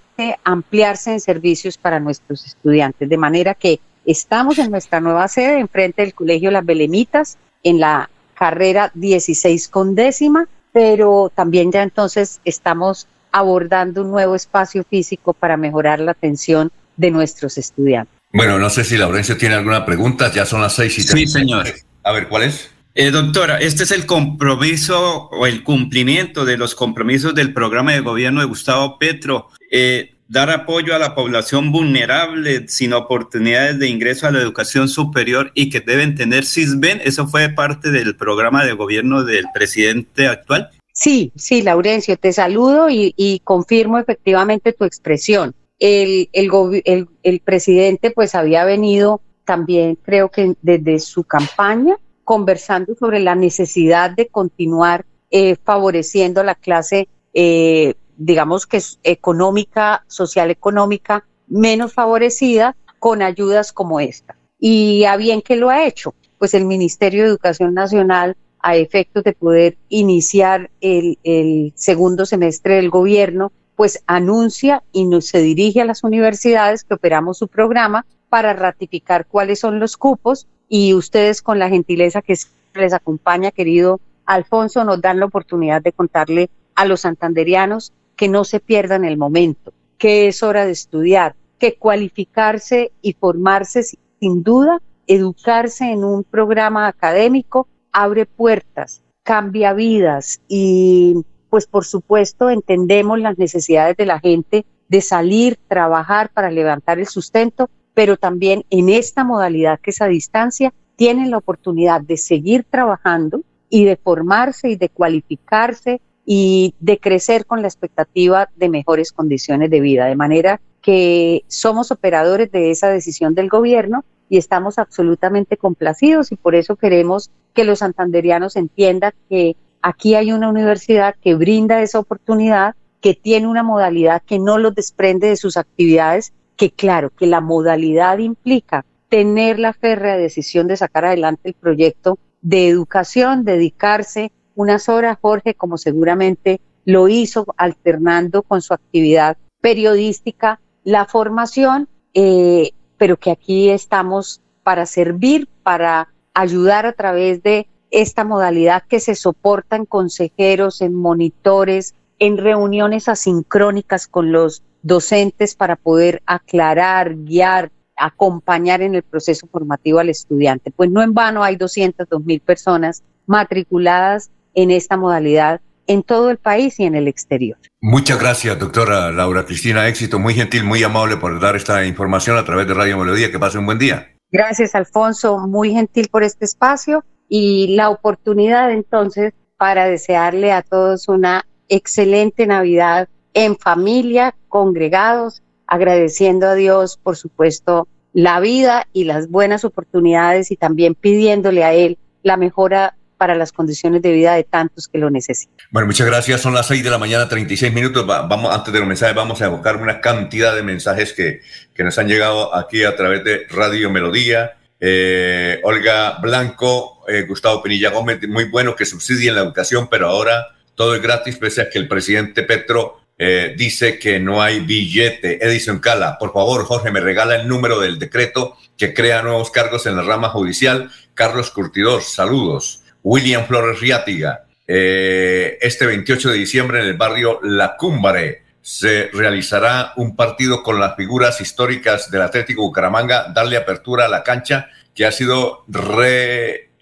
ampliarse 0.44 1.12
en 1.12 1.20
servicios 1.20 1.78
para 1.78 2.00
nuestros 2.00 2.46
estudiantes. 2.46 3.10
De 3.10 3.18
manera 3.18 3.54
que 3.54 3.80
Estamos 4.06 4.60
en 4.60 4.72
nuestra 4.72 5.02
nueva 5.02 5.28
sede, 5.28 5.60
enfrente 5.60 6.04
del 6.04 6.13
Colegio 6.13 6.52
Las 6.52 6.65
Belemitas, 6.65 7.38
en 7.63 7.80
la 7.80 8.10
carrera 8.36 8.91
16 8.94 9.68
con 9.70 9.96
décima, 9.96 10.48
pero 10.72 11.32
también 11.34 11.72
ya 11.72 11.82
entonces 11.82 12.39
estamos 12.46 13.08
abordando 13.32 14.04
un 14.04 14.12
nuevo 14.12 14.36
espacio 14.36 14.84
físico 14.84 15.34
para 15.34 15.58
mejorar 15.58 16.00
la 16.00 16.12
atención 16.12 16.72
de 16.98 17.12
nuestros 17.12 17.58
estudiantes. 17.58 18.13
Bueno, 18.32 18.60
no 18.60 18.70
sé 18.70 18.84
si 18.84 18.98
Laurencio 18.98 19.38
tiene 19.38 19.56
alguna 19.56 19.86
pregunta, 19.86 20.32
ya 20.32 20.46
son 20.46 20.62
las 20.62 20.74
seis 20.74 20.98
y 20.98 21.02
Sí, 21.02 21.28
señor. 21.28 21.68
A 22.04 22.12
ver, 22.12 22.28
¿cuál 22.28 22.44
es? 22.44 22.70
Eh, 22.94 23.12
doctora, 23.12 23.58
este 23.60 23.84
es 23.84 23.91
el 23.91 24.06
compromiso 24.06 25.30
o 25.30 25.48
el 25.48 25.63
cumplimiento 25.63 26.46
de 26.46 26.58
los 26.58 26.76
compromisos 26.76 27.36
del 27.36 27.54
programa 27.54 27.91
de 27.94 28.00
gobierno 28.02 28.39
de 28.39 28.48
Gustavo 28.48 28.98
Petro. 28.98 29.50
Eh, 29.72 30.14
dar 30.28 30.50
apoyo 30.50 30.96
a 30.96 31.00
la 31.00 31.16
población 31.16 31.72
vulnerable 31.72 32.68
sin 32.68 32.94
oportunidades 32.94 33.80
de 33.80 33.90
ingreso 33.90 34.28
a 34.28 34.32
la 34.32 34.40
educación 34.40 34.88
superior 34.88 35.52
y 35.54 35.70
que 35.70 35.80
deben 35.80 36.16
tener 36.16 36.46
CISBEN. 36.46 37.02
¿Eso 37.04 37.28
fue 37.28 37.50
parte 37.50 37.92
del 37.92 38.16
programa 38.16 38.66
de 38.66 38.74
gobierno 38.74 39.24
del 39.24 39.46
presidente 39.54 40.28
actual? 40.28 40.72
Sí, 40.94 41.32
sí, 41.36 41.62
Laurencio, 41.62 42.18
te 42.18 42.32
saludo 42.32 42.88
y, 42.90 43.42
confirmo 43.44 44.00
efectivamente 44.00 44.74
tu 44.74 44.86
expresión. 44.86 45.54
El, 45.78 46.30
el, 46.32 46.50
el, 46.86 47.08
el 47.22 47.40
presidente 47.42 48.12
pues 48.12 48.34
había 48.34 48.64
venido 48.64 49.22
también, 49.44 49.98
creo 50.02 50.32
que 50.32 50.56
desde 50.62 51.00
su 51.00 51.26
campaña, 51.26 51.98
conversando 52.24 52.96
sobre 52.96 53.20
la 53.20 53.36
necesidad 53.36 54.10
de 54.10 54.28
continuar 54.28 55.06
eh, 55.32 55.58
favoreciendo 55.64 56.44
la 56.44 56.56
clase 56.56 57.08
eh, 57.34 57.94
digamos 58.17 58.65
que 58.65 58.78
es 58.78 58.99
económica, 59.04 60.04
social 60.08 60.51
económica, 60.51 61.25
menos 61.47 61.93
favorecida 61.93 62.75
con 62.99 63.21
ayudas 63.21 63.71
como 63.71 63.99
esta. 63.99 64.36
Y 64.60 65.06
a 65.06 65.17
bien 65.17 65.41
que 65.41 65.56
lo 65.56 65.69
ha 65.69 65.86
hecho, 65.86 66.15
pues 66.39 66.54
el 66.54 66.65
Ministerio 66.65 67.23
de 67.23 67.30
Educación 67.30 67.73
Nacional, 67.73 68.36
a 68.60 68.75
efectos 68.75 69.23
de 69.23 69.34
poder 69.34 69.78
iniciar 69.89 70.71
el, 70.82 71.19
el 71.23 71.73
segundo 71.75 72.25
semestre 72.25 72.78
del 72.78 72.89
gobierno, 72.89 73.51
pues 73.75 74.04
anuncia 74.08 74.84
y 74.91 75.06
nos, 75.06 75.28
se 75.28 75.39
dirige 75.41 75.82
a 75.82 75.86
las 75.86 76.04
universidades 76.04 76.84
que 76.84 76.95
operamos 76.95 77.38
su 77.38 77.47
programa 77.47 78.06
para 78.30 78.54
ratificar 78.54 79.28
cuáles 79.28 79.60
son 79.60 79.80
los 79.80 79.97
cupos 79.97 80.47
y 80.67 80.93
ustedes 80.93 81.41
con 81.41 81.60
la 81.60 81.69
gentileza 81.69 82.21
que 82.21 82.36
les 82.73 82.93
acompaña, 82.93 83.51
querido 83.51 83.99
Alfonso, 84.25 84.84
nos 84.84 85.01
dan 85.01 85.19
la 85.19 85.28
oportunidad 85.28 85.82
de 85.82 85.91
contarle 85.91 86.49
a 86.73 86.86
los 86.86 87.01
santanderianos 87.01 87.93
que 88.15 88.28
no 88.28 88.43
se 88.43 88.60
pierdan 88.60 89.06
el 89.06 89.17
momento, 89.17 89.73
que 89.97 90.28
es 90.28 90.43
hora 90.43 90.65
de 90.65 90.71
estudiar, 90.71 91.36
que 91.60 91.75
cualificarse 91.75 92.91
y 93.01 93.13
formarse 93.13 93.84
sin 93.84 94.43
duda, 94.43 94.82
educarse 95.08 95.91
en 95.91 96.04
un 96.04 96.23
programa 96.23 96.88
académico 96.88 97.67
abre 97.91 98.25
puertas, 98.25 99.04
cambia 99.23 99.73
vidas 99.73 100.41
y 100.47 101.23
pues 101.49 101.65
por 101.65 101.86
supuesto 101.86 102.49
entendemos 102.49 103.19
las 103.19 103.38
necesidades 103.38 103.95
de 103.95 104.06
la 104.06 104.19
gente 104.19 104.65
de 104.89 105.01
salir, 105.01 105.58
trabajar 105.67 106.30
para 106.30 106.51
levantar 106.51 106.99
el 106.99 107.08
sustento, 107.08 107.69
pero 107.93 108.17
también 108.17 108.65
en 108.69 108.89
esta 108.89 109.23
modalidad 109.23 109.80
que 109.80 109.91
es 109.91 110.01
a 110.01 110.08
distancia, 110.08 110.73
tienen 110.97 111.32
la 111.32 111.38
oportunidad 111.38 112.01
de 112.01 112.17
seguir 112.17 112.65
trabajando 112.69 113.41
y 113.69 113.86
de 113.86 113.95
formarse 113.95 114.69
y 114.69 114.75
de 114.75 114.89
cualificarse 114.89 116.01
y 116.26 116.74
de 116.80 116.98
crecer 116.98 117.46
con 117.46 117.62
la 117.62 117.68
expectativa 117.68 118.50
de 118.56 118.70
mejores 118.70 119.12
condiciones 119.12 119.70
de 119.70 119.80
vida. 119.80 120.06
De 120.06 120.16
manera 120.16 120.60
que 120.82 121.44
somos 121.48 121.92
operadores 121.92 122.52
de 122.52 122.72
esa 122.72 122.90
decisión 122.90 123.36
del 123.36 123.50
gobierno 123.50 124.04
y 124.30 124.38
estamos 124.38 124.80
absolutamente 124.80 125.58
complacidos 125.58 126.32
y 126.32 126.36
por 126.36 126.56
eso 126.56 126.76
queremos 126.76 127.32
que 127.54 127.64
los 127.64 127.80
santanderianos 127.80 128.56
entiendan 128.56 129.14
que 129.30 129.56
aquí 129.82 130.16
hay 130.16 130.32
una 130.32 130.50
universidad 130.50 131.16
que 131.22 131.36
brinda 131.36 131.82
esa 131.82 132.00
oportunidad, 132.00 132.76
que 133.02 133.14
tiene 133.14 133.48
una 133.48 133.64
modalidad 133.64 134.24
que 134.24 134.40
no 134.40 134.58
los 134.58 134.74
desprende 134.74 135.30
de 135.30 135.38
sus 135.38 135.58
actividades, 135.58 136.34
que 136.58 136.72
claro, 136.72 137.12
que 137.12 137.28
la 137.28 137.42
modalidad 137.42 138.18
implica 138.18 138.86
tener 139.10 139.60
la 139.60 139.74
férrea 139.74 140.18
decisión 140.18 140.68
de 140.68 140.78
sacar 140.78 141.06
adelante 141.06 141.50
el 141.50 141.54
proyecto 141.54 142.18
de 142.42 142.68
educación, 142.68 143.46
dedicarse 143.46 144.32
unas 144.56 144.89
horas, 144.89 145.18
Jorge, 145.22 145.54
como 145.54 145.78
seguramente 145.78 146.62
lo 146.86 147.08
hizo 147.08 147.46
alternando 147.58 148.44
con 148.44 148.62
su 148.62 148.74
actividad 148.74 149.38
periodística, 149.62 150.60
la 150.84 151.06
formación, 151.06 151.89
eh, 152.13 152.72
pero 152.98 153.18
que 153.18 153.32
aquí 153.32 153.70
estamos 153.70 154.41
para 154.63 154.86
servir, 154.86 155.48
para 155.63 156.10
ayudar 156.34 156.86
a 156.86 156.94
través 156.94 157.41
de 157.44 157.68
esta 157.91 158.24
modalidad 158.24 158.84
que 158.88 159.00
se 159.00 159.15
soporta 159.15 159.76
en 159.76 159.86
consejeros, 159.86 160.82
en 160.82 160.94
monitores, 160.94 161.96
en 162.20 162.38
reuniones 162.38 163.10
asincrónicas 163.10 164.08
con 164.08 164.32
los 164.32 164.63
docentes 164.82 165.56
para 165.56 165.76
poder 165.76 166.22
aclarar, 166.26 167.15
guiar, 167.15 167.72
acompañar 167.96 168.82
en 168.82 168.96
el 168.96 169.04
proceso 169.04 169.48
formativo 169.48 170.00
al 170.00 170.10
estudiante. 170.10 170.72
Pues 170.72 170.91
no 170.91 171.02
en 171.02 171.13
vano 171.13 171.44
hay 171.44 171.56
202 171.56 172.24
mil 172.24 172.39
personas 172.41 173.04
matriculadas 173.26 174.30
en 174.56 174.72
esta 174.72 174.98
modalidad 174.98 175.62
en 175.88 176.04
todo 176.04 176.30
el 176.32 176.38
país 176.38 176.80
y 176.80 176.86
en 176.86 176.96
el 176.96 177.08
exterior. 177.08 177.58
Muchas 177.82 178.20
gracias, 178.20 178.58
doctora 178.58 179.12
Laura 179.12 179.46
Cristina. 179.46 179.88
Éxito, 179.88 180.20
muy 180.20 180.34
gentil, 180.34 180.63
muy 180.63 180.82
amable 180.84 181.18
por 181.18 181.39
dar 181.39 181.56
esta 181.56 181.86
información 181.86 182.38
a 182.38 182.46
través 182.46 182.68
de 182.68 182.74
Radio 182.74 182.98
Melodía. 182.98 183.32
Que 183.32 183.39
pase 183.39 183.60
un 183.60 183.65
buen 183.65 183.78
día. 183.78 184.12
Gracias, 184.32 184.74
Alfonso. 184.76 185.48
Muy 185.48 185.72
gentil 185.72 186.08
por 186.10 186.24
este 186.24 186.46
espacio 186.46 187.04
y 187.30 187.76
la 187.76 187.89
oportunidad 187.89 188.72
entonces 188.72 189.34
para 189.58 189.86
desearle 189.86 190.52
a 190.52 190.62
todos 190.62 191.08
una 191.08 191.46
excelente 191.70 192.46
Navidad 192.46 193.08
en 193.34 193.58
familia, 193.58 194.36
congregados, 194.50 195.44
agradeciendo 195.68 196.48
a 196.48 196.56
Dios, 196.56 197.00
por 197.02 197.15
supuesto, 197.15 197.88
la 198.13 198.39
vida 198.39 198.88
y 198.94 199.04
las 199.04 199.30
buenas 199.30 199.65
oportunidades 199.65 200.52
y 200.52 200.56
también 200.56 200.96
pidiéndole 200.96 201.63
a 201.63 201.74
Él 201.74 201.98
la 202.24 202.38
mejora 202.38 202.96
para 203.17 203.36
las 203.36 203.51
condiciones 203.51 204.01
de 204.01 204.12
vida 204.12 204.34
de 204.36 204.43
tantos 204.43 204.88
que 204.88 204.97
lo 204.97 205.10
necesitan. 205.10 205.56
Bueno, 205.71 205.88
muchas 205.88 206.08
gracias. 206.08 206.41
Son 206.41 206.54
las 206.54 206.67
6 206.67 206.84
de 206.84 206.89
la 206.89 206.97
mañana, 206.97 207.28
36 207.28 207.73
minutos. 207.73 208.06
vamos, 208.06 208.54
antes 208.54 208.73
de 208.73 208.80
los 208.80 208.88
mensajes, 208.88 209.15
vamos 209.15 209.41
a 209.41 209.45
evocar 209.45 209.78
una 209.78 210.01
cantidad 210.01 210.56
de 210.56 210.63
mensajes 210.63 211.13
que, 211.13 211.41
que 211.73 211.84
nos 211.84 211.97
han 211.97 212.08
llegado 212.08 212.56
aquí 212.56 212.84
a 212.84 212.95
través 212.95 213.23
de 213.23 213.45
Radio 213.49 213.89
Melodía. 213.89 214.58
Eh, 214.80 215.60
Olga 215.63 216.17
Blanco, 216.21 217.04
eh, 217.08 217.23
Gustavo 217.28 217.63
Pinilla 217.63 217.91
Gómez, 217.91 218.28
muy 218.28 218.45
bueno 218.45 218.75
que 218.75 218.86
subsidien 218.86 219.36
la 219.36 219.41
educación, 219.41 219.88
pero 219.89 220.08
ahora 220.08 220.47
todo 220.75 220.95
es 220.95 221.01
gratis, 221.01 221.38
pese 221.38 221.62
a 221.62 221.69
que 221.69 221.80
el 221.80 221.88
presidente 221.88 222.43
Petro 222.43 222.99
eh, 223.17 223.56
dice 223.58 223.97
que 223.97 224.19
no 224.19 224.41
hay 224.41 224.60
billete. 224.60 225.43
Edison 225.45 225.80
Cala, 225.80 226.17
por 226.19 226.34
favor, 226.34 226.65
Jorge, 226.65 226.91
me 226.91 226.99
regala 226.99 227.38
el 227.38 227.47
número 227.47 227.80
del 227.80 227.97
decreto 227.97 228.58
que 228.78 228.93
crea 228.93 229.21
nuevos 229.21 229.51
cargos 229.51 229.86
en 229.86 229.95
la 229.95 230.01
rama 230.01 230.30
judicial. 230.30 230.91
Carlos 231.13 231.51
Curtidor, 231.51 232.04
saludos. 232.04 232.84
William 233.06 233.46
Flores 233.46 233.80
Riátiga. 233.80 234.46
Eh, 234.68 235.60
este 235.62 235.86
28 235.86 236.32
de 236.32 236.38
diciembre 236.38 236.80
en 236.80 236.88
el 236.88 236.96
barrio 236.96 237.39
La 237.44 237.78
Cúmbare 237.78 238.41
se 238.63 239.12
realizará 239.13 239.94
un 239.96 240.15
partido 240.15 240.63
con 240.63 240.80
las 240.80 240.96
figuras 240.96 241.39
históricas 241.39 242.10
del 242.10 242.24
Atlético 242.24 242.63
Bucaramanga, 242.63 243.32
darle 243.32 243.58
apertura 243.58 244.06
a 244.06 244.10
la 244.10 244.24
cancha 244.24 244.70
que 244.96 245.06
ha 245.06 245.12
sido 245.12 245.65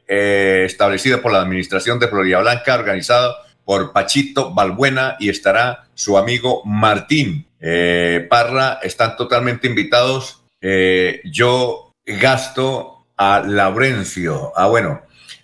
restablecida 0.07 1.21
por 1.21 1.33
la 1.33 1.41
administración 1.41 1.99
de 1.99 2.07
Florida 2.07 2.39
Blanca, 2.39 2.75
organizado 2.75 3.35
por 3.65 3.91
Pachito 3.91 4.53
Balbuena 4.53 5.17
y 5.19 5.27
estará 5.27 5.87
su 5.93 6.17
amigo 6.17 6.61
Martín 6.63 7.47
eh, 7.59 8.25
Parra. 8.29 8.79
Están 8.81 9.17
totalmente 9.17 9.67
invitados. 9.67 10.41
Eh, 10.61 11.19
yo 11.25 11.93
gasto 12.05 13.07
a 13.17 13.43
Laurencio. 13.45 14.53
Ah, 14.55 14.67
bueno, 14.67 15.01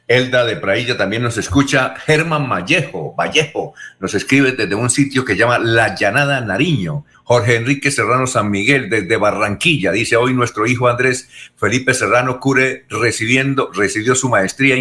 Elda 0.09 0.43
de 0.43 0.55
Prailla 0.55 0.97
también 0.97 1.21
nos 1.21 1.37
escucha. 1.37 1.93
Germán 2.03 2.49
Vallejo, 2.49 3.13
Vallejo 3.15 3.75
nos 3.99 4.15
escribe 4.15 4.53
desde 4.53 4.73
un 4.73 4.89
sitio 4.89 5.23
que 5.23 5.37
llama 5.37 5.59
La 5.59 5.93
Llanada 5.95 6.41
Nariño. 6.41 7.05
Jorge 7.23 7.57
Enrique 7.57 7.91
Serrano 7.91 8.25
San 8.25 8.49
Miguel 8.49 8.89
desde 8.89 9.17
Barranquilla. 9.17 9.91
Dice 9.91 10.15
hoy 10.15 10.33
nuestro 10.33 10.65
hijo 10.65 10.87
Andrés 10.87 11.29
Felipe 11.57 11.93
Serrano 11.93 12.39
Cure 12.39 12.85
recibiendo, 12.89 13.69
recibió 13.71 14.15
su 14.15 14.29
maestría 14.29 14.75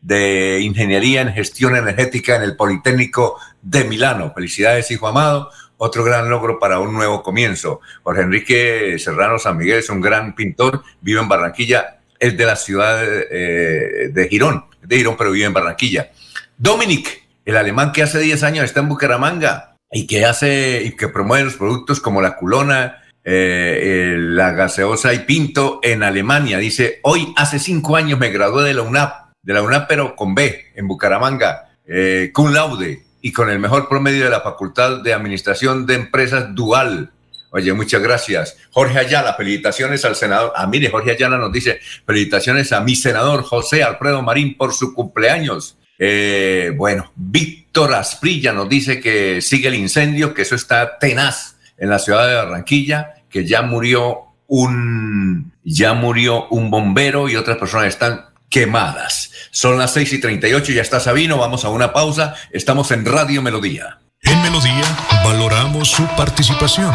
de 0.00 0.60
Ingeniería 0.62 1.20
en 1.20 1.34
Gestión 1.34 1.76
Energética 1.76 2.36
en 2.36 2.42
el 2.42 2.56
Politécnico 2.56 3.38
de 3.60 3.84
Milano. 3.84 4.32
Felicidades, 4.34 4.90
hijo 4.90 5.08
amado. 5.08 5.50
Otro 5.76 6.04
gran 6.04 6.30
logro 6.30 6.58
para 6.58 6.78
un 6.78 6.94
nuevo 6.94 7.22
comienzo. 7.22 7.82
Jorge 8.02 8.22
Enrique 8.22 8.98
Serrano 8.98 9.38
San 9.38 9.58
Miguel 9.58 9.80
es 9.80 9.90
un 9.90 10.00
gran 10.00 10.34
pintor, 10.34 10.82
vive 11.02 11.20
en 11.20 11.28
Barranquilla, 11.28 11.99
es 12.20 12.36
de 12.36 12.46
la 12.46 12.54
ciudad 12.54 13.02
eh, 13.04 14.10
de 14.12 14.28
Girón 14.28 14.70
de 14.82 14.96
Irón, 14.96 15.16
pero 15.16 15.32
vive 15.32 15.46
en 15.46 15.52
Barranquilla. 15.52 16.10
Dominic, 16.56 17.22
el 17.44 17.56
alemán 17.56 17.92
que 17.92 18.02
hace 18.02 18.18
10 18.18 18.42
años 18.42 18.64
está 18.64 18.80
en 18.80 18.88
Bucaramanga 18.88 19.76
y 19.90 20.06
que 20.06 20.24
hace 20.24 20.82
y 20.84 20.96
que 20.96 21.08
promueve 21.08 21.44
los 21.44 21.56
productos 21.56 22.00
como 22.00 22.22
la 22.22 22.36
culona, 22.36 23.02
eh, 23.24 24.16
la 24.18 24.52
gaseosa 24.52 25.14
y 25.14 25.20
pinto 25.20 25.80
en 25.82 26.02
Alemania. 26.02 26.58
Dice, 26.58 27.00
hoy 27.02 27.32
hace 27.36 27.58
5 27.58 27.96
años 27.96 28.18
me 28.18 28.30
gradué 28.30 28.64
de 28.64 28.74
la 28.74 28.82
UNAP, 28.82 29.32
de 29.42 29.54
la 29.54 29.62
UNAP 29.62 29.88
pero 29.88 30.16
con 30.16 30.34
B, 30.34 30.72
en 30.74 30.86
Bucaramanga, 30.86 31.70
eh, 31.86 32.30
cum 32.32 32.52
laude 32.52 33.04
y 33.22 33.32
con 33.32 33.50
el 33.50 33.58
mejor 33.58 33.88
promedio 33.88 34.24
de 34.24 34.30
la 34.30 34.40
Facultad 34.40 35.02
de 35.02 35.12
Administración 35.12 35.86
de 35.86 35.94
Empresas 35.94 36.54
Dual. 36.54 37.10
Oye, 37.50 37.72
muchas 37.72 38.00
gracias. 38.00 38.56
Jorge 38.70 38.98
Ayala, 38.98 39.34
felicitaciones 39.34 40.04
al 40.04 40.14
senador. 40.14 40.52
Ah, 40.54 40.66
mire, 40.66 40.88
Jorge 40.90 41.12
Ayala 41.12 41.36
nos 41.36 41.52
dice, 41.52 41.80
felicitaciones 42.06 42.72
a 42.72 42.80
mi 42.80 42.94
senador 42.94 43.42
José 43.42 43.82
Alfredo 43.82 44.22
Marín 44.22 44.56
por 44.56 44.72
su 44.72 44.94
cumpleaños. 44.94 45.76
Eh, 45.98 46.72
bueno, 46.76 47.12
Víctor 47.16 47.94
Asprilla 47.94 48.52
nos 48.52 48.68
dice 48.68 49.00
que 49.00 49.42
sigue 49.42 49.68
el 49.68 49.74
incendio, 49.74 50.32
que 50.32 50.42
eso 50.42 50.54
está 50.54 50.98
tenaz 50.98 51.56
en 51.76 51.90
la 51.90 51.98
ciudad 51.98 52.26
de 52.26 52.34
Barranquilla, 52.34 53.14
que 53.28 53.44
ya 53.44 53.62
murió 53.62 54.30
un, 54.46 55.52
ya 55.62 55.92
murió 55.94 56.46
un 56.48 56.70
bombero 56.70 57.28
y 57.28 57.36
otras 57.36 57.58
personas 57.58 57.88
están 57.88 58.26
quemadas. 58.48 59.30
Son 59.50 59.78
las 59.78 59.92
6 59.92 60.12
y 60.14 60.20
38, 60.20 60.72
ya 60.72 60.82
está 60.82 61.00
Sabino, 61.00 61.38
vamos 61.38 61.64
a 61.64 61.68
una 61.70 61.92
pausa. 61.92 62.34
Estamos 62.50 62.90
en 62.90 63.06
Radio 63.06 63.42
Melodía. 63.42 63.98
En 64.22 64.42
Melodía 64.42 64.84
valoramos 65.24 65.88
su 65.88 66.06
participación. 66.16 66.94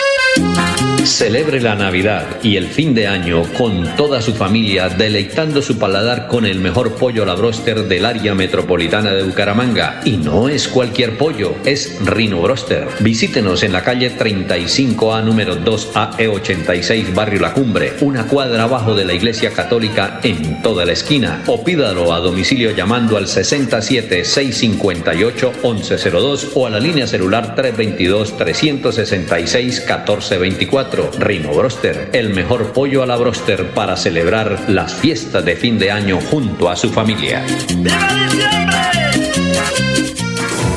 Celebre 1.05 1.59
la 1.61 1.75
Navidad 1.75 2.25
y 2.43 2.57
el 2.57 2.67
fin 2.67 2.93
de 2.93 3.07
año 3.07 3.43
con 3.57 3.95
toda 3.95 4.21
su 4.21 4.33
familia, 4.33 4.87
deleitando 4.89 5.61
su 5.61 5.77
paladar 5.77 6.27
con 6.27 6.45
el 6.45 6.59
mejor 6.59 6.95
pollo 6.95 7.23
a 7.23 7.25
la 7.25 7.35
broster 7.35 7.87
del 7.87 8.05
área 8.05 8.33
metropolitana 8.33 9.11
de 9.11 9.23
Bucaramanga. 9.23 10.01
Y 10.05 10.17
no 10.17 10.47
es 10.47 10.67
cualquier 10.67 11.17
pollo, 11.17 11.55
es 11.65 11.97
Rino 12.05 12.41
Broster. 12.41 12.87
Visítenos 12.99 13.63
en 13.63 13.73
la 13.73 13.83
calle 13.83 14.15
35A 14.17 15.23
número 15.23 15.57
2AE86 15.57 17.13
Barrio 17.13 17.41
La 17.41 17.53
Cumbre, 17.53 17.93
una 18.01 18.27
cuadra 18.27 18.63
abajo 18.63 18.95
de 18.95 19.05
la 19.05 19.13
Iglesia 19.13 19.51
Católica 19.51 20.19
en 20.23 20.61
toda 20.61 20.85
la 20.85 20.93
esquina. 20.93 21.43
O 21.47 21.63
pídalo 21.63 22.13
a 22.13 22.19
domicilio 22.19 22.71
llamando 22.71 23.17
al 23.17 23.27
67 23.27 24.23
658 24.23 25.51
1102 25.63 26.51
o 26.55 26.67
a 26.67 26.69
la 26.69 26.79
línea 26.79 27.05
celular 27.05 27.55
322 27.55 28.37
366 28.37 29.81
1424. 30.39 31.11
Rino 31.19 31.53
Broster, 31.53 32.09
el 32.13 32.29
mejor 32.33 32.73
pollo 32.73 33.03
a 33.03 33.05
la 33.05 33.17
broster 33.17 33.71
para 33.71 33.97
celebrar 33.97 34.69
las 34.69 34.93
fiestas 34.93 35.43
de 35.43 35.55
fin 35.55 35.77
de 35.77 35.91
año 35.91 36.19
junto 36.19 36.69
a 36.69 36.75
su 36.75 36.89
familia. 36.89 37.45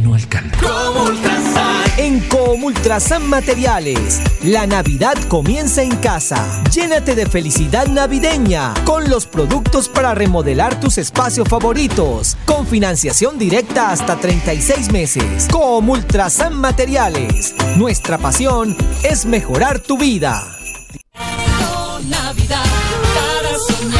Moreno 0.00 0.14
Alcalde. 0.14 0.56
En 1.96 2.20
Comultrasan 2.28 3.26
Materiales, 3.26 4.20
la 4.44 4.66
Navidad 4.66 5.16
comienza 5.28 5.82
en 5.82 5.96
casa. 5.96 6.62
Llénate 6.70 7.16
de 7.16 7.26
felicidad 7.26 7.88
navideña 7.88 8.74
con 8.84 9.10
los 9.10 9.26
productos 9.26 9.88
para 9.88 10.14
remodelar 10.14 10.78
tus 10.78 10.98
espacios 10.98 11.48
favoritos. 11.48 12.36
Con 12.44 12.66
financiación 12.66 13.38
directa 13.38 13.90
hasta 13.90 14.16
36 14.16 14.92
meses. 14.92 15.48
Comultrasan 15.50 16.54
Materiales. 16.54 17.54
Nuestra 17.76 18.18
pasión 18.18 18.76
es 19.02 19.26
mejorar 19.26 19.80
tu 19.80 19.98
vida. 19.98 20.44
Navidad 22.08 22.64
para 23.14 23.58
soñar, 23.58 23.97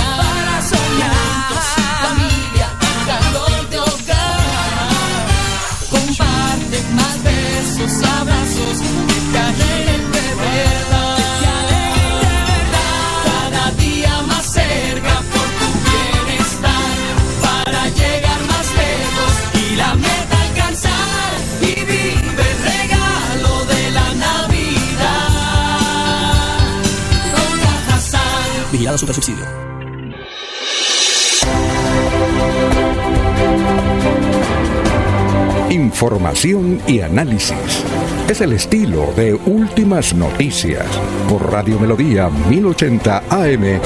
Vigilado 28.88 28.98
Super 28.98 29.14
Subsidio. 29.16 29.44
Información 35.68 36.80
y 36.86 37.00
análisis. 37.00 37.84
Es 38.30 38.40
el 38.40 38.54
estilo 38.54 39.12
de 39.14 39.34
Últimas 39.34 40.14
Noticias 40.14 40.86
por 41.28 41.52
Radio 41.52 41.78
Melodía 41.78 42.30
1080 42.30 43.24
AM. 43.28 43.80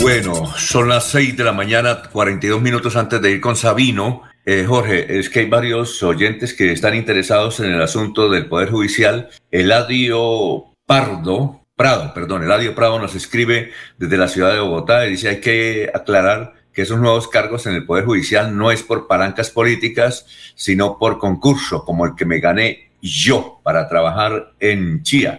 Bueno, 0.00 0.52
son 0.56 0.88
las 0.88 1.04
6 1.04 1.36
de 1.36 1.44
la 1.44 1.52
mañana, 1.52 2.02
42 2.10 2.60
minutos 2.60 2.96
antes 2.96 3.22
de 3.22 3.30
ir 3.30 3.40
con 3.40 3.54
Sabino. 3.54 4.33
Eh, 4.46 4.64
Jorge, 4.66 5.18
es 5.18 5.30
que 5.30 5.40
hay 5.40 5.46
varios 5.48 6.02
oyentes 6.02 6.52
que 6.52 6.70
están 6.70 6.94
interesados 6.94 7.60
en 7.60 7.72
el 7.72 7.80
asunto 7.80 8.28
del 8.28 8.46
Poder 8.46 8.70
Judicial. 8.70 9.30
Eladio 9.50 10.66
Pardo, 10.86 11.62
Prado, 11.76 12.12
perdón, 12.12 12.42
Eladio 12.42 12.74
Prado 12.74 12.98
nos 12.98 13.14
escribe 13.14 13.72
desde 13.96 14.18
la 14.18 14.28
ciudad 14.28 14.52
de 14.52 14.60
Bogotá 14.60 15.06
y 15.06 15.12
dice 15.12 15.30
hay 15.30 15.40
que 15.40 15.90
aclarar 15.92 16.52
que 16.74 16.82
esos 16.82 17.00
nuevos 17.00 17.26
cargos 17.28 17.66
en 17.66 17.74
el 17.74 17.86
Poder 17.86 18.04
Judicial 18.04 18.54
no 18.56 18.70
es 18.70 18.82
por 18.82 19.06
palancas 19.06 19.50
políticas, 19.50 20.26
sino 20.54 20.98
por 20.98 21.18
concurso, 21.18 21.84
como 21.84 22.04
el 22.04 22.14
que 22.14 22.26
me 22.26 22.40
gané 22.40 22.90
yo 23.00 23.60
para 23.62 23.88
trabajar 23.88 24.52
en 24.60 25.02
Chía. 25.02 25.38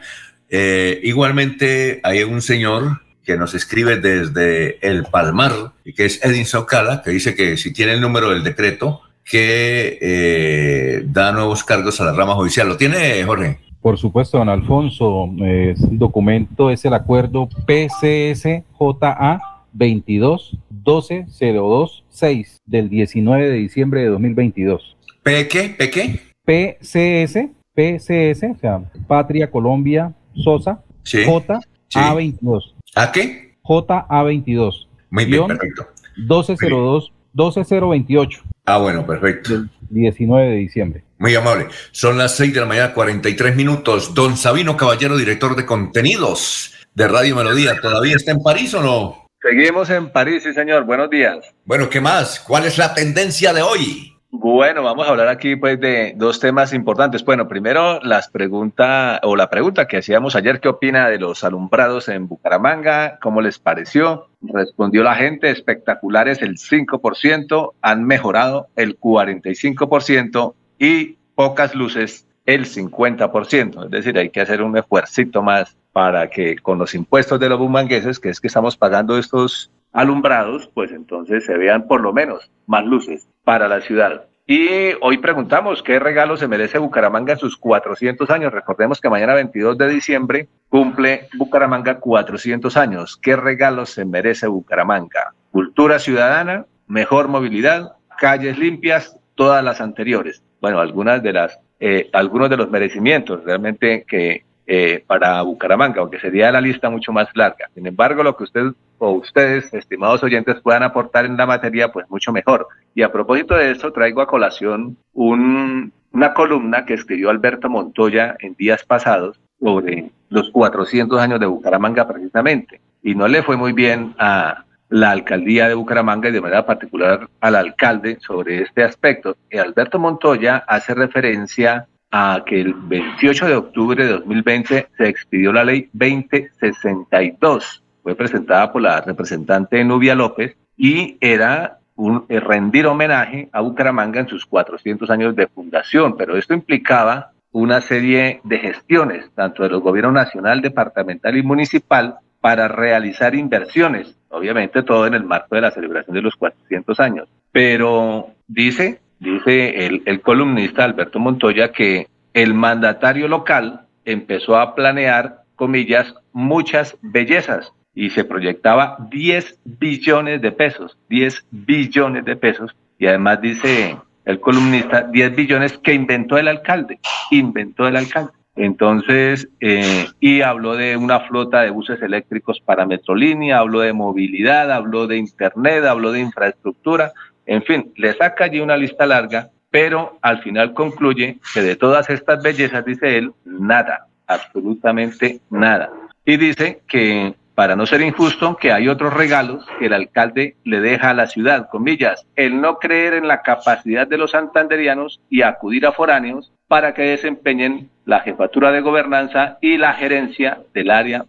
Eh, 0.49 0.99
igualmente 1.03 1.99
hay 2.03 2.23
un 2.23 2.41
señor 2.41 3.01
que 3.25 3.35
nos 3.37 3.53
escribe 3.55 3.97
desde 3.97 4.77
El 4.87 5.03
Palmar, 5.05 5.73
y 5.83 5.93
que 5.93 6.05
es 6.05 6.23
Edinson 6.23 6.65
Cala, 6.65 7.01
que 7.03 7.11
dice 7.11 7.35
que 7.35 7.57
si 7.57 7.73
tiene 7.73 7.93
el 7.93 8.01
número 8.01 8.29
del 8.29 8.43
decreto 8.43 9.01
que 9.25 9.97
eh, 9.99 11.03
da 11.07 11.31
nuevos 11.31 11.63
cargos 11.63 11.99
a 11.99 12.05
la 12.05 12.13
rama 12.13 12.35
judicial. 12.35 12.67
¿Lo 12.67 12.77
tiene, 12.77 13.23
Jorge? 13.23 13.57
Por 13.81 13.97
supuesto, 13.97 14.37
don 14.37 14.49
Alfonso, 14.49 15.27
eh, 15.41 15.73
el 15.77 15.97
documento 15.97 16.69
es 16.69 16.85
el 16.85 16.93
acuerdo 16.93 17.49
PCSJA 17.65 19.41
22 19.73 20.57
12 20.69 21.25
02 21.39 22.03
6 22.09 22.61
del 22.65 22.89
19 22.89 23.49
de 23.49 23.55
diciembre 23.55 24.01
de 24.01 24.07
2022. 24.07 24.95
¿P 25.23 25.47
qué? 25.47 25.69
¿P 25.69 25.89
qué? 25.89 26.19
PCS, 26.45 27.49
PCS, 27.73 28.43
o 28.51 28.59
sea, 28.59 28.83
Patria 29.07 29.49
Colombia 29.49 30.13
Sosa, 30.35 30.81
Sí. 31.03 31.23
J 31.23 31.59
A22. 31.93 32.74
¿A 32.95 33.11
qué? 33.11 33.57
JA22. 33.63 34.87
Muy 35.09 35.25
bien, 35.25 35.45
guion 35.45 35.47
perfecto. 35.47 35.87
1202 36.17 37.11
12028. 37.33 38.43
Ah, 38.65 38.77
bueno, 38.77 39.05
perfecto. 39.05 39.65
19 39.89 40.49
de 40.49 40.55
diciembre. 40.55 41.03
Muy 41.17 41.35
amable. 41.35 41.67
Son 41.91 42.17
las 42.17 42.35
6 42.37 42.53
de 42.53 42.59
la 42.61 42.65
mañana, 42.65 42.93
43 42.93 43.55
minutos. 43.55 44.13
Don 44.13 44.37
Sabino 44.37 44.77
Caballero, 44.77 45.17
director 45.17 45.55
de 45.55 45.65
contenidos 45.65 46.73
de 46.93 47.07
Radio 47.07 47.35
Melodía, 47.35 47.79
¿todavía 47.81 48.15
está 48.15 48.31
en 48.31 48.41
París 48.41 48.73
o 48.73 48.81
no? 48.81 49.27
Seguimos 49.41 49.89
en 49.89 50.09
París, 50.11 50.43
sí 50.43 50.53
señor. 50.53 50.85
Buenos 50.85 51.09
días. 51.09 51.37
Bueno, 51.65 51.89
¿qué 51.89 51.99
más? 51.99 52.39
¿Cuál 52.39 52.65
es 52.65 52.77
la 52.77 52.93
tendencia 52.93 53.53
de 53.53 53.61
hoy? 53.61 54.14
Bueno, 54.37 54.83
vamos 54.83 55.07
a 55.07 55.11
hablar 55.11 55.29
aquí 55.29 55.55
pues 55.55 55.79
de 55.79 56.13
dos 56.17 56.41
temas 56.41 56.73
importantes. 56.73 57.23
Bueno, 57.23 57.47
primero 57.47 58.01
las 58.01 58.27
preguntas 58.27 59.21
o 59.23 59.37
la 59.37 59.49
pregunta 59.49 59.87
que 59.87 59.95
hacíamos 59.95 60.35
ayer, 60.35 60.59
¿qué 60.59 60.67
opina 60.67 61.07
de 61.07 61.19
los 61.19 61.45
alumbrados 61.45 62.09
en 62.09 62.27
Bucaramanga? 62.27 63.17
¿Cómo 63.21 63.39
les 63.39 63.59
pareció? 63.59 64.27
Respondió 64.41 65.03
la 65.03 65.15
gente, 65.15 65.51
espectaculares 65.51 66.41
el 66.41 66.57
5%, 66.57 67.71
han 67.81 68.03
mejorado 68.03 68.67
el 68.75 68.99
45% 68.99 70.53
y 70.79 71.17
pocas 71.33 71.73
luces 71.73 72.27
el 72.45 72.65
50%. 72.65 73.85
Es 73.85 73.91
decir, 73.91 74.17
hay 74.17 74.31
que 74.31 74.41
hacer 74.41 74.61
un 74.61 74.77
esfuercito 74.77 75.43
más 75.43 75.77
para 75.93 76.29
que 76.29 76.57
con 76.57 76.77
los 76.77 76.93
impuestos 76.93 77.39
de 77.39 77.47
los 77.47 77.57
bumangueses, 77.57 78.19
que 78.19 78.29
es 78.29 78.41
que 78.41 78.47
estamos 78.47 78.75
pagando 78.75 79.17
estos 79.17 79.71
alumbrados, 79.93 80.69
pues 80.73 80.91
entonces 80.91 81.45
se 81.45 81.55
vean 81.57 81.87
por 81.87 82.01
lo 82.01 82.11
menos 82.11 82.51
más 82.67 82.83
luces 82.83 83.29
para 83.45 83.69
la 83.69 83.79
ciudad. 83.79 84.25
Y 84.47 84.93
hoy 85.01 85.17
preguntamos 85.17 85.81
qué 85.81 85.97
regalo 85.97 86.37
se 86.37 86.47
merece 86.47 86.77
Bucaramanga 86.77 87.33
en 87.33 87.39
sus 87.39 87.57
400 87.57 88.29
años. 88.29 88.53
Recordemos 88.53 89.01
que 89.01 89.09
mañana 89.09 89.33
22 89.33 89.75
de 89.77 89.87
diciembre 89.87 90.49
cumple 90.69 91.29
Bucaramanga 91.35 91.99
400 91.99 92.77
años. 92.77 93.17
¿Qué 93.17 93.35
regalo 93.35 93.87
se 93.87 94.05
merece 94.05 94.45
Bucaramanga? 94.45 95.33
Cultura 95.49 95.97
ciudadana, 95.97 96.65
mejor 96.87 97.27
movilidad, 97.27 97.93
calles 98.19 98.59
limpias, 98.59 99.17
todas 99.33 99.63
las 99.63 99.81
anteriores. 99.81 100.43
Bueno, 100.61 100.79
algunas 100.79 101.23
de 101.23 101.33
las, 101.33 101.59
eh, 101.79 102.09
algunos 102.13 102.49
de 102.51 102.57
los 102.57 102.69
merecimientos 102.69 103.43
realmente 103.45 104.05
que 104.07 104.45
eh, 104.67 105.03
para 105.05 105.41
Bucaramanga, 105.41 106.01
aunque 106.01 106.19
sería 106.19 106.51
la 106.51 106.61
lista 106.61 106.89
mucho 106.89 107.11
más 107.11 107.27
larga. 107.33 107.69
Sin 107.73 107.85
embargo, 107.85 108.23
lo 108.23 108.35
que 108.35 108.43
usted 108.43 108.63
o 108.97 109.11
ustedes, 109.11 109.73
estimados 109.73 110.23
oyentes, 110.23 110.61
puedan 110.61 110.83
aportar 110.83 111.25
en 111.25 111.37
la 111.37 111.45
materia, 111.45 111.91
pues 111.91 112.09
mucho 112.09 112.31
mejor. 112.31 112.67
Y 112.93 113.01
a 113.03 113.11
propósito 113.11 113.55
de 113.55 113.71
eso, 113.71 113.91
traigo 113.91 114.21
a 114.21 114.27
colación 114.27 114.97
un, 115.13 115.91
una 116.11 116.33
columna 116.33 116.85
que 116.85 116.93
escribió 116.93 117.29
Alberto 117.29 117.69
Montoya 117.69 118.35
en 118.39 118.55
días 118.55 118.83
pasados 118.83 119.39
sobre 119.59 120.11
los 120.29 120.49
400 120.51 121.19
años 121.19 121.39
de 121.39 121.45
Bucaramanga 121.45 122.07
precisamente. 122.07 122.81
Y 123.03 123.15
no 123.15 123.27
le 123.27 123.43
fue 123.43 123.57
muy 123.57 123.73
bien 123.73 124.15
a, 124.17 124.65
la 124.89 125.11
alcaldía 125.11 125.67
de 125.67 125.73
Bucaramanga 125.73 126.29
y 126.29 126.31
de 126.31 126.41
manera 126.41 126.65
particular 126.65 127.27
al 127.41 127.55
alcalde 127.55 128.17
sobre 128.19 128.61
este 128.61 128.83
aspecto. 128.83 129.35
Y 129.49 129.57
Alberto 129.57 129.99
Montoya 129.99 130.63
hace 130.67 130.93
referencia 130.93 131.87
a 132.17 132.45
que 132.45 132.61
el 132.61 132.73
28 132.73 133.45
de 133.45 133.55
octubre 133.55 134.05
de 134.05 134.13
2020 134.13 134.87
se 134.97 135.09
expidió 135.09 135.51
la 135.51 135.65
ley 135.65 135.89
2062. 135.91 137.83
Fue 138.01 138.15
presentada 138.15 138.71
por 138.71 138.83
la 138.83 139.01
representante 139.01 139.83
Nubia 139.83 140.15
López 140.15 140.55
y 140.77 141.17
era 141.19 141.79
un, 141.97 142.23
eh, 142.29 142.39
rendir 142.39 142.87
homenaje 142.87 143.49
a 143.51 143.59
Bucaramanga 143.59 144.21
en 144.21 144.29
sus 144.29 144.45
400 144.45 145.09
años 145.09 145.35
de 145.35 145.47
fundación, 145.47 146.15
pero 146.15 146.37
esto 146.37 146.53
implicaba 146.53 147.31
una 147.51 147.81
serie 147.81 148.39
de 148.45 148.59
gestiones, 148.59 149.29
tanto 149.35 149.63
de 149.63 149.69
los 149.69 149.81
gobiernos 149.81 150.13
nacional, 150.13 150.61
departamental 150.61 151.35
y 151.35 151.43
municipal, 151.43 152.19
para 152.39 152.69
realizar 152.69 153.35
inversiones, 153.35 154.17
obviamente 154.29 154.83
todo 154.83 155.05
en 155.05 155.15
el 155.15 155.25
marco 155.25 155.55
de 155.55 155.61
la 155.61 155.71
celebración 155.71 156.15
de 156.15 156.21
los 156.21 156.37
400 156.37 156.97
años. 157.01 157.27
Pero 157.51 158.29
dice, 158.47 159.01
dice 159.19 159.85
el, 159.85 160.03
el 160.05 160.21
columnista 160.21 160.83
Alberto 160.83 161.19
Montoya 161.19 161.71
que 161.71 162.07
el 162.33 162.53
mandatario 162.53 163.27
local 163.27 163.81
empezó 164.03 164.57
a 164.57 164.75
planear, 164.75 165.43
comillas, 165.55 166.13
muchas 166.33 166.97
bellezas 167.01 167.71
y 167.93 168.09
se 168.09 168.25
proyectaba 168.25 168.97
10 169.09 169.59
billones 169.63 170.41
de 170.41 170.51
pesos, 170.51 170.97
10 171.09 171.45
billones 171.49 172.25
de 172.25 172.35
pesos. 172.35 172.75
Y 172.99 173.07
además 173.07 173.41
dice 173.41 173.97
el 174.25 174.39
columnista, 174.39 175.03
10 175.03 175.35
billones 175.35 175.77
que 175.77 175.93
inventó 175.93 176.37
el 176.37 176.47
alcalde, 176.47 176.99
inventó 177.31 177.87
el 177.87 177.95
alcalde. 177.95 178.31
Entonces, 178.57 179.49
eh, 179.59 180.05
y 180.19 180.41
habló 180.41 180.75
de 180.75 180.95
una 180.95 181.21
flota 181.21 181.61
de 181.61 181.71
buses 181.71 182.01
eléctricos 182.01 182.61
para 182.61 182.85
Metrolínea, 182.85 183.59
habló 183.59 183.81
de 183.81 183.91
movilidad, 183.91 184.71
habló 184.71 185.07
de 185.07 185.17
Internet, 185.17 185.83
habló 185.85 186.11
de 186.13 186.21
infraestructura, 186.21 187.11
en 187.45 187.63
fin, 187.63 187.93
le 187.95 188.13
saca 188.13 188.45
allí 188.45 188.59
una 188.59 188.77
lista 188.77 189.05
larga, 189.05 189.49
pero 189.69 190.17
al 190.21 190.41
final 190.41 190.73
concluye 190.73 191.37
que 191.53 191.61
de 191.61 191.75
todas 191.75 192.09
estas 192.09 192.41
bellezas, 192.41 192.85
dice 192.85 193.17
él, 193.17 193.31
nada, 193.45 194.07
absolutamente 194.27 195.39
nada. 195.49 195.91
Y 196.25 196.37
dice 196.37 196.81
que 196.87 197.35
para 197.55 197.77
no 197.77 197.85
ser 197.85 198.01
injusto, 198.01 198.57
que 198.57 198.73
hay 198.73 198.89
otros 198.89 199.13
regalos 199.13 199.65
que 199.79 199.85
el 199.85 199.93
alcalde 199.93 200.57
le 200.65 200.81
deja 200.81 201.11
a 201.11 201.13
la 201.13 201.27
ciudad, 201.27 201.69
comillas, 201.69 202.25
el 202.35 202.59
no 202.59 202.79
creer 202.79 203.13
en 203.13 203.29
la 203.29 203.41
capacidad 203.41 204.05
de 204.05 204.17
los 204.17 204.31
santanderianos 204.31 205.21
y 205.29 205.41
acudir 205.41 205.85
a 205.85 205.93
foráneos 205.93 206.51
para 206.67 206.93
que 206.93 207.03
desempeñen 207.03 207.89
la 208.03 208.19
jefatura 208.19 208.71
de 208.71 208.81
gobernanza 208.81 209.57
y 209.61 209.77
la 209.77 209.93
gerencia 209.93 210.59
del 210.73 210.91
área 210.91 211.25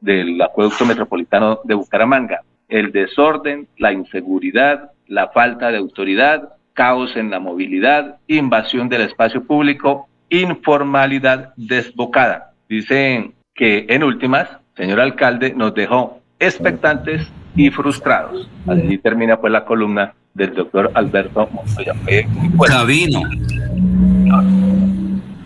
del 0.00 0.40
acueducto 0.40 0.86
metropolitano 0.86 1.60
de 1.64 1.74
Bucaramanga. 1.74 2.40
El 2.68 2.90
desorden, 2.90 3.68
la 3.76 3.92
inseguridad, 3.92 4.92
la 5.08 5.28
falta 5.28 5.70
de 5.70 5.78
autoridad, 5.78 6.50
caos 6.74 7.16
en 7.16 7.30
la 7.30 7.40
movilidad, 7.40 8.18
invasión 8.28 8.88
del 8.88 9.02
espacio 9.02 9.42
público, 9.44 10.08
informalidad 10.30 11.52
desbocada. 11.56 12.52
Dicen 12.68 13.34
que 13.54 13.86
en 13.88 14.04
últimas 14.04 14.48
señor 14.78 15.00
alcalde, 15.00 15.52
nos 15.54 15.74
dejó 15.74 16.20
expectantes 16.38 17.26
y 17.56 17.70
frustrados. 17.70 18.48
Así 18.66 18.96
termina 18.98 19.38
pues 19.38 19.52
la 19.52 19.64
columna 19.64 20.14
del 20.34 20.54
doctor 20.54 20.92
Alberto 20.94 21.48
Montoya. 21.52 21.94
Sabino. 22.68 23.22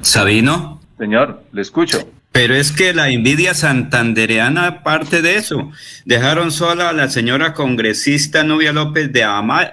Sabino. 0.03 0.81
Señor, 0.99 1.43
le 1.53 1.63
escucho. 1.63 1.99
Pero 2.33 2.55
es 2.55 2.73
que 2.73 2.95
la 2.95 3.11
envidia 3.11 3.53
santandereana 3.53 4.83
parte 4.83 5.21
de 5.21 5.37
eso. 5.37 5.71
Dejaron 6.07 6.51
sola 6.51 6.89
a 6.89 6.95
la 6.95 7.11
señora 7.11 7.53
congresista 7.53 8.43
Nubia 8.43 8.73
López 8.73 9.13
de, 9.13 9.27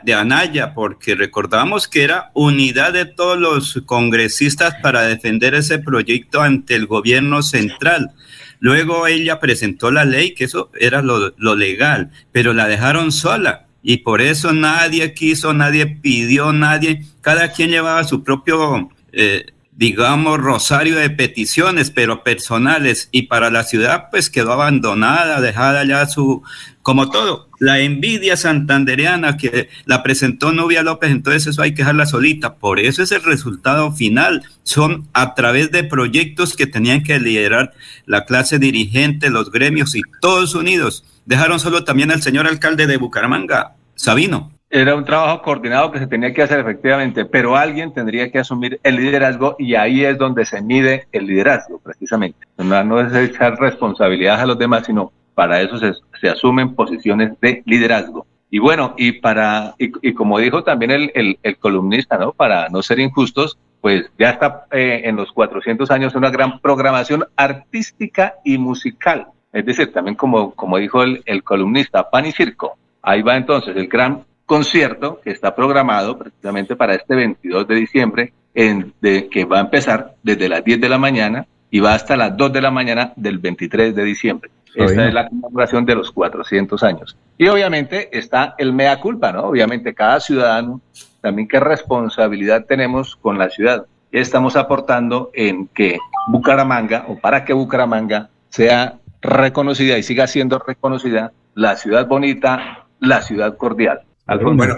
de 0.03 0.13
Anaya, 0.13 0.73
porque 0.73 1.15
recordamos 1.15 1.87
que 1.87 2.03
era 2.03 2.31
unidad 2.33 2.91
de 2.91 3.05
todos 3.05 3.39
los 3.39 3.81
congresistas 3.85 4.75
para 4.83 5.03
defender 5.03 5.55
ese 5.55 5.79
proyecto 5.79 6.41
ante 6.41 6.75
el 6.75 6.85
gobierno 6.85 7.43
central. 7.43 8.11
Luego 8.59 9.07
ella 9.07 9.39
presentó 9.39 9.89
la 9.89 10.03
ley, 10.03 10.33
que 10.33 10.43
eso 10.43 10.69
era 10.77 11.01
lo, 11.01 11.55
legal, 11.55 12.11
pero 12.33 12.53
la 12.53 12.67
dejaron 12.67 13.13
sola. 13.13 13.67
Y 13.81 13.97
por 13.99 14.19
eso 14.19 14.51
nadie 14.51 15.13
quiso, 15.13 15.53
nadie 15.53 15.87
pidió, 15.87 16.51
nadie, 16.51 17.05
cada 17.21 17.53
quien 17.53 17.69
llevaba 17.69 18.03
su 18.03 18.21
propio, 18.21 18.89
eh, 19.13 19.45
digamos, 19.79 20.39
rosario 20.39 20.97
de 20.97 21.09
peticiones, 21.09 21.89
pero 21.89 22.21
personales. 22.21 23.07
Y 23.13 23.23
para 23.23 23.49
la 23.49 23.63
ciudad, 23.63 24.09
pues 24.11 24.29
quedó 24.29 24.51
abandonada, 24.51 25.39
dejada 25.39 25.85
ya 25.85 26.05
su, 26.05 26.43
como 26.81 27.09
todo, 27.09 27.47
la 27.59 27.79
envidia 27.79 28.35
santandereana 28.35 29.37
que 29.37 29.69
la 29.85 30.03
presentó 30.03 30.51
Novia 30.51 30.83
López, 30.83 31.11
entonces 31.11 31.47
eso 31.47 31.61
hay 31.61 31.71
que 31.71 31.83
dejarla 31.83 32.05
solita. 32.07 32.55
Por 32.55 32.81
eso 32.81 33.01
es 33.01 33.13
el 33.13 33.23
resultado 33.23 33.93
final. 33.93 34.43
Son 34.63 35.07
a 35.13 35.33
través 35.33 35.71
de 35.71 35.85
proyectos 35.85 36.57
que 36.57 36.67
tenían 36.67 37.01
que 37.01 37.17
liderar 37.17 37.71
la 38.05 38.25
clase 38.25 38.59
dirigente, 38.59 39.29
los 39.29 39.49
gremios 39.49 39.95
y 39.95 40.01
todos 40.19 40.55
unidos. 40.55 41.05
Dejaron 41.25 41.61
solo 41.61 41.85
también 41.85 42.11
al 42.11 42.21
señor 42.21 42.47
alcalde 42.47 42.85
de 42.85 42.97
Bucaramanga, 42.97 43.75
Sabino. 43.95 44.58
Era 44.71 44.93
un 44.93 45.03
trabajo 45.03 45.41
coordinado 45.41 45.91
que 45.91 45.97
se 45.97 46.05
tenía 46.05 46.31
que 46.31 46.43
hacer 46.43 46.59
efectivamente, 46.59 47.25
pero 47.25 47.57
alguien 47.57 47.91
tendría 47.91 48.31
que 48.31 48.37
asumir 48.37 48.79
el 48.83 48.97
liderazgo 48.97 49.55
y 49.57 49.73
ahí 49.73 50.05
es 50.05 50.15
donde 50.19 50.45
se 50.45 50.61
mide 50.61 51.07
el 51.11 51.25
liderazgo, 51.25 51.79
precisamente. 51.79 52.37
No, 52.55 53.01
es 53.01 53.11
echar 53.15 53.59
responsabilidad 53.59 54.39
a 54.39 54.45
los 54.45 54.59
demás, 54.59 54.85
sino 54.85 55.11
para 55.33 55.59
eso 55.61 55.79
se, 55.79 56.29
asumen 56.29 56.75
posiciones 56.75 57.31
de 57.41 57.63
liderazgo. 57.65 58.27
Y 58.51 58.59
bueno, 58.59 58.93
y 58.95 59.13
para, 59.13 59.73
y, 59.79 60.13
como 60.13 60.37
dijo 60.37 60.63
también 60.63 60.91
el, 60.91 61.39
el, 61.41 61.57
columnista, 61.57 62.19
¿no? 62.19 62.33
Para 62.33 62.69
no 62.69 62.83
ser 62.83 62.99
injustos, 62.99 63.57
pues 63.81 64.11
ya 64.19 64.31
está 64.31 64.65
eh, 64.71 65.01
en 65.05 65.15
los 65.15 65.31
400 65.31 65.89
años 65.89 66.13
una 66.13 66.29
gran 66.29 66.59
programación 66.59 67.25
artística 67.35 68.35
y 68.43 68.59
musical. 68.59 69.29
Es 69.51 69.65
decir, 69.65 69.91
también 69.91 70.15
como, 70.15 70.51
como 70.53 70.77
dijo 70.77 71.01
el, 71.01 71.23
el 71.25 71.41
columnista, 71.43 72.07
pan 72.11 72.27
y 72.27 72.31
circo. 72.31 72.77
Ahí 73.01 73.23
va 73.23 73.37
entonces 73.37 73.75
el 73.75 73.87
gran 73.87 74.25
concierto 74.49 75.21
que 75.21 75.29
está 75.29 75.53
programado 75.53 76.17
precisamente 76.17 76.75
para 76.75 76.95
este 76.95 77.13
22 77.13 77.67
de 77.67 77.75
diciembre, 77.75 78.33
en, 78.55 78.93
de, 78.99 79.29
que 79.29 79.45
va 79.45 79.57
a 79.57 79.61
empezar 79.61 80.15
desde 80.23 80.49
las 80.49 80.63
10 80.63 80.81
de 80.81 80.89
la 80.89 80.97
mañana 80.97 81.45
y 81.69 81.79
va 81.79 81.93
hasta 81.93 82.17
las 82.17 82.35
2 82.35 82.51
de 82.51 82.61
la 82.61 82.71
mañana 82.71 83.13
del 83.15 83.37
23 83.37 83.93
de 83.95 84.03
diciembre. 84.03 84.49
Esta 84.73 85.07
es 85.07 85.13
la 85.13 85.29
conmemoración 85.29 85.85
de 85.85 85.93
los 85.93 86.11
400 86.11 86.81
años. 86.81 87.15
Y 87.37 87.47
obviamente 87.47 88.09
está 88.17 88.55
el 88.57 88.73
mea 88.73 88.99
culpa, 88.99 89.31
¿no? 89.31 89.43
Obviamente 89.43 89.93
cada 89.93 90.19
ciudadano, 90.19 90.81
también 91.21 91.47
qué 91.47 91.59
responsabilidad 91.59 92.65
tenemos 92.65 93.17
con 93.17 93.37
la 93.37 93.51
ciudad. 93.51 93.85
Estamos 94.11 94.55
aportando 94.55 95.29
en 95.35 95.67
que 95.67 95.99
Bucaramanga, 96.27 97.05
o 97.07 97.19
para 97.19 97.45
que 97.45 97.53
Bucaramanga 97.53 98.29
sea 98.49 98.95
reconocida 99.21 99.95
y 99.99 100.01
siga 100.01 100.25
siendo 100.25 100.57
reconocida 100.57 101.33
la 101.53 101.75
ciudad 101.75 102.07
bonita, 102.07 102.87
la 102.99 103.21
ciudad 103.21 103.55
cordial. 103.57 104.01
Bueno, 104.37 104.75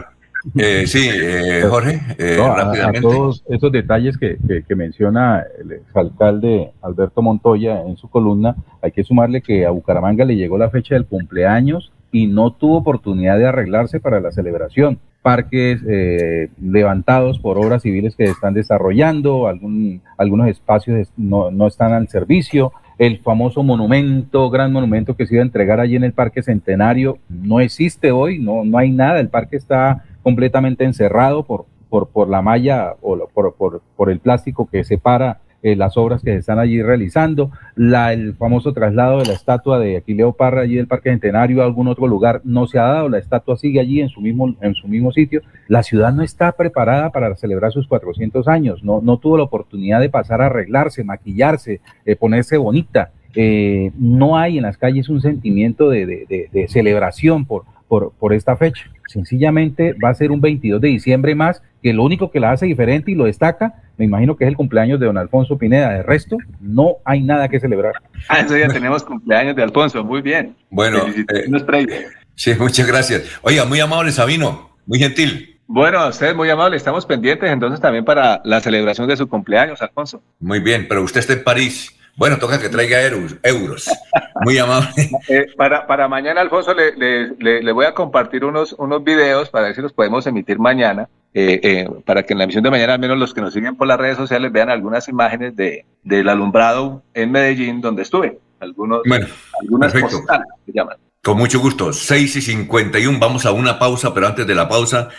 eh, 0.56 0.88
sí, 0.88 1.08
eh, 1.12 1.64
Jorge, 1.70 2.02
eh, 2.18 2.38
rápidamente. 2.38 3.00
A, 3.00 3.02
todos 3.02 3.44
esos 3.48 3.72
detalles 3.72 4.18
que, 4.18 4.38
que, 4.68 4.76
menciona 4.76 5.44
el 5.60 5.82
alcalde 5.94 6.72
Alberto 6.82 7.22
Montoya 7.22 7.82
en 7.82 7.96
su 7.98 8.10
columna, 8.10 8.56
hay 8.82 8.92
que 8.92 9.04
sumarle 9.04 9.42
que 9.42 9.66
a 9.66 9.70
Bucaramanga 9.70 10.26
le 10.26 10.36
llegó 10.36 10.58
la 10.58 10.70
fecha 10.70 10.96
del 10.96 11.06
cumpleaños 11.06 11.92
y 12.12 12.28
no 12.28 12.52
tuvo 12.54 12.78
oportunidad 12.78 13.38
de 13.38 13.48
arreglarse 13.48 14.00
para 14.00 14.20
la 14.20 14.32
celebración. 14.32 15.00
Parques 15.22 15.84
levantados 16.60 17.38
por 17.38 17.60
obras 17.60 17.84
civiles 17.84 18.16
que 18.16 18.24
están 18.24 18.56
desarrollando, 18.56 19.48
algún, 19.48 20.02
algunos 20.18 20.48
espacios 20.48 21.10
no, 21.16 21.52
no 21.52 21.68
están 21.68 21.94
al 21.94 22.08
servicio, 22.08 22.74
el 23.02 23.18
famoso 23.18 23.64
monumento, 23.64 24.52
gran 24.52 24.72
monumento 24.72 25.16
que 25.16 25.26
se 25.26 25.34
iba 25.34 25.42
a 25.42 25.46
entregar 25.48 25.80
allí 25.80 25.96
en 25.96 26.04
el 26.04 26.14
Parque 26.14 26.44
Centenario, 26.44 27.18
no 27.30 27.60
existe 27.60 28.12
hoy, 28.12 28.38
no, 28.38 28.64
no 28.64 28.78
hay 28.78 28.92
nada, 28.92 29.20
el 29.20 29.28
parque 29.28 29.56
está 29.58 30.04
completamente 30.22 30.84
encerrado 30.84 31.42
por, 31.42 31.66
por, 31.90 32.10
por 32.10 32.30
la 32.30 32.44
malla 32.44 32.94
o 33.02 33.18
por, 33.34 33.56
por, 33.56 33.82
por 33.98 34.12
el 34.12 34.20
plástico 34.20 34.70
que 34.72 34.84
separa 34.84 35.40
eh, 35.64 35.76
las 35.76 35.98
obras 35.98 36.22
que 36.24 36.32
se 36.32 36.38
están 36.38 36.60
allí 36.60 36.82
realizando, 36.82 37.52
la, 37.76 38.14
el 38.14 38.34
famoso 38.36 38.74
traslado 38.74 39.20
de 39.20 39.26
la 39.26 39.34
estatua 39.34 39.80
de 39.80 39.98
Aquileo 39.98 40.34
Parra 40.34 40.62
allí 40.62 40.76
del 40.76 40.88
Parque 40.88 41.10
Centenario 41.10 41.62
a 41.62 41.66
algún 41.66 41.88
otro 41.88 42.08
lugar 42.08 42.42
no 42.44 42.68
se 42.68 42.80
ha 42.80 42.84
dado, 42.84 43.10
la 43.10 43.20
estatua 43.20 43.58
sigue 43.58 43.80
allí 43.80 44.02
en 44.02 44.10
su 44.10 44.22
mismo, 44.22 44.56
en 44.62 44.76
su 44.76 44.88
mismo 44.88 45.12
sitio. 45.12 45.42
La 45.68 45.84
ciudad 45.84 46.14
no 46.14 46.24
está 46.24 46.52
preparada 46.54 47.12
para 47.12 47.36
celebrar 47.36 47.72
sus 47.72 47.88
400 47.88 48.48
años, 48.48 48.84
no, 48.84 49.02
no 49.02 49.18
tuvo 49.18 49.38
la 49.38 49.44
oportunidad 49.44 50.00
de 50.00 50.10
pasar 50.10 50.42
a 50.42 50.48
arreglarse, 50.48 51.04
maquillarse, 51.04 51.82
eh, 52.06 52.16
ponerse 52.16 52.58
bonita. 52.58 53.12
Eh, 53.34 53.92
no 53.98 54.38
hay 54.38 54.58
en 54.58 54.64
las 54.64 54.78
calles 54.78 55.08
un 55.08 55.22
sentimiento 55.22 55.90
de, 55.90 56.06
de, 56.06 56.50
de 56.52 56.68
celebración 56.68 57.46
por, 57.46 57.64
por, 57.92 58.14
por 58.14 58.32
esta 58.34 58.56
fecha. 58.56 58.90
Sencillamente 59.08 59.94
va 60.02 60.12
a 60.12 60.14
ser 60.14 60.32
un 60.32 60.40
22 60.40 60.80
de 60.80 60.88
diciembre 60.88 61.36
más, 61.36 61.62
que 61.84 61.92
lo 61.92 62.06
único 62.06 62.32
que 62.32 62.40
la 62.40 62.54
hace 62.54 62.66
diferente 62.66 63.12
y 63.12 63.16
lo 63.16 63.26
destaca, 63.26 63.74
me 63.98 64.06
imagino 64.06 64.38
que 64.38 64.46
es 64.46 64.48
el 64.48 64.56
cumpleaños 64.56 64.98
de 64.98 65.08
don 65.08 65.18
Alfonso 65.18 65.58
Pineda. 65.58 65.90
De 65.90 66.02
resto, 66.02 66.38
no 66.62 67.00
hay 67.04 67.20
nada 67.20 67.50
que 67.50 67.60
celebrar. 67.60 67.96
Ah, 68.30 68.40
eso 68.40 68.56
ya 68.58 68.70
tenemos 68.70 69.04
cumpleaños 69.04 69.58
de 69.58 69.64
Alfonso, 69.64 70.06
muy 70.06 70.22
bien. 70.22 70.56
Bueno, 70.70 71.00
eh, 71.06 72.06
Sí, 72.36 72.54
muchas 72.58 72.88
gracias. 72.88 73.24
Oiga, 73.42 73.66
muy 73.66 73.82
amable 73.82 74.14
Sabino, 74.14 74.78
muy 74.86 74.98
gentil. 74.98 75.60
Bueno, 75.68 76.00
a 76.00 76.08
usted 76.08 76.34
muy 76.34 76.50
amable, 76.50 76.78
estamos 76.78 77.06
pendientes 77.06 77.52
entonces 77.52 77.82
también 77.82 78.06
para 78.06 78.42
la 78.46 78.62
celebración 78.62 79.06
de 79.10 79.18
su 79.18 79.28
cumpleaños, 79.28 79.82
Alfonso. 79.82 80.24
Muy 80.40 80.62
bien, 80.62 80.86
pero 80.88 81.04
usted 81.04 81.20
está 81.20 81.34
en 81.34 81.44
París. 81.44 81.94
Bueno, 82.18 82.38
toca 82.38 82.60
que 82.60 82.70
traiga 82.70 83.02
euros. 83.04 83.36
euros. 83.44 83.90
Muy 84.44 84.58
amable. 84.58 84.90
Eh, 85.28 85.48
para, 85.56 85.88
para 85.88 86.08
mañana, 86.08 86.42
Alfonso, 86.42 86.74
le, 86.74 86.96
le, 86.96 87.62
le, 87.62 87.72
voy 87.72 87.86
a 87.86 87.94
compartir 87.94 88.44
unos, 88.44 88.74
unos 88.74 89.04
videos 89.04 89.50
para 89.50 89.68
ver 89.68 89.76
si 89.76 89.82
los 89.82 89.94
podemos 89.94 90.26
emitir 90.28 90.60
mañana, 90.60 91.08
eh, 91.34 91.60
eh, 91.64 91.90
para 92.06 92.24
que 92.24 92.34
en 92.34 92.40
la 92.40 92.44
emisión 92.46 92.64
de 92.64 92.72
mañana, 92.72 92.94
al 92.96 93.00
menos 93.00 93.18
los 93.18 93.34
que 93.34 93.40
nos 93.40 93.54
siguen 93.54 93.78
por 93.78 93.88
las 93.88 94.00
redes 94.00 94.18
sociales, 94.18 94.52
vean 94.52 94.70
algunas 94.70 95.08
imágenes 95.08 95.56
de, 95.56 95.86
del 96.04 96.28
alumbrado 96.28 97.04
en 97.14 97.32
Medellín, 97.32 97.82
donde 97.82 98.02
estuve. 98.02 98.40
Algunos, 98.60 99.02
bueno, 99.08 99.28
algunas 99.62 99.94
postales 99.94 100.48
se 100.66 100.72
llaman. 100.74 100.98
Con 101.24 101.38
mucho 101.38 101.60
gusto. 101.60 101.94
6 101.94 102.36
y 102.36 102.42
51, 102.42 103.20
vamos 103.20 103.46
a 103.46 103.52
una 103.52 103.80
pausa, 103.80 104.14
pero 104.14 104.28
antes 104.28 104.46
de 104.46 104.56
la 104.56 104.68
pausa, 104.68 105.10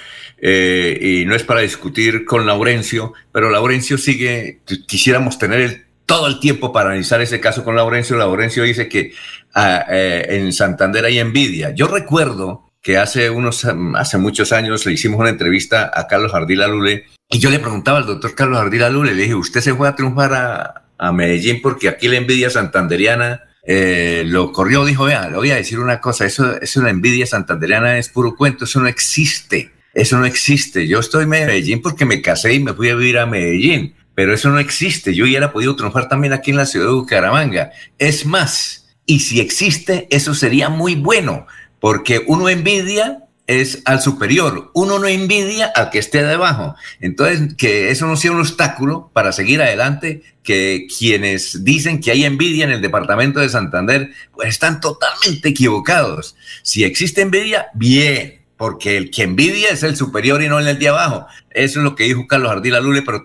y 0.40 1.24
no 1.26 1.34
es 1.34 1.45
para 1.45 1.61
discutir 1.61 2.24
con 2.24 2.45
Laurencio, 2.45 3.14
pero 3.30 3.51
Laurencio 3.51 3.97
sigue, 3.97 4.61
quisiéramos 4.86 5.38
tener 5.38 5.61
el 5.61 5.86
todo 6.07 6.26
el 6.26 6.40
tiempo 6.40 6.72
para 6.72 6.90
analizar 6.90 7.20
ese 7.20 7.40
caso 7.40 7.64
con 7.64 7.76
Laurencio. 7.76 8.16
Laurencio 8.16 8.64
dice 8.64 8.88
que 8.88 9.12
ah, 9.55 9.86
eh, 9.88 10.26
en 10.30 10.53
Santander 10.53 11.05
hay 11.05 11.18
envidia. 11.18 11.74
Yo 11.74 11.86
recuerdo 11.88 12.70
que 12.82 12.98
hace 12.98 13.30
unos, 13.30 13.66
hace 13.96 14.18
muchos 14.18 14.53
años 14.53 14.84
le 14.84 14.92
hicimos 14.92 15.20
una 15.20 15.30
entrevista 15.30 15.90
a 15.94 16.07
Carlos 16.09 16.34
Ardila 16.34 16.66
Lule 16.66 17.07
y 17.30 17.38
yo 17.38 17.48
le 17.48 17.61
preguntaba 17.61 17.98
al 17.98 18.07
doctor 18.07 18.34
Carlos 18.34 18.59
Ardila 18.59 18.90
Lule, 18.90 19.14
le 19.14 19.22
dije, 19.22 19.34
¿usted 19.34 19.61
se 19.61 19.74
fue 19.74 19.88
a 19.88 19.94
triunfar 19.94 20.34
a, 20.34 20.78
Medellín 21.12 21.61
porque 21.61 21.88
aquí 21.88 22.07
la 22.07 22.16
envidia 22.16 22.48
santanderiana 22.48 23.42
eh, 23.64 24.22
lo 24.26 24.53
corrió? 24.53 24.84
Dijo, 24.84 25.05
vea, 25.05 25.28
le 25.28 25.36
voy 25.36 25.50
a 25.50 25.57
decir 25.57 25.80
una 25.80 26.00
cosa, 26.00 26.26
eso 26.26 26.61
es 26.61 26.76
una 26.76 26.90
envidia 26.90 27.26
santanderiana, 27.26 27.98
es 27.98 28.09
puro 28.09 28.36
cuento, 28.36 28.64
eso 28.64 28.80
no 28.80 28.88
existe. 28.88 29.72
Eso 29.94 30.18
no 30.18 30.24
existe. 30.24 30.88
Yo 30.88 31.00
estoy 31.00 31.24
en 31.24 31.30
Medellín 31.30 31.82
porque 31.82 32.07
me 32.07 32.22
casé 32.22 32.55
y 32.55 32.61
me 32.61 32.72
fui 32.72 32.88
a 32.88 32.94
vivir 32.94 33.18
a 33.18 33.26
Medellín 33.26 33.94
pero 34.15 34.35
eso 34.35 34.51
no 34.51 34.59
existe. 34.59 35.15
Yo 35.15 35.25
hubiera 35.25 35.53
podido 35.53 35.77
triunfar 35.77 36.09
también 36.09 36.33
aquí 36.33 36.51
en 36.51 36.57
la 36.57 36.67
ciudad 36.67 36.87
de 36.87 36.93
Bucaramanga. 36.93 37.73
Es 37.99 38.27
más, 38.27 38.95
y 39.07 39.21
si 39.21 39.41
existe, 39.41 40.07
eso 40.11 40.35
sería 40.35 40.69
muy 40.69 40.95
bueno, 40.95 41.47
porque 41.81 42.23
uno 42.27 42.49
envidia 42.49 43.25
es 43.47 43.83
al 43.85 44.01
superior, 44.01 44.71
uno 44.73 44.99
no 44.99 45.09
envidia 45.09 45.67
al 45.75 45.91
que 45.91 45.99
esté 45.99 46.23
debajo. 46.23 46.77
Entonces, 47.01 47.55
que 47.55 47.91
eso 47.91 48.07
no 48.07 48.17
sea 48.17 48.33
un 48.33 48.41
obstáculo 48.41 49.11
para 49.13 49.33
seguir 49.33 49.61
adelante, 49.61 50.23
que 50.43 50.87
quienes 50.99 51.65
dicen 51.65 52.01
que 52.01 52.13
hay 52.13 52.25
envidia 52.25 52.65
en 52.65 52.71
el 52.71 52.81
departamento 52.81 53.41
de 53.41 53.49
Santander, 53.49 54.11
pues 54.33 54.49
están 54.49 54.81
totalmente 54.81 55.49
equivocados. 55.49 56.37
Si 56.63 56.85
existe 56.85 57.21
envidia, 57.21 57.67
bien, 57.75 58.41
porque 58.63 58.97
el 58.97 59.11
que 59.11 59.25
envidia 59.25 59.71
es 59.71 59.83
el 59.83 59.97
superior 59.97 60.41
y 60.41 60.49
no 60.49 60.61
el 60.61 60.79
de 60.79 60.89
abajo. 60.89 61.27
Eso 61.51 61.81
es 61.81 61.85
lo 61.85 61.97
que 61.97 62.05
dijo 62.05 62.29
Carlos 62.29 62.53
Ardila 62.53 62.79
Lule, 62.79 63.03
pero 63.03 63.25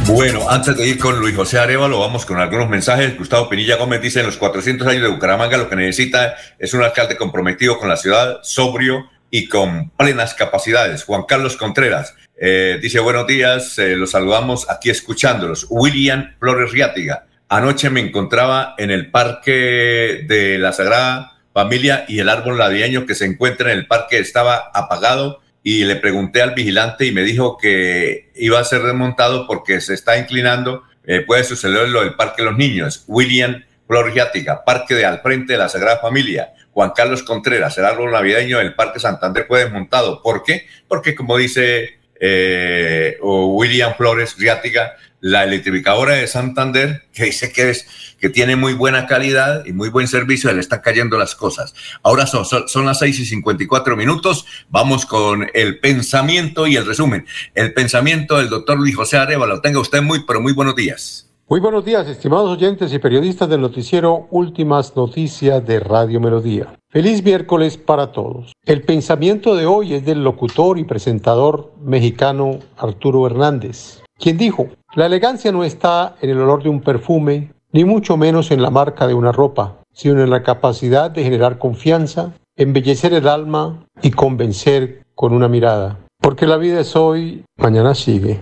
Bueno, 0.08 0.49
antes 0.49 0.76
de 0.78 0.88
ir 0.88 0.99
con 0.99 1.20
Luis 1.20 1.36
José 1.36 1.60
Arevalo, 1.60 1.99
vamos 1.99 2.26
con 2.26 2.39
algunos 2.39 2.70
mensajes. 2.70 3.18
Gustavo 3.18 3.49
Pinilla 3.49 3.78
Gómez 3.78 4.01
dice, 4.01 4.20
en 4.20 4.26
los 4.26 4.38
400 4.38 4.88
años 4.88 5.04
de 5.04 5.10
Bucaramanga 5.10 5.58
lo 5.58 5.70
que 5.70 5.76
necesita 5.76 6.36
es 6.60 6.74
un 6.74 6.84
alcalde 6.84 7.16
comprometido 7.16 7.78
con 7.78 7.89
la 7.89 7.97
ciudad, 7.97 8.39
sobrio 8.43 9.10
y 9.32 9.47
con 9.47 9.89
plenas 9.91 10.34
capacidades. 10.34 11.06
Juan 11.06 11.24
Carlos 11.24 11.56
Contreras 11.56 12.16
eh, 12.36 12.80
dice, 12.82 12.99
buenos 12.99 13.28
días, 13.28 13.80
eh, 13.80 13.95
los 13.95 14.12
saludamos 14.12 14.70
aquí 14.70 14.89
escuchándolos. 14.89 15.68
William 15.70 16.36
Flores 16.39 16.72
Riátiga, 16.72 17.28
anoche 17.47 17.89
me 17.89 18.01
encontraba 18.01 18.76
en 18.78 18.91
el 18.91 19.10
Parque 19.10 20.26
de 20.28 20.58
la 20.60 20.74
Sagrada 20.74 21.34
Familia 21.54 22.06
y 22.08 22.20
el 22.20 22.30
árbol 22.30 22.58
navideño 22.58 23.06
que 23.06 23.16
se 23.16 23.26
encuentra 23.26 23.72
en 23.72 23.78
el 23.78 23.88
parque 23.88 24.18
estaba 24.18 24.72
apagado 24.74 25.43
y 25.64 25.86
le 25.86 25.95
pregunté 25.95 26.41
al 26.41 26.53
vigilante 26.53 27.05
y 27.05 27.11
me 27.11 27.24
dijo 27.24 27.57
que 27.57 28.32
iba 28.36 28.59
a 28.59 28.64
ser 28.66 28.82
remontado 28.82 29.47
porque 29.47 29.80
se 29.80 29.93
está 29.93 30.18
inclinando. 30.18 30.84
Eh, 31.05 31.22
puede 31.22 31.45
suceder 31.45 31.88
lo 31.89 32.01
del 32.01 32.16
Parque 32.16 32.41
de 32.41 32.49
los 32.49 32.57
Niños. 32.57 33.05
William 33.07 33.64
Floriática, 33.88 34.64
Parque 34.66 34.93
de 34.95 35.05
al 35.05 35.22
frente 35.22 35.53
de 35.53 35.59
la 35.59 35.70
Sagrada 35.70 35.99
Familia. 35.99 36.53
Juan 36.72 36.91
Carlos 36.95 37.24
Contreras, 37.24 37.78
el 37.78 37.86
árbol 37.86 38.11
navideño 38.11 38.57
del 38.57 38.74
Parque 38.74 38.99
Santander 38.99 39.45
fue 39.47 39.64
desmontado. 39.64 40.22
¿Por 40.22 40.43
qué? 40.43 40.68
Porque 40.88 41.16
como 41.16 41.38
dice 41.38 41.99
eh, 42.26 43.17
William 43.21 43.95
Flores 43.97 44.38
Riática, 44.38 44.93
la 45.19 45.43
electrificadora 45.43 46.13
de 46.13 46.28
Santander, 46.28 47.03
que 47.13 47.26
dice 47.26 47.51
que, 47.51 47.69
es, 47.69 47.86
que 48.17 48.30
tiene 48.30 48.55
muy 48.55 48.74
buena 48.74 49.07
calidad 49.07 49.65
y 49.65 49.74
muy 49.74 49.89
buen 49.89 50.07
servicio, 50.07 50.51
le 50.53 50.61
están 50.61 50.80
cayendo 50.80 51.17
las 51.17 51.36
cosas. 51.36 51.76
Ahora 52.01 52.26
son, 52.26 52.45
son, 52.45 52.86
las 52.86 52.99
6 52.99 53.19
y 53.19 53.26
54 53.26 53.97
minutos, 53.97 54.45
vamos 54.69 55.05
con 55.05 55.49
el 55.53 55.80
pensamiento 55.80 56.65
y 56.65 56.78
el 56.78 56.86
resumen. 56.86 57.26
El 57.55 57.74
pensamiento 57.74 58.38
del 58.38 58.47
doctor 58.47 58.78
Luis 58.78 58.95
José 58.95 59.17
Arevalo. 59.17 59.59
Tenga 59.59 59.80
usted 59.80 60.01
muy, 60.01 60.26
pero 60.26 60.39
muy 60.39 60.53
buenos 60.53 60.76
días. 60.78 61.32
Muy 61.50 61.60
buenos 61.60 61.84
días, 61.84 62.08
estimados 62.08 62.50
oyentes 62.50 62.94
y 62.94 63.00
periodistas 63.00 63.50
del 63.50 63.60
noticiero 63.60 64.28
Últimas 64.32 64.96
Noticias 64.96 65.64
de 65.66 65.82
Radio 65.82 66.22
Melodía. 66.22 66.80
Feliz 66.89 67.22
miércoles 67.22 67.76
para 67.76 68.14
todos. 68.14 68.54
El 68.66 68.82
pensamiento 68.84 69.54
de 69.54 69.66
hoy 69.66 69.94
es 69.94 70.06
del 70.06 70.24
locutor 70.24 70.80
y 70.80 70.86
presentador 70.86 71.74
mexicano 71.82 72.60
Arturo 72.78 73.28
Hernández, 73.28 74.02
quien 74.18 74.38
dijo, 74.38 74.70
la 74.96 75.06
elegancia 75.06 75.52
no 75.52 75.66
está 75.66 76.16
en 76.22 76.30
el 76.30 76.39
olor 76.39 76.64
de 76.64 76.70
un 76.70 76.80
perfume, 76.80 77.52
ni 77.74 77.84
mucho 77.84 78.16
menos 78.16 78.50
en 78.52 78.62
la 78.62 78.70
marca 78.70 79.06
de 79.06 79.14
una 79.14 79.34
ropa, 79.34 79.82
sino 79.91 80.24
en 80.24 80.30
la 80.30 80.44
capacidad 80.44 81.12
de 81.12 81.24
generar 81.24 81.60
confianza, 81.60 82.32
embellecer 82.56 83.14
el 83.14 83.28
alma 83.28 83.86
y 84.02 84.12
convencer 84.12 85.04
con 85.14 85.34
una 85.34 85.50
mirada. 85.50 86.00
Porque 86.22 86.48
la 86.48 86.56
vida 86.56 86.80
es 86.80 86.96
hoy, 86.96 87.44
mañana 87.58 87.96
sigue. 87.96 88.39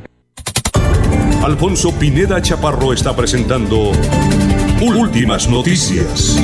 Alfonso 1.43 1.91
Pineda 1.97 2.39
Chaparro 2.39 2.93
está 2.93 3.15
presentando 3.15 3.93
Últimas 4.79 5.49
Noticias. 5.49 6.37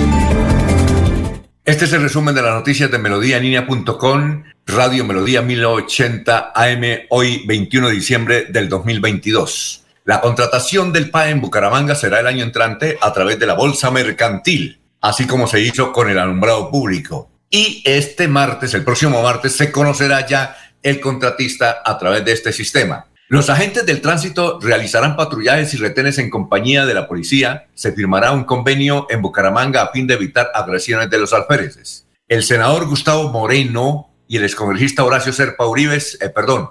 Este 1.63 1.85
es 1.85 1.93
el 1.93 2.01
resumen 2.01 2.33
de 2.33 2.41
las 2.41 2.55
noticias 2.55 2.89
de 2.89 2.97
melodíaninea.com, 2.97 4.43
Radio 4.65 5.05
Melodía 5.05 5.43
1080 5.43 6.51
AM, 6.55 6.83
hoy 7.09 7.43
21 7.45 7.89
de 7.89 7.93
diciembre 7.93 8.45
del 8.49 8.69
2022. 8.69 9.85
La 10.03 10.19
contratación 10.19 10.91
del 10.91 11.11
PAE 11.11 11.29
en 11.29 11.41
Bucaramanga 11.41 11.93
será 11.93 12.19
el 12.19 12.25
año 12.25 12.43
entrante 12.43 12.97
a 12.99 13.13
través 13.13 13.37
de 13.37 13.45
la 13.45 13.53
Bolsa 13.53 13.91
Mercantil, 13.91 14.79
así 15.01 15.27
como 15.27 15.45
se 15.45 15.61
hizo 15.61 15.91
con 15.91 16.09
el 16.09 16.17
alumbrado 16.17 16.71
público. 16.71 17.29
Y 17.51 17.83
este 17.85 18.27
martes, 18.27 18.73
el 18.73 18.83
próximo 18.83 19.21
martes, 19.21 19.55
se 19.55 19.71
conocerá 19.71 20.25
ya 20.25 20.57
el 20.81 20.99
contratista 20.99 21.83
a 21.85 21.99
través 21.99 22.25
de 22.25 22.31
este 22.31 22.51
sistema. 22.51 23.07
Los 23.30 23.49
agentes 23.49 23.86
del 23.86 23.99
tránsito 23.99 24.57
realizarán 24.61 25.17
patrullajes 25.17 25.73
y 25.73 25.78
retenes 25.78 26.17
en 26.17 26.30
compañía 26.30 26.86
de 26.86 26.93
la 26.93 27.09
policía. 27.09 27.67
Se 27.73 27.91
firmará 27.91 28.32
un 28.32 28.45
convenio 28.45 29.05
en 29.09 29.21
Bucaramanga 29.21 29.82
a 29.82 29.91
fin 29.91 30.07
de 30.07 30.13
evitar 30.13 30.49
agresiones 30.53 31.09
de 31.09 31.17
los 31.17 31.34
alféreces. 31.34 32.07
El 32.30 32.41
senador 32.43 32.88
Gustavo 32.88 33.30
Moreno 33.30 34.13
y 34.30 34.38
el 34.38 34.45
excongresista 34.45 35.03
Horacio 35.03 35.34
Serpa 35.34 35.67
Uribes, 35.67 36.17
eh, 36.21 36.30
perdón, 36.30 36.69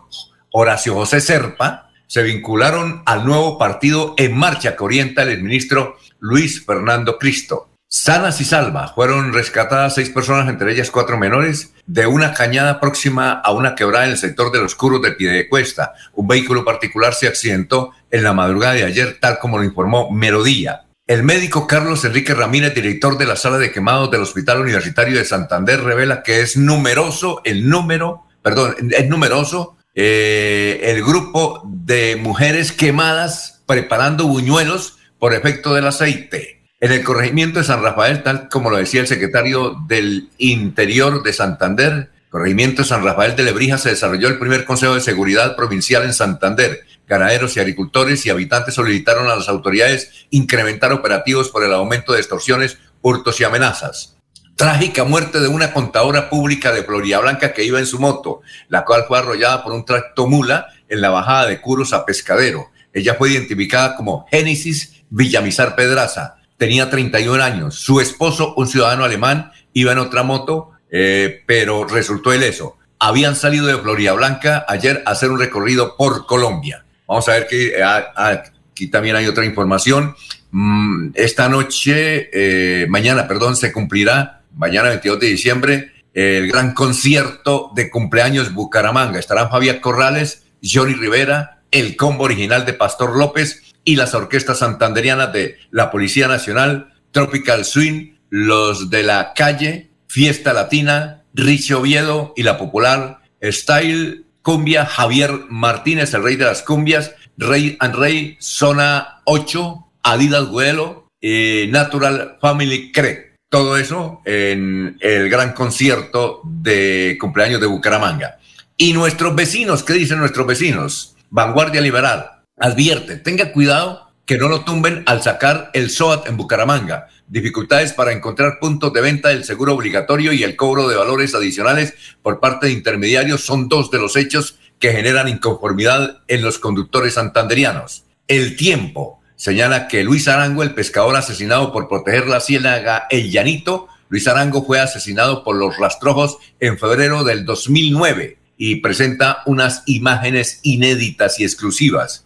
Horacio 0.51 0.95
José 0.95 1.21
Serpa, 1.21 1.91
se 2.07 2.23
vincularon 2.23 3.03
al 3.05 3.27
nuevo 3.27 3.59
partido 3.59 4.15
En 4.17 4.35
Marcha 4.35 4.77
que 4.77 4.85
orienta 4.85 5.25
el 5.25 5.43
ministro 5.43 5.97
Luis 6.21 6.65
Fernando 6.65 7.19
Cristo. 7.19 7.69
Sanas 7.99 8.43
y 8.43 8.45
salvas, 8.45 8.93
fueron 8.95 9.33
rescatadas 9.33 9.95
seis 9.95 10.11
personas, 10.11 10.51
entre 10.51 10.71
ellas 10.71 10.91
cuatro 10.91 11.17
menores, 11.17 11.73
de 11.87 12.07
una 12.07 12.35
cañada 12.35 12.79
próxima 12.79 13.33
a 13.33 13.53
una 13.53 13.75
quebrada 13.75 14.05
en 14.05 14.11
el 14.11 14.19
sector 14.19 14.53
de 14.53 14.61
los 14.61 14.75
Curos 14.75 15.01
de 15.01 15.13
Piedecuesta. 15.13 15.95
Un 16.13 16.29
vehículo 16.29 16.63
particular 16.63 17.15
se 17.15 17.27
accidentó 17.27 17.93
en 18.11 18.23
la 18.23 18.35
madrugada 18.35 18.75
de 18.75 18.85
ayer, 18.85 19.17
tal 19.19 19.39
como 19.39 19.57
lo 19.57 19.65
informó 19.65 20.11
Melodía. 20.11 20.83
El 21.07 21.23
médico 21.23 21.67
Carlos 21.67 22.05
Enrique 22.05 22.35
Ramírez, 22.35 22.75
director 22.75 23.17
de 23.17 23.25
la 23.25 23.35
sala 23.35 23.57
de 23.57 23.73
quemados 23.73 24.11
del 24.11 24.21
Hospital 24.21 24.61
Universitario 24.61 25.17
de 25.17 25.25
Santander, 25.25 25.83
revela 25.83 26.23
que 26.23 26.43
es 26.43 26.59
numeroso 26.59 27.41
el 27.45 27.67
número, 27.67 28.25
perdón, 28.43 28.77
es 28.91 29.09
numeroso 29.09 29.79
eh, 29.95 30.81
el 30.83 31.03
grupo 31.03 31.63
de 31.65 32.17
mujeres 32.17 32.73
quemadas 32.73 33.63
preparando 33.67 34.27
buñuelos 34.27 34.99
por 35.19 35.33
efecto 35.33 35.73
del 35.73 35.87
aceite. 35.87 36.57
En 36.81 36.93
el 36.93 37.03
corregimiento 37.05 37.59
de 37.59 37.65
San 37.65 37.83
Rafael, 37.83 38.23
tal 38.23 38.49
como 38.49 38.71
lo 38.71 38.77
decía 38.77 39.01
el 39.01 39.07
secretario 39.07 39.77
del 39.89 40.29
Interior 40.39 41.23
de 41.23 41.33
Santander, 41.33 42.11
corregimiento 42.29 42.83
de 42.83 42.89
San 42.89 43.03
Rafael 43.03 43.35
de 43.35 43.45
Lebrija, 43.45 43.79
se 43.79 43.91
desarrolló 43.91 44.29
el 44.29 44.39
primer 44.39 44.65
Consejo 44.65 44.95
de 44.95 45.01
Seguridad 45.01 45.57
Provincial 45.57 46.05
en 46.05 46.13
Santander 46.13 46.85
ganaderos 47.07 47.57
y 47.57 47.61
agricultores 47.61 48.27
y 48.27 48.31
habitantes 48.31 48.75
solicitaron 48.75 49.29
a 49.31 49.37
las 49.37 49.49
autoridades 49.49 50.27
incrementar 50.31 50.93
operativos 50.93 51.51
por 51.51 51.65
el 51.65 51.73
aumento 51.73 52.13
de 52.13 52.19
extorsiones, 52.19 52.79
hurtos 53.01 53.41
y 53.41 53.45
amenazas. 53.45 54.17
Trágica 54.57 55.05
muerte 55.05 55.41
de 55.41 55.49
una 55.49 55.73
contadora 55.73 56.31
pública 56.31 56.73
de 56.73 56.83
Florida 56.83 57.21
Blanca 57.21 57.53
que 57.53 57.65
iba 57.65 57.79
en 57.79 57.87
su 57.87 57.99
moto, 57.99 58.41
la 58.69 58.85
cual 58.85 59.05
fue 59.07 59.19
arrollada 59.19 59.63
por 59.63 59.73
un 59.73 59.85
tracto 59.85 60.27
mula 60.27 60.69
en 60.89 61.01
la 61.01 61.11
bajada 61.11 61.47
de 61.47 61.61
Curos 61.61 61.93
a 61.93 62.07
Pescadero. 62.07 62.71
Ella 62.93 63.15
fue 63.15 63.33
identificada 63.33 63.97
como 63.97 64.27
Génesis 64.31 65.05
Villamizar 65.11 65.77
Pedraza. 65.77 66.36
Tenía 66.57 66.89
31 66.89 67.43
años. 67.43 67.75
Su 67.75 68.01
esposo, 68.01 68.55
un 68.57 68.67
ciudadano 68.67 69.05
alemán, 69.05 69.53
iba 69.73 69.93
en 69.93 69.99
otra 69.99 70.23
moto, 70.23 70.71
eh, 70.91 71.43
pero 71.47 71.85
resultó 71.85 72.35
ileso. 72.35 72.79
Habían 72.99 73.37
salido 73.37 73.67
de 73.67 73.77
Florida 73.77 74.15
Blanca 74.15 74.65
ayer 74.69 75.03
a 75.05 75.11
hacer 75.11 75.31
un 75.31 75.39
recorrido 75.39 75.97
por 75.97 76.27
Colombia. 76.27 76.85
Vamos 77.07 77.29
a 77.29 77.33
ver 77.33 77.47
que 77.47 77.83
ah, 77.83 78.07
ah, 78.17 78.43
aquí 78.73 78.89
también 78.89 79.17
hay 79.17 79.27
otra 79.27 79.45
información. 79.45 80.17
Mm, 80.51 81.11
esta 81.15 81.49
noche, 81.49 82.31
eh, 82.33 82.87
mañana, 82.89 83.29
perdón, 83.29 83.57
se 83.57 83.73
cumplirá, 83.73 84.43
mañana 84.55 84.89
22 84.89 85.21
de 85.21 85.27
diciembre, 85.27 85.93
el 86.15 86.49
gran 86.49 86.73
concierto 86.73 87.71
de 87.75 87.91
cumpleaños 87.91 88.55
Bucaramanga. 88.55 89.19
Estarán 89.19 89.51
Fabián 89.51 89.81
Corrales, 89.81 90.45
Johnny 90.63 90.95
Rivera, 90.95 91.61
el 91.71 91.97
combo 91.97 92.25
original 92.25 92.65
de 92.65 92.73
Pastor 92.73 93.17
López 93.17 93.63
y 93.87 93.97
las 93.97 94.15
orquestas 94.15 94.59
santanderianas 94.59 95.33
de 95.33 95.57
la 95.71 95.91
Policía 95.91 96.27
Nacional, 96.29 96.93
Tropical 97.13 97.65
Swing, 97.65 98.17
los 98.29 98.91
de 98.91 99.05
la 99.05 99.33
calle, 99.33 99.91
Fiesta 100.09 100.53
Latina, 100.53 101.23
Richie 101.33 101.75
Oviedo 101.75 102.35
y 102.37 102.43
la 102.43 102.59
popular 102.59 103.21
Style 103.41 104.25
Cumbia, 104.43 104.87
Javier 104.87 105.31
Martínez, 105.49 106.13
el 106.15 106.25
rey 106.25 106.37
de 106.37 106.47
las 106.47 106.63
cumbias, 106.63 107.15
Rey 107.39 107.77
and 107.79 107.95
Rey, 107.95 108.37
Zona 108.41 109.21
8, 109.25 109.87
Adidas 110.03 110.49
Vuelo, 110.49 111.09
eh, 111.21 111.69
Natural 111.71 112.39
Family 112.41 112.91
Cre. 112.91 113.37
Todo 113.49 113.77
eso 113.77 114.21
en 114.25 114.99
el 115.01 115.31
gran 115.31 115.53
concierto 115.53 116.43
de 116.45 117.17
cumpleaños 117.21 117.61
de 117.61 117.69
Bucaramanga. 117.69 118.39
Y 118.77 118.93
nuestros 118.93 119.35
vecinos, 119.37 119.85
¿qué 119.85 119.93
dicen 119.93 120.19
nuestros 120.19 120.47
vecinos? 120.47 121.15
Vanguardia 121.31 121.81
Liberal, 121.81 122.36
advierte, 122.57 123.17
tenga 123.17 123.53
cuidado 123.53 124.11
que 124.25 124.39
no 124.39 124.49
lo 124.49 124.65
tumben 124.65 125.03
al 125.07 125.23
sacar 125.23 125.71
el 125.73 125.91
SOAT 125.91 126.29
en 126.29 126.37
Bucaramanga 126.37 127.09
dificultades 127.29 127.93
para 127.93 128.13
encontrar 128.13 128.59
puntos 128.61 128.93
de 128.93 129.01
venta 129.01 129.31
del 129.31 129.45
seguro 129.45 129.75
obligatorio 129.75 130.33
y 130.33 130.43
el 130.43 130.57
cobro 130.57 130.89
de 130.89 130.97
valores 130.97 131.35
adicionales 131.35 131.95
por 132.23 132.41
parte 132.41 132.67
de 132.67 132.73
intermediarios 132.73 133.45
son 133.45 133.69
dos 133.69 133.91
de 133.91 133.99
los 133.99 134.17
hechos 134.17 134.59
que 134.79 134.93
generan 134.93 135.29
inconformidad 135.29 136.19
en 136.29 136.43
los 136.43 136.59
conductores 136.59 137.15
santanderianos. 137.15 138.05
El 138.29 138.57
tiempo 138.57 139.21
señala 139.37 139.89
que 139.89 140.05
Luis 140.05 140.29
Arango, 140.29 140.63
el 140.63 140.75
pescador 140.75 141.17
asesinado 141.17 141.73
por 141.73 141.89
proteger 141.89 142.27
la 142.27 142.41
ciénaga 142.41 143.07
El 143.11 143.31
Llanito, 143.31 143.89
Luis 144.09 144.29
Arango 144.29 144.65
fue 144.65 144.79
asesinado 144.81 145.43
por 145.43 145.57
los 145.57 145.77
rastrojos 145.79 146.39
en 146.61 146.79
febrero 146.79 147.25
del 147.25 147.45
2009 147.45 148.39
y 148.57 148.77
presenta 148.77 149.43
unas 149.47 149.83
imágenes 149.87 150.61
inéditas 150.63 151.41
y 151.41 151.45
exclusivas. 151.45 152.26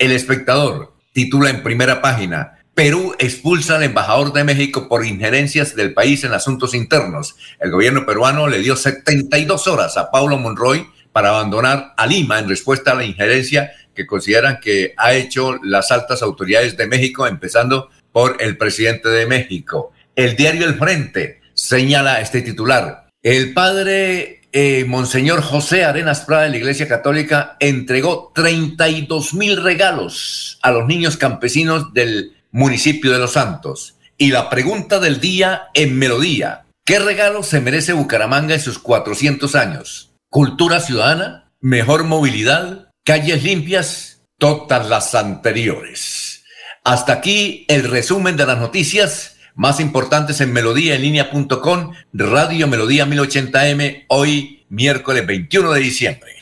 El 0.00 0.12
espectador 0.12 0.94
titula 1.12 1.50
en 1.50 1.62
primera 1.62 2.00
página, 2.00 2.64
Perú 2.74 3.14
expulsa 3.18 3.76
al 3.76 3.82
embajador 3.82 4.32
de 4.32 4.44
México 4.44 4.88
por 4.88 5.04
injerencias 5.04 5.76
del 5.76 5.92
país 5.92 6.24
en 6.24 6.32
asuntos 6.32 6.72
internos. 6.72 7.36
El 7.60 7.70
gobierno 7.70 8.06
peruano 8.06 8.48
le 8.48 8.60
dio 8.60 8.76
72 8.76 9.66
horas 9.66 9.98
a 9.98 10.10
Paulo 10.10 10.38
Monroy 10.38 10.86
para 11.12 11.28
abandonar 11.28 11.92
a 11.98 12.06
Lima 12.06 12.38
en 12.38 12.48
respuesta 12.48 12.92
a 12.92 12.94
la 12.94 13.04
injerencia 13.04 13.72
que 13.94 14.06
consideran 14.06 14.58
que 14.58 14.94
ha 14.96 15.12
hecho 15.12 15.58
las 15.62 15.90
altas 15.90 16.22
autoridades 16.22 16.78
de 16.78 16.86
México, 16.86 17.26
empezando 17.26 17.90
por 18.10 18.38
el 18.40 18.56
presidente 18.56 19.10
de 19.10 19.26
México. 19.26 19.92
El 20.16 20.34
diario 20.34 20.64
El 20.64 20.76
Frente 20.76 21.42
señala 21.52 22.22
este 22.22 22.40
titular. 22.40 23.10
El 23.22 23.52
padre 23.52 24.39
eh, 24.52 24.84
Monseñor 24.86 25.42
José 25.42 25.84
Arenas 25.84 26.22
Prada 26.22 26.44
de 26.44 26.50
la 26.50 26.56
Iglesia 26.56 26.88
Católica 26.88 27.56
entregó 27.60 28.32
32 28.34 29.34
mil 29.34 29.62
regalos 29.62 30.58
a 30.62 30.70
los 30.72 30.86
niños 30.86 31.16
campesinos 31.16 31.94
del 31.94 32.36
municipio 32.50 33.12
de 33.12 33.18
Los 33.18 33.32
Santos. 33.32 33.94
Y 34.16 34.32
la 34.32 34.50
pregunta 34.50 34.98
del 34.98 35.20
día 35.20 35.68
en 35.74 35.98
melodía. 35.98 36.64
¿Qué 36.84 36.98
regalo 36.98 37.42
se 37.42 37.60
merece 37.60 37.92
Bucaramanga 37.92 38.54
en 38.54 38.60
sus 38.60 38.78
400 38.78 39.54
años? 39.54 40.10
¿Cultura 40.28 40.80
ciudadana? 40.80 41.52
¿Mejor 41.60 42.04
movilidad? 42.04 42.90
¿Calles 43.04 43.44
limpias? 43.44 44.22
Todas 44.38 44.88
las 44.88 45.14
anteriores. 45.14 46.42
Hasta 46.84 47.12
aquí 47.12 47.64
el 47.68 47.84
resumen 47.84 48.36
de 48.36 48.46
las 48.46 48.58
noticias 48.58 49.36
más 49.60 49.78
importantes 49.78 50.40
en 50.40 50.54
melodía 50.54 50.94
en 50.94 51.02
línea.com, 51.02 51.92
Radio 52.14 52.66
Melodía 52.66 53.04
1080m, 53.04 54.04
hoy 54.08 54.64
miércoles 54.70 55.26
21 55.26 55.72
de 55.72 55.80
diciembre. 55.80 56.32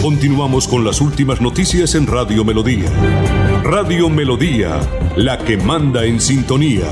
Continuamos 0.00 0.66
con 0.66 0.82
las 0.82 1.02
últimas 1.02 1.42
noticias 1.42 1.94
en 1.94 2.06
Radio 2.06 2.42
Melodía. 2.42 2.90
Radio 3.62 4.08
Melodía, 4.08 4.80
la 5.14 5.36
que 5.36 5.58
manda 5.58 6.06
en 6.06 6.22
sintonía. 6.22 6.86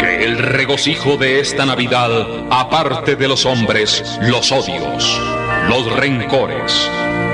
Que 0.00 0.22
el 0.22 0.36
regocijo 0.36 1.16
de 1.16 1.40
esta 1.40 1.64
Navidad 1.64 2.10
aparte 2.50 3.16
de 3.16 3.26
los 3.26 3.46
hombres 3.46 4.04
los 4.20 4.52
odios, 4.52 5.18
los 5.70 5.90
rencores, 5.96 6.90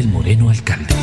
Miguel 0.00 0.12
Moreno 0.12 0.48
Alcalde. 0.48 0.94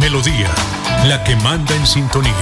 Melodía, 0.00 0.50
la 1.06 1.22
que 1.24 1.34
manda 1.36 1.74
en 1.74 1.86
sintonía. 1.86 2.32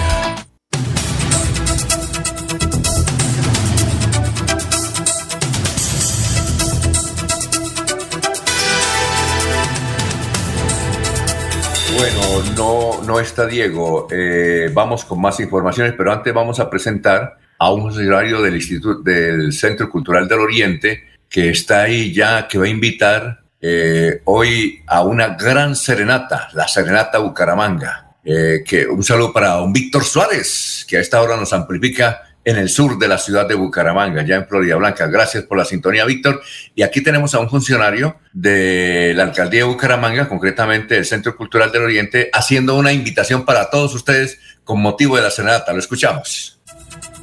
Bueno, 11.97 12.21
no, 12.57 13.03
no 13.05 13.21
está 13.21 13.47
Diego. 13.47 14.09
Eh, 14.11 14.71
vamos 14.73 15.05
con 15.05 15.21
más 15.21 15.39
informaciones, 15.41 15.95
pero 15.97 16.13
antes 16.13 16.35
vamos 16.35 16.59
a 16.61 16.69
presentar 16.69 17.39
a 17.59 17.73
un 17.73 17.83
funcionario 17.83 18.43
del 18.43 18.57
Instituto 18.57 19.03
del 19.03 19.53
Centro 19.53 19.89
Cultural 19.89 20.27
del 20.27 20.41
Oriente 20.41 21.05
que 21.29 21.51
está 21.51 21.83
ahí 21.83 22.13
ya, 22.13 22.47
que 22.49 22.59
va 22.59 22.67
a 22.67 22.69
invitar 22.69 23.44
eh, 23.67 24.21
hoy 24.25 24.83
a 24.87 25.03
una 25.05 25.37
gran 25.37 25.75
serenata, 25.75 26.51
la 26.53 26.69
Serenata 26.69 27.19
Bucaramanga. 27.19 28.11
Eh, 28.23 28.63
que 28.67 28.87
un 28.87 29.03
saludo 29.03 29.33
para 29.33 29.63
un 29.63 29.73
Víctor 29.73 30.05
Suárez, 30.05 30.85
que 30.87 30.99
a 30.99 31.01
esta 31.01 31.23
hora 31.23 31.37
nos 31.37 31.55
amplifica 31.55 32.23
en 32.45 32.59
el 32.59 32.69
sur 32.69 32.99
de 32.99 33.09
la 33.09 33.17
ciudad 33.17 33.49
de 33.49 33.55
Bucaramanga, 33.55 34.23
ya 34.23 34.37
en 34.37 34.47
Florida 34.47 34.77
Blanca. 34.77 35.07
Gracias 35.07 35.45
por 35.45 35.57
la 35.57 35.65
sintonía, 35.65 36.05
Víctor. 36.05 36.43
Y 36.75 36.83
aquí 36.83 37.03
tenemos 37.03 37.35
a 37.35 37.39
un 37.39 37.49
funcionario 37.49 38.19
de 38.35 39.15
la 39.17 39.23
alcaldía 39.23 39.61
de 39.61 39.65
Bucaramanga, 39.65 40.29
concretamente 40.29 40.97
del 40.97 41.07
Centro 41.07 41.35
Cultural 41.35 41.73
del 41.73 41.85
Oriente, 41.85 42.29
haciendo 42.35 42.77
una 42.77 42.93
invitación 42.93 43.47
para 43.47 43.71
todos 43.71 43.95
ustedes 43.95 44.39
con 44.63 44.79
motivo 44.83 45.17
de 45.17 45.23
la 45.23 45.31
serenata. 45.31 45.73
Lo 45.73 45.79
escuchamos. 45.79 46.61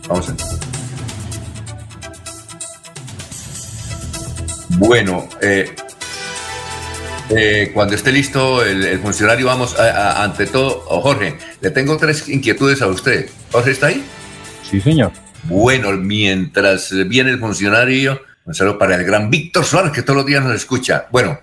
Vamos 0.08 0.28
a 0.28 0.36
Bueno, 4.80 5.30
eh, 5.40 5.76
eh, 7.36 7.72
cuando 7.74 7.96
esté 7.96 8.12
listo 8.12 8.64
el, 8.66 8.84
el 8.86 9.00
funcionario, 9.00 9.46
vamos 9.46 9.80
a- 9.80 9.84
a- 10.20 10.24
ante 10.24 10.46
todo, 10.48 10.84
oh, 10.90 11.02
Jorge, 11.02 11.38
le 11.62 11.72
tengo 11.72 11.98
tres 11.98 12.28
inquietudes 12.30 12.82
a 12.82 12.88
usted. 12.88 13.30
Jorge, 13.52 13.72
¿está 13.72 13.88
ahí? 13.88 14.04
Sí, 14.70 14.80
señor. 14.82 15.12
Bueno, 15.44 15.92
mientras 15.94 16.92
viene 17.08 17.32
el 17.32 17.40
funcionario, 17.40 18.22
un 18.46 18.54
saludo 18.54 18.78
para 18.78 18.96
el 18.96 19.04
gran 19.06 19.30
Víctor 19.30 19.66
Suárez, 19.66 19.92
que 19.92 20.02
todos 20.04 20.18
los 20.18 20.26
días 20.26 20.44
nos 20.44 20.56
escucha. 20.56 21.08
Bueno, 21.12 21.40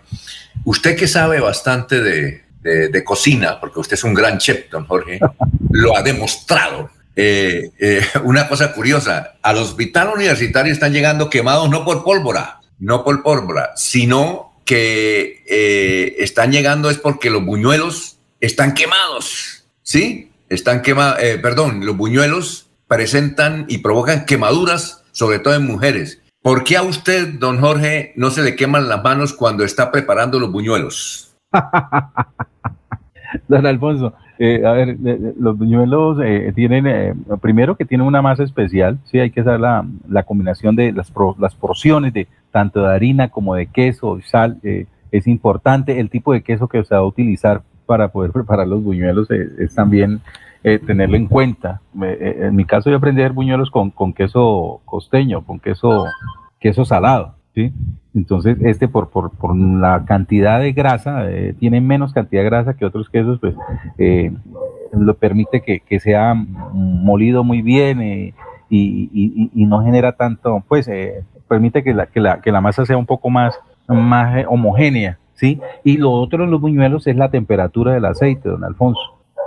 usted 0.64 0.96
que 0.96 1.08
sabe 1.08 1.40
bastante 1.40 2.00
de, 2.00 2.44
de- 2.62 2.88
de 2.88 3.04
cocina, 3.04 3.58
porque 3.60 3.80
usted 3.80 3.94
es 3.94 4.04
un 4.04 4.14
gran 4.14 4.38
chef, 4.38 4.70
don 4.70 4.86
Jorge, 4.86 5.18
lo 5.70 5.96
ha 5.96 6.02
demostrado. 6.02 6.90
Eh, 7.16 7.72
eh, 7.80 8.00
una 8.22 8.46
cosa 8.48 8.72
curiosa, 8.72 9.32
al 9.42 9.56
hospital 9.56 10.10
universitario 10.14 10.72
están 10.72 10.92
llegando 10.92 11.28
quemados 11.28 11.68
no 11.68 11.84
por 11.84 12.04
pólvora, 12.04 12.60
no 12.78 13.02
por 13.02 13.24
pólvora, 13.24 13.72
sino 13.74 14.47
que 14.68 15.42
eh, 15.46 16.16
están 16.18 16.52
llegando 16.52 16.90
es 16.90 16.98
porque 16.98 17.30
los 17.30 17.42
buñuelos 17.42 18.18
están 18.38 18.74
quemados, 18.74 19.64
¿sí? 19.82 20.30
Están 20.50 20.82
quemados, 20.82 21.18
perdón, 21.40 21.86
los 21.86 21.96
buñuelos 21.96 22.68
presentan 22.86 23.64
y 23.68 23.78
provocan 23.78 24.26
quemaduras, 24.26 25.04
sobre 25.12 25.38
todo 25.38 25.54
en 25.54 25.66
mujeres. 25.66 26.20
¿Por 26.42 26.64
qué 26.64 26.76
a 26.76 26.82
usted, 26.82 27.28
don 27.38 27.60
Jorge, 27.60 28.12
no 28.16 28.30
se 28.30 28.42
le 28.42 28.56
queman 28.56 28.90
las 28.90 29.02
manos 29.02 29.32
cuando 29.32 29.64
está 29.64 29.90
preparando 29.90 30.38
los 30.38 30.52
buñuelos? 30.52 31.34
Don 33.48 33.66
Alfonso, 33.66 34.14
eh, 34.38 34.64
a 34.64 34.72
ver, 34.72 34.96
los 35.38 35.58
buñuelos 35.58 36.18
eh, 36.22 36.52
tienen, 36.54 36.86
eh, 36.86 37.14
primero 37.40 37.76
que 37.76 37.84
tienen 37.84 38.06
una 38.06 38.22
masa 38.22 38.44
especial, 38.44 38.98
sí, 39.04 39.18
hay 39.18 39.30
que 39.30 39.42
saber 39.42 39.60
la, 39.60 40.22
combinación 40.22 40.76
de 40.76 40.92
las, 40.92 41.10
pro- 41.10 41.36
las 41.38 41.54
porciones 41.54 42.12
de 42.12 42.28
tanto 42.50 42.80
de 42.82 42.94
harina 42.94 43.28
como 43.28 43.54
de 43.54 43.66
queso 43.66 44.18
sal, 44.24 44.58
eh, 44.62 44.86
es 45.10 45.26
importante, 45.26 46.00
el 46.00 46.08
tipo 46.08 46.32
de 46.32 46.42
queso 46.42 46.68
que 46.68 46.84
se 46.84 46.94
va 46.94 47.00
a 47.00 47.04
utilizar 47.04 47.62
para 47.86 48.08
poder 48.08 48.30
preparar 48.30 48.68
los 48.68 48.82
buñuelos 48.82 49.30
eh, 49.30 49.48
es 49.58 49.74
también 49.74 50.20
tenerlo 50.62 51.16
en 51.16 51.26
cuenta. 51.26 51.80
En 52.02 52.54
mi 52.54 52.64
caso 52.64 52.90
yo 52.90 52.96
aprendí 52.96 53.22
a 53.22 53.24
hacer 53.26 53.32
buñuelos 53.32 53.70
con, 53.70 53.90
con 53.90 54.12
queso 54.12 54.80
costeño, 54.84 55.42
con 55.42 55.60
queso, 55.60 56.04
queso 56.60 56.84
salado, 56.84 57.36
¿sí? 57.58 57.72
Entonces, 58.14 58.56
este 58.60 58.86
por, 58.86 59.08
por, 59.10 59.30
por 59.32 59.56
la 59.56 60.04
cantidad 60.04 60.60
de 60.60 60.72
grasa, 60.72 61.28
eh, 61.28 61.54
tiene 61.58 61.80
menos 61.80 62.12
cantidad 62.12 62.42
de 62.42 62.48
grasa 62.48 62.74
que 62.74 62.84
otros 62.84 63.08
quesos, 63.10 63.40
pues 63.40 63.56
eh, 63.98 64.30
lo 64.92 65.14
permite 65.14 65.60
que, 65.62 65.80
que 65.80 65.98
sea 65.98 66.34
molido 66.72 67.42
muy 67.42 67.60
bien 67.62 68.00
eh, 68.00 68.32
y, 68.70 69.10
y- 69.52 69.66
no 69.66 69.82
genera 69.82 70.12
tanto, 70.12 70.62
pues 70.68 70.86
eh, 70.86 71.24
permite 71.48 71.82
que 71.82 71.94
la, 71.94 72.06
que, 72.06 72.20
la, 72.20 72.40
que 72.40 72.52
la 72.52 72.60
masa 72.60 72.86
sea 72.86 72.96
un 72.96 73.06
poco 73.06 73.28
más, 73.28 73.58
más 73.88 74.44
homogénea, 74.48 75.18
¿sí? 75.34 75.60
Y 75.82 75.96
lo 75.96 76.12
otro 76.12 76.44
en 76.44 76.50
los 76.52 76.60
buñuelos 76.60 77.08
es 77.08 77.16
la 77.16 77.28
temperatura 77.30 77.92
del 77.92 78.04
aceite, 78.04 78.48
don 78.48 78.62
Alfonso. 78.62 79.00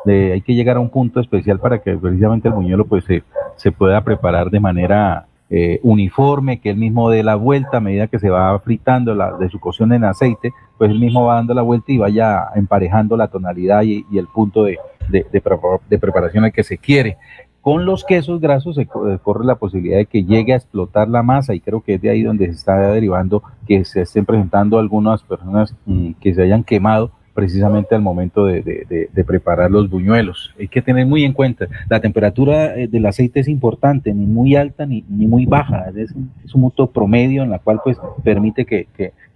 Hay 0.06 0.42
que 0.42 0.56
llegar 0.56 0.76
a 0.78 0.80
un 0.82 0.90
punto 0.90 1.20
especial 1.22 1.60
para 1.60 1.80
que 1.80 1.96
precisamente 1.96 2.48
el 2.50 2.56
buñuelo 2.56 2.86
pues 2.86 3.06
se, 3.06 3.24
se 3.56 3.72
pueda 3.72 4.02
preparar 4.04 4.50
de 4.50 4.60
manera 4.60 5.28
eh, 5.54 5.80
uniforme, 5.84 6.62
que 6.62 6.70
él 6.70 6.78
mismo 6.78 7.10
dé 7.10 7.24
la 7.24 7.36
vuelta 7.36 7.78
a 7.78 7.82
medida 7.82 8.08
que 8.08 8.20
se 8.20 8.30
va 8.30 8.58
fritando 8.60 9.14
la, 9.14 9.34
de 9.38 9.50
su 9.50 9.60
cocción 9.60 9.92
en 9.92 10.06
aceite, 10.06 10.54
pues 10.78 10.90
él 10.90 11.00
mismo 11.00 11.26
va 11.26 11.36
dando 11.36 11.54
la 11.54 11.62
vuelta 11.62 11.92
y 11.92 11.98
vaya 11.98 12.46
emparejando 12.56 13.18
la 13.18 13.28
tonalidad 13.28 13.84
y, 13.84 14.06
el 14.18 14.28
punto 14.28 14.64
de, 14.64 14.80
de- 15.10 15.26
de 15.32 15.44
de 15.90 16.00
preparación 16.00 16.46
al 16.46 16.54
que 16.54 16.64
se 16.64 16.78
quiere. 16.78 17.18
Con 17.62 17.86
los 17.86 18.04
quesos 18.06 18.42
grasos 18.42 18.76
se 18.76 18.84
eh, 18.84 18.88
corre 19.22 19.46
la 19.46 19.56
posibilidad 19.56 19.98
de 19.98 20.08
que 20.08 20.24
llegue 20.24 20.54
a 20.54 20.56
explotar 20.56 21.08
la 21.08 21.22
masa 21.22 21.54
y 21.54 21.60
creo 21.60 21.82
que 21.82 21.96
es 21.96 22.02
de 22.02 22.10
ahí 22.10 22.24
donde 22.24 22.46
se 22.48 22.54
está 22.54 22.78
derivando 22.92 23.44
que 23.68 23.86
se 23.86 24.02
estén 24.02 24.26
presentando 24.26 24.80
algunas 24.80 25.22
personas 25.22 25.76
mm, 25.86 26.14
que 26.20 26.34
se 26.34 26.42
hayan 26.42 26.64
quemado 26.64 27.12
precisamente 27.34 27.96
al 27.96 28.02
momento 28.02 28.46
de, 28.46 28.62
preparar 29.26 29.72
los 29.72 29.90
buñuelos. 29.90 30.54
Hay 30.60 30.68
que 30.68 30.82
tener 30.82 31.06
muy 31.06 31.24
en 31.24 31.34
cuenta, 31.34 31.68
la 31.90 32.00
temperatura 32.00 32.76
eh, 32.76 32.88
del 32.88 33.06
aceite 33.06 33.40
es 33.40 33.48
importante, 33.48 34.14
ni 34.14 34.26
muy 34.26 34.56
alta 34.56 34.86
ni, 34.86 35.04
ni 35.10 35.28
muy 35.28 35.46
baja, 35.46 35.86
es, 35.96 36.12
un- 36.12 36.32
es 36.44 36.54
un 36.56 36.62
punto 36.62 36.88
promedio 36.88 37.44
en 37.44 37.50
la 37.50 37.60
cual 37.60 37.80
pues 37.84 37.98
permite 38.24 38.66
que 38.66 38.86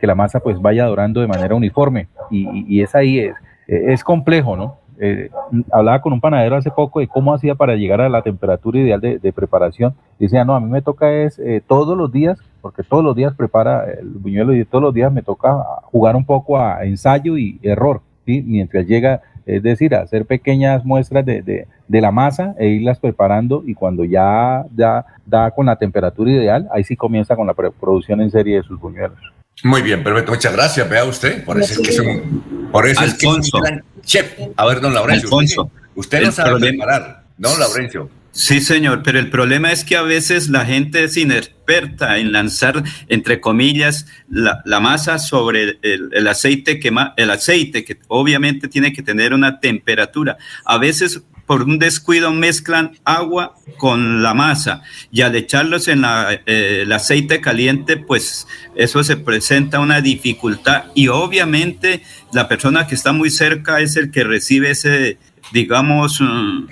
la 0.02 0.14
masa 0.16 0.40
pues 0.40 0.62
vaya 0.62 0.86
dorando 0.86 1.20
de 1.22 1.28
manera 1.28 1.56
uniforme 1.56 2.08
y, 2.30 2.48
y- 2.48 2.66
y 2.68 2.82
es 2.82 2.94
ahí, 2.94 3.18
es, 3.20 3.34
es 3.68 4.04
complejo, 4.04 4.56
¿no? 4.56 4.78
Eh, 5.00 5.30
hablaba 5.72 6.02
con 6.02 6.14
un 6.14 6.22
panadero 6.22 6.56
hace 6.56 6.72
poco 6.72 7.00
de 7.00 7.08
cómo 7.08 7.34
hacía 7.34 7.56
para 7.56 7.76
llegar 7.76 8.02
a 8.02 8.10
la 8.10 8.22
temperatura 8.22 8.80
ideal 8.80 9.02
de, 9.02 9.34
preparación. 9.34 9.94
Decía, 10.20 10.46
no, 10.46 10.56
a 10.56 10.60
mí 10.60 10.70
me 10.70 10.82
toca 10.82 11.12
es 11.12 11.40
eh, 11.40 11.62
todos 11.66 11.98
los 11.98 12.12
días, 12.12 12.38
porque 12.62 12.84
todos 12.84 13.04
los 13.04 13.16
días 13.16 13.34
prepara 13.36 13.86
el 13.86 14.08
buñuelo 14.08 14.54
y 14.54 14.66
todos 14.66 14.84
los 14.84 14.94
días 14.94 15.12
me 15.12 15.22
toca 15.22 15.56
jugar 15.84 16.16
un 16.16 16.26
poco 16.26 16.60
a 16.60 16.86
ensayo 16.86 17.38
y 17.38 17.60
error, 17.62 18.02
¿sí? 18.26 18.42
mientras 18.46 18.88
llega, 18.88 19.22
es 19.46 19.62
decir, 19.62 19.94
hacer 19.96 20.26
pequeñas 20.26 20.86
muestras 20.86 21.26
de, 21.26 21.42
de, 21.42 21.68
de, 21.88 22.02
la 22.02 22.12
masa 22.12 22.56
e 22.58 22.68
irlas 22.68 23.00
preparando 23.00 23.64
y 23.66 23.74
cuando 23.74 24.04
ya 24.04 24.66
da, 24.72 25.06
da 25.26 25.52
con 25.52 25.66
la 25.66 25.76
temperatura 25.76 26.32
ideal, 26.32 26.68
ahí 26.72 26.84
sí 26.84 26.96
comienza 26.96 27.36
con 27.36 27.48
la 27.48 27.54
producción 27.54 28.22
en 28.22 28.32
serie 28.32 28.58
de 28.58 28.64
sus 28.64 28.80
buñuelos. 28.80 29.20
Muy 29.64 29.82
bien, 29.82 30.04
perfecto. 30.04 30.32
Muchas 30.32 30.54
gracias, 30.54 30.90
vea 30.90 31.06
usted. 31.06 31.44
Por 31.46 31.60
eso 31.60 31.82
es 31.82 31.88
que 31.88 31.94
es 31.94 32.00
un, 32.00 32.70
por 32.72 32.88
eso 32.88 33.04
es 33.04 33.14
que 33.14 33.28
es 33.28 33.54
un 33.54 33.62
gran 33.62 33.84
chef. 34.06 34.34
A 34.56 34.66
ver, 34.66 34.82
don 34.82 34.94
Laurencio. 34.94 35.28
Alfonso, 35.28 35.72
usted, 35.96 36.24
no 36.24 36.32
sabe 36.32 36.60
preparar, 36.60 37.24
¿no, 37.38 37.58
Laurencio? 37.58 38.10
Sí, 38.36 38.60
señor, 38.60 39.02
pero 39.02 39.18
el 39.18 39.30
problema 39.30 39.72
es 39.72 39.86
que 39.86 39.96
a 39.96 40.02
veces 40.02 40.50
la 40.50 40.66
gente 40.66 41.06
es 41.06 41.16
inexperta 41.16 42.18
en 42.18 42.34
lanzar, 42.34 42.84
entre 43.08 43.40
comillas, 43.40 44.08
la, 44.30 44.62
la 44.66 44.82
masa 44.82 45.20
sobre 45.20 45.78
el, 45.82 46.10
el, 46.12 46.28
aceite 46.28 46.78
que 46.82 46.94
el 47.16 47.32
aceite 47.32 47.86
que 47.86 47.98
obviamente 48.10 48.68
tiene 48.68 48.92
que 48.92 49.04
tener 49.04 49.34
una 49.34 49.62
temperatura. 49.62 50.38
A 50.66 50.78
veces 50.78 51.22
por 51.46 51.64
un 51.64 51.80
descuido 51.80 52.32
mezclan 52.32 52.98
agua 53.04 53.56
con 53.78 54.24
la 54.24 54.34
masa. 54.34 54.82
Y 55.12 55.22
al 55.22 55.36
echarlos 55.36 55.88
en 55.88 56.02
la, 56.02 56.34
eh, 56.46 56.82
el 56.82 56.92
aceite 56.92 57.42
caliente, 57.42 57.98
pues 57.98 58.48
eso 58.76 59.04
se 59.04 59.18
presenta 59.18 59.80
una 59.80 60.02
dificultad. 60.02 60.86
Y 60.96 61.08
obviamente 61.08 62.04
la 62.34 62.48
persona 62.48 62.88
que 62.88 62.96
está 62.96 63.12
muy 63.12 63.30
cerca 63.30 63.80
es 63.80 63.96
el 63.96 64.12
que 64.12 64.24
recibe 64.24 64.72
ese, 64.72 65.18
digamos, 65.52 66.20
mm, 66.20 66.66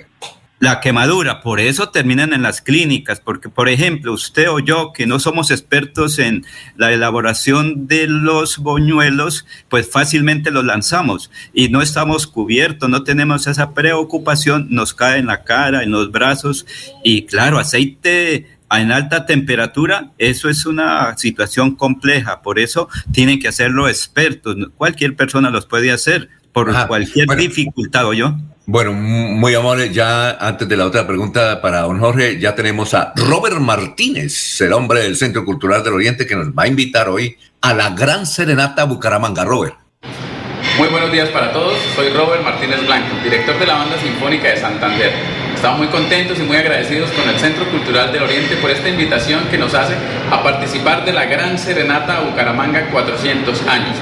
la 0.64 0.80
quemadura. 0.80 1.40
Por 1.40 1.60
eso 1.60 1.90
terminan 1.90 2.32
en 2.32 2.42
las 2.42 2.60
clínicas, 2.60 3.20
porque 3.20 3.48
por 3.48 3.68
ejemplo, 3.68 4.12
usted 4.12 4.50
o 4.50 4.58
yo, 4.58 4.92
que 4.92 5.06
no 5.06 5.20
somos 5.20 5.50
expertos 5.50 6.18
en 6.18 6.44
la 6.76 6.92
elaboración 6.92 7.86
de 7.86 8.06
los 8.08 8.58
boñuelos, 8.58 9.46
pues 9.68 9.88
fácilmente 9.88 10.50
los 10.50 10.64
lanzamos 10.64 11.30
y 11.52 11.68
no 11.68 11.82
estamos 11.82 12.26
cubiertos, 12.26 12.88
no 12.88 13.04
tenemos 13.04 13.46
esa 13.46 13.74
preocupación, 13.74 14.68
nos 14.70 14.94
cae 14.94 15.18
en 15.18 15.26
la 15.26 15.44
cara, 15.44 15.82
en 15.82 15.90
los 15.90 16.10
brazos 16.10 16.66
y 17.04 17.26
claro, 17.26 17.58
aceite 17.58 18.46
en 18.70 18.90
alta 18.90 19.26
temperatura, 19.26 20.12
eso 20.18 20.48
es 20.48 20.66
una 20.66 21.16
situación 21.16 21.76
compleja, 21.76 22.42
por 22.42 22.58
eso 22.58 22.88
tienen 23.12 23.38
que 23.38 23.48
hacerlo 23.48 23.88
expertos, 23.88 24.56
cualquier 24.76 25.14
persona 25.14 25.50
los 25.50 25.66
puede 25.66 25.92
hacer 25.92 26.28
por 26.52 26.72
cualquier 26.86 27.28
dificultad, 27.36 28.06
¿o 28.06 28.14
yo? 28.14 28.36
Bueno, 28.66 28.92
muy 28.94 29.54
amable. 29.54 29.92
Ya 29.92 30.30
antes 30.40 30.66
de 30.66 30.76
la 30.76 30.86
otra 30.86 31.06
pregunta 31.06 31.60
para 31.60 31.82
don 31.82 32.00
Jorge, 32.00 32.40
ya 32.40 32.54
tenemos 32.54 32.94
a 32.94 33.12
Robert 33.14 33.58
Martínez, 33.58 34.58
el 34.62 34.72
hombre 34.72 35.02
del 35.02 35.16
Centro 35.16 35.44
Cultural 35.44 35.84
del 35.84 35.92
Oriente, 35.92 36.26
que 36.26 36.34
nos 36.34 36.48
va 36.48 36.62
a 36.62 36.66
invitar 36.66 37.10
hoy 37.10 37.36
a 37.60 37.74
la 37.74 37.90
Gran 37.90 38.26
Serenata 38.26 38.84
Bucaramanga. 38.84 39.44
Robert. 39.44 39.74
Muy 40.78 40.88
buenos 40.88 41.12
días 41.12 41.28
para 41.28 41.52
todos. 41.52 41.74
Soy 41.94 42.08
Robert 42.08 42.42
Martínez 42.42 42.86
Blanco, 42.86 43.14
director 43.22 43.58
de 43.58 43.66
la 43.66 43.74
Banda 43.74 43.98
Sinfónica 43.98 44.48
de 44.48 44.56
Santander. 44.56 45.12
Estamos 45.54 45.78
muy 45.80 45.88
contentos 45.88 46.38
y 46.38 46.42
muy 46.42 46.56
agradecidos 46.56 47.10
con 47.10 47.28
el 47.28 47.38
Centro 47.38 47.66
Cultural 47.70 48.12
del 48.12 48.22
Oriente 48.22 48.56
por 48.56 48.70
esta 48.70 48.88
invitación 48.88 49.44
que 49.50 49.58
nos 49.58 49.74
hace 49.74 49.94
a 50.30 50.42
participar 50.42 51.04
de 51.04 51.12
la 51.12 51.26
Gran 51.26 51.58
Serenata 51.58 52.20
Bucaramanga 52.20 52.88
400 52.90 53.66
años. 53.66 53.96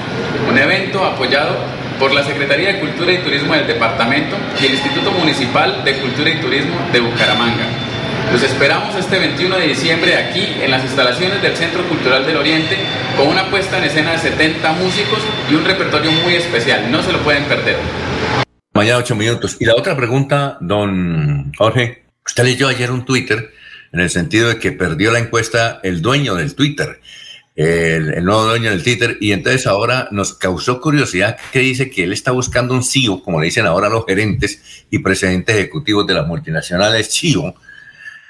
Un 0.49 0.57
evento 0.57 1.05
apoyado 1.05 1.82
por 2.03 2.13
la 2.13 2.25
Secretaría 2.25 2.73
de 2.73 2.81
Cultura 2.81 3.13
y 3.13 3.19
Turismo 3.19 3.55
del 3.55 3.65
Departamento 3.65 4.37
y 4.61 4.67
el 4.67 4.73
Instituto 4.73 5.13
Municipal 5.13 5.85
de 5.85 6.01
Cultura 6.01 6.31
y 6.31 6.41
Turismo 6.41 6.75
de 6.93 6.99
Bucaramanga. 6.99 7.65
Los 8.33 8.43
esperamos 8.43 8.97
este 8.97 9.21
21 9.21 9.57
de 9.57 9.69
diciembre 9.69 10.17
aquí 10.17 10.45
en 10.61 10.73
las 10.73 10.83
instalaciones 10.83 11.41
del 11.41 11.57
Centro 11.57 11.85
Cultural 11.85 12.27
del 12.27 12.39
Oriente 12.39 12.77
con 13.17 13.29
una 13.29 13.49
puesta 13.49 13.79
en 13.79 13.85
escena 13.85 14.11
de 14.11 14.19
70 14.19 14.73
músicos 14.73 15.21
y 15.49 15.55
un 15.55 15.65
repertorio 15.65 16.11
muy 16.11 16.35
especial. 16.35 16.91
No 16.91 17.05
se 17.05 17.13
lo 17.13 17.21
pueden 17.21 17.45
perder. 17.45 17.77
Mañana 18.75 18.99
8 18.99 19.15
minutos. 19.15 19.57
Y 19.61 19.65
la 19.65 19.77
otra 19.77 19.97
pregunta, 19.97 20.59
don 20.61 21.53
Jorge. 21.57 22.03
Usted 22.27 22.43
leyó 22.43 22.67
ayer 22.67 22.91
un 22.91 23.05
Twitter 23.05 23.53
en 23.93 24.01
el 24.01 24.11
sentido 24.11 24.49
de 24.49 24.59
que 24.59 24.73
perdió 24.73 25.13
la 25.13 25.21
encuesta 25.21 25.79
el 25.85 26.03
dueño 26.03 26.35
del 26.35 26.57
Twitter 26.57 27.01
el, 27.55 28.25
nuevo 28.25 28.45
dueño 28.45 28.71
del 28.71 28.83
Twitter, 28.83 29.19
y 29.21 29.33
entonces 29.33 29.67
ahora 29.67 30.09
nos 30.11 30.35
causó 30.35 30.81
curiosidad 30.81 31.37
que 31.53 31.61
dice 31.61 31.91
que 31.91 32.05
él 32.05 32.13
está 32.13 32.31
buscando 32.31 32.75
un 32.75 32.83
CEO, 32.83 33.23
como 33.23 33.41
le 33.41 33.47
dicen 33.47 33.67
ahora 33.67 33.89
los 33.89 34.07
gerentes 34.07 34.85
y 34.91 35.01
presidentes 35.01 35.57
ejecutivos 35.57 36.07
de 36.07 36.15
las 36.15 36.27
multinacionales 36.27 37.11
CEO, 37.13 37.55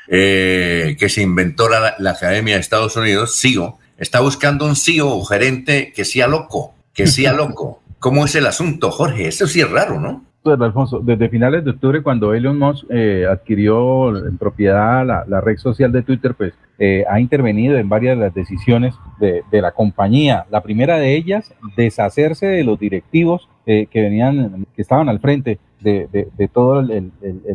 eh, 0.08 0.96
que 0.98 1.08
se 1.08 1.22
inventó 1.22 1.68
la, 1.68 1.96
Academia 2.10 2.54
de 2.54 2.60
Estados 2.60 2.96
Unidos, 2.96 3.38
CEO, 3.40 3.78
está 3.96 4.20
buscando 4.20 4.66
un 4.66 4.76
CEO 4.76 5.08
o 5.08 5.24
gerente 5.24 5.92
que 5.94 6.04
sea 6.04 6.26
loco, 6.26 6.74
que 6.92 7.06
sea 7.06 7.32
loco. 7.32 7.82
¿Cómo 8.00 8.24
es 8.24 8.34
el 8.34 8.46
asunto, 8.46 8.90
Jorge? 8.90 9.28
Eso 9.28 9.46
sí 9.46 9.60
es 9.60 9.70
raro, 9.70 10.00
¿no? 10.00 10.24
Alfonso, 10.44 11.00
desde 11.00 11.28
finales 11.28 11.64
de 11.64 11.70
octubre, 11.70 12.02
cuando 12.02 12.34
Elon 12.34 12.58
Musk 12.58 12.84
eh, 12.90 13.26
adquirió 13.30 14.16
en 14.26 14.38
propiedad 14.38 15.06
la, 15.06 15.40
red 15.40 15.56
social 15.56 15.92
de 15.92 16.02
Twitter, 16.02 16.34
pues 16.34 16.52
eh, 16.78 17.04
ha 17.08 17.20
intervenido 17.20 17.76
en 17.78 17.88
varias 17.88 18.18
de 18.18 18.24
las 18.24 18.34
decisiones 18.34 18.94
de, 19.20 19.42
la 19.52 19.70
compañía. 19.70 20.46
La 20.50 20.62
primera 20.62 20.98
de 20.98 21.14
ellas, 21.14 21.54
deshacerse 21.76 22.46
de 22.46 22.64
los 22.64 22.78
directivos 22.78 23.48
eh, 23.66 23.86
que 23.86 24.02
venían, 24.02 24.66
que 24.74 24.82
estaban 24.82 25.08
al 25.08 25.20
frente 25.20 25.60
de, 25.80 26.50
todo 26.52 26.80
el, 26.80 27.12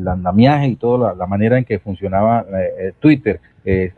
andamiaje 0.08 0.68
y 0.68 0.76
toda 0.76 1.14
la, 1.14 1.28
manera 1.28 1.58
en 1.58 1.66
que 1.66 1.80
funcionaba 1.80 2.46
Twitter. 3.00 3.42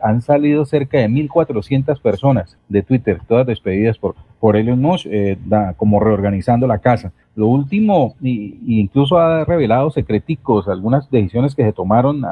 Han 0.00 0.20
salido 0.22 0.64
cerca 0.64 0.98
de 0.98 1.08
1.400 1.08 2.00
personas 2.00 2.58
de 2.68 2.82
Twitter, 2.82 3.20
todas 3.28 3.46
despedidas 3.46 3.98
por, 3.98 4.16
por 4.40 4.56
Elon 4.56 4.80
Musk, 4.80 5.06
como 5.76 6.00
reorganizando 6.00 6.66
la 6.66 6.78
casa. 6.78 7.12
Lo 7.36 7.46
último, 7.46 8.16
y, 8.20 8.80
incluso 8.80 9.18
ha 9.18 9.44
revelado 9.44 9.90
secreticos 9.90 10.68
algunas 10.68 11.10
decisiones 11.10 11.54
que 11.54 11.62
se 11.62 11.72
tomaron 11.72 12.22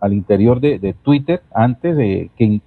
al 0.00 0.12
interior 0.12 0.60
de, 0.60 0.94
Twitter 1.02 1.42
antes 1.54 1.96
de 1.96 2.30
que, 2.36 2.60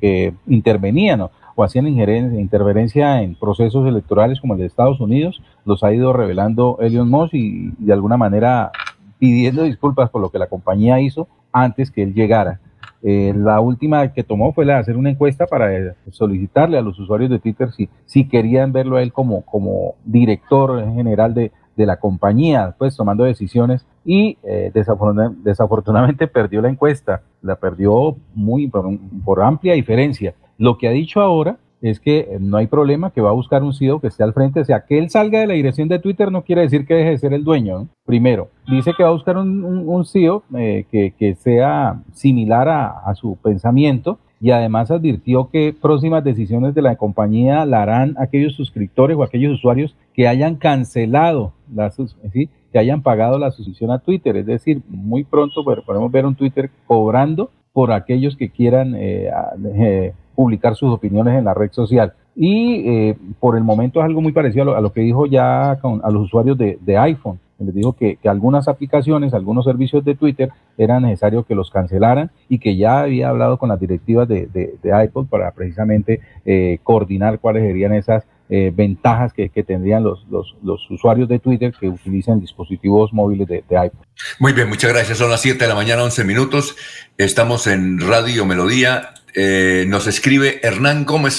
que, 0.00 0.34
intervenían 0.48 1.20
o 1.54 1.64
hacían 1.64 1.86
injerencia, 1.86 2.40
interferencia 2.40 3.22
en 3.22 3.34
procesos 3.36 3.86
electorales 3.86 4.40
como 4.40 4.54
el 4.54 4.60
de 4.60 4.66
Estados 4.66 5.00
Unidos, 5.00 5.40
los 5.64 5.84
ha 5.84 5.94
ido 5.94 6.12
revelando 6.12 6.78
Elon 6.80 7.08
Musk 7.08 7.34
y 7.34 7.70
de 7.78 7.92
alguna 7.92 8.16
manera 8.16 8.72
pidiendo 9.18 9.62
disculpas 9.62 10.10
por 10.10 10.20
lo 10.20 10.30
que 10.30 10.38
la 10.38 10.48
compañía 10.48 11.00
hizo 11.00 11.28
antes 11.52 11.90
que 11.90 12.02
él 12.02 12.12
llegara. 12.12 12.60
Eh, 13.08 13.32
la 13.36 13.60
última 13.60 14.12
que 14.12 14.24
tomó 14.24 14.52
fue 14.52 14.64
la 14.64 14.74
de 14.74 14.80
hacer 14.80 14.96
una 14.96 15.10
encuesta 15.10 15.46
para 15.46 15.72
eh, 15.72 15.94
solicitarle 16.10 16.76
a 16.76 16.82
los 16.82 16.98
usuarios 16.98 17.30
de 17.30 17.38
Twitter 17.38 17.70
si, 17.70 17.88
si 18.04 18.28
querían 18.28 18.72
verlo 18.72 18.96
a 18.96 19.02
él 19.02 19.12
como, 19.12 19.42
como 19.42 19.94
director 20.04 20.84
general 20.92 21.32
de, 21.32 21.52
de 21.76 21.86
la 21.86 21.98
compañía, 22.00 22.74
pues 22.76 22.96
tomando 22.96 23.22
decisiones 23.22 23.86
y 24.04 24.38
eh, 24.42 24.72
desafortunadamente 24.72 26.26
perdió 26.26 26.60
la 26.62 26.68
encuesta, 26.68 27.22
la 27.42 27.54
perdió 27.54 28.16
muy 28.34 28.68
por, 28.68 29.42
amplia 29.42 29.74
diferencia. 29.74 30.34
Lo 30.58 30.76
que 30.76 30.88
ha 30.88 30.92
dicho 30.92 31.20
ahora 31.20 31.58
es 31.82 32.00
que 32.00 32.36
no 32.40 32.56
hay 32.56 32.66
problema, 32.66 33.10
que 33.10 33.20
va 33.20 33.30
a 33.30 33.34
buscar 33.34 33.62
un 33.62 33.74
CEO 33.74 34.00
que 34.00 34.08
esté 34.08 34.22
al 34.22 34.32
frente. 34.32 34.60
O 34.60 34.64
sea, 34.64 34.84
que 34.84 34.98
él 34.98 35.10
salga 35.10 35.40
de 35.40 35.46
la 35.46 35.54
dirección 35.54 35.88
de 35.88 35.98
Twitter 35.98 36.32
no 36.32 36.42
quiere 36.42 36.62
decir 36.62 36.86
que 36.86 36.94
deje 36.94 37.10
de 37.10 37.18
ser 37.18 37.32
el 37.32 37.44
dueño. 37.44 37.88
Primero, 38.04 38.48
dice 38.68 38.92
que 38.96 39.02
va 39.02 39.10
a 39.10 39.12
buscar 39.12 39.36
un, 39.36 39.64
un, 39.64 40.04
CEO 40.04 40.42
eh, 40.56 40.86
que, 40.90 41.12
que, 41.18 41.34
sea 41.34 42.00
similar 42.12 42.68
a, 42.68 42.88
a, 42.88 43.14
su 43.14 43.36
pensamiento 43.36 44.18
y 44.40 44.50
además 44.50 44.90
advirtió 44.90 45.48
que 45.50 45.74
próximas 45.80 46.22
decisiones 46.22 46.74
de 46.74 46.82
la 46.82 46.96
compañía 46.96 47.64
la 47.64 47.82
harán 47.82 48.16
aquellos 48.18 48.54
suscriptores 48.54 49.16
o 49.16 49.22
aquellos 49.22 49.54
usuarios 49.54 49.96
que 50.14 50.28
hayan 50.28 50.56
cancelado 50.56 51.52
la 51.74 51.90
¿sí? 51.90 52.48
que 52.72 52.78
hayan 52.78 53.02
pagado 53.02 53.38
la 53.38 53.50
suscripción 53.50 53.90
a 53.90 53.98
Twitter. 53.98 54.36
Es 54.36 54.46
decir, 54.46 54.82
muy 54.88 55.24
pronto 55.24 55.64
podemos 55.64 56.12
ver 56.12 56.26
un 56.26 56.34
Twitter 56.34 56.70
cobrando 56.86 57.50
por 57.72 57.92
aquellos 57.92 58.36
que 58.36 58.50
quieran 58.50 58.94
eh, 58.96 59.30
eh, 59.74 60.12
publicar 60.36 60.76
sus 60.76 60.92
opiniones 60.92 61.34
en 61.36 61.46
la 61.46 61.54
red 61.54 61.72
social. 61.72 62.12
Y 62.36 62.88
eh, 62.88 63.18
por 63.40 63.56
el 63.56 63.64
momento 63.64 63.98
es 63.98 64.04
algo 64.04 64.20
muy 64.20 64.32
parecido 64.32 64.76
a 64.76 64.80
lo, 64.80 64.92
que 64.92 65.00
dijo 65.00 65.26
ya 65.26 65.78
con, 65.80 66.00
a 66.04 66.10
los 66.10 66.24
usuarios 66.24 66.56
de, 66.58 66.98
iPhone. 66.98 67.40
Les 67.58 67.74
dijo 67.74 67.94
que, 67.94 68.18
algunas 68.26 68.68
aplicaciones, 68.68 69.32
algunos 69.32 69.64
servicios 69.64 70.04
de 70.04 70.14
Twitter 70.14 70.50
era 70.76 71.00
necesario 71.00 71.44
que 71.44 71.54
los 71.54 71.70
cancelaran 71.70 72.30
y 72.50 72.58
que 72.58 72.76
ya 72.76 73.00
había 73.00 73.30
hablado 73.30 73.56
con 73.56 73.70
las 73.70 73.80
directivas 73.80 74.28
de, 74.28 74.46
de, 74.46 75.04
iPod 75.04 75.26
para 75.26 75.50
precisamente 75.52 76.20
eh, 76.44 76.78
coordinar 76.82 77.38
cuáles 77.38 77.62
serían 77.62 77.94
esas 77.94 78.24
eh, 78.48 78.72
ventajas 78.74 79.32
que, 79.32 79.48
tendrían 79.48 80.04
los, 80.04 80.24
los, 80.30 80.56
los, 80.62 80.90
usuarios 80.90 81.28
de 81.28 81.38
Twitter 81.38 81.74
que 81.78 81.88
utilizan 81.88 82.40
dispositivos 82.40 83.12
móviles 83.12 83.48
de, 83.48 83.58
iPod. 83.70 84.04
Muy 84.38 84.52
bien, 84.52 84.68
muchas 84.68 84.92
gracias. 84.92 85.18
Son 85.18 85.30
las 85.30 85.40
7 85.40 85.58
de 85.58 85.68
la 85.68 85.74
mañana, 85.74 86.04
11 86.04 86.24
minutos. 86.24 86.76
Estamos 87.18 87.66
en 87.66 88.00
Radio 88.00 88.46
Melodía 88.46 89.14
eh, 89.38 89.84
nos 89.86 90.06
escribe 90.06 90.60
Hernán 90.62 91.04
Gómez 91.04 91.34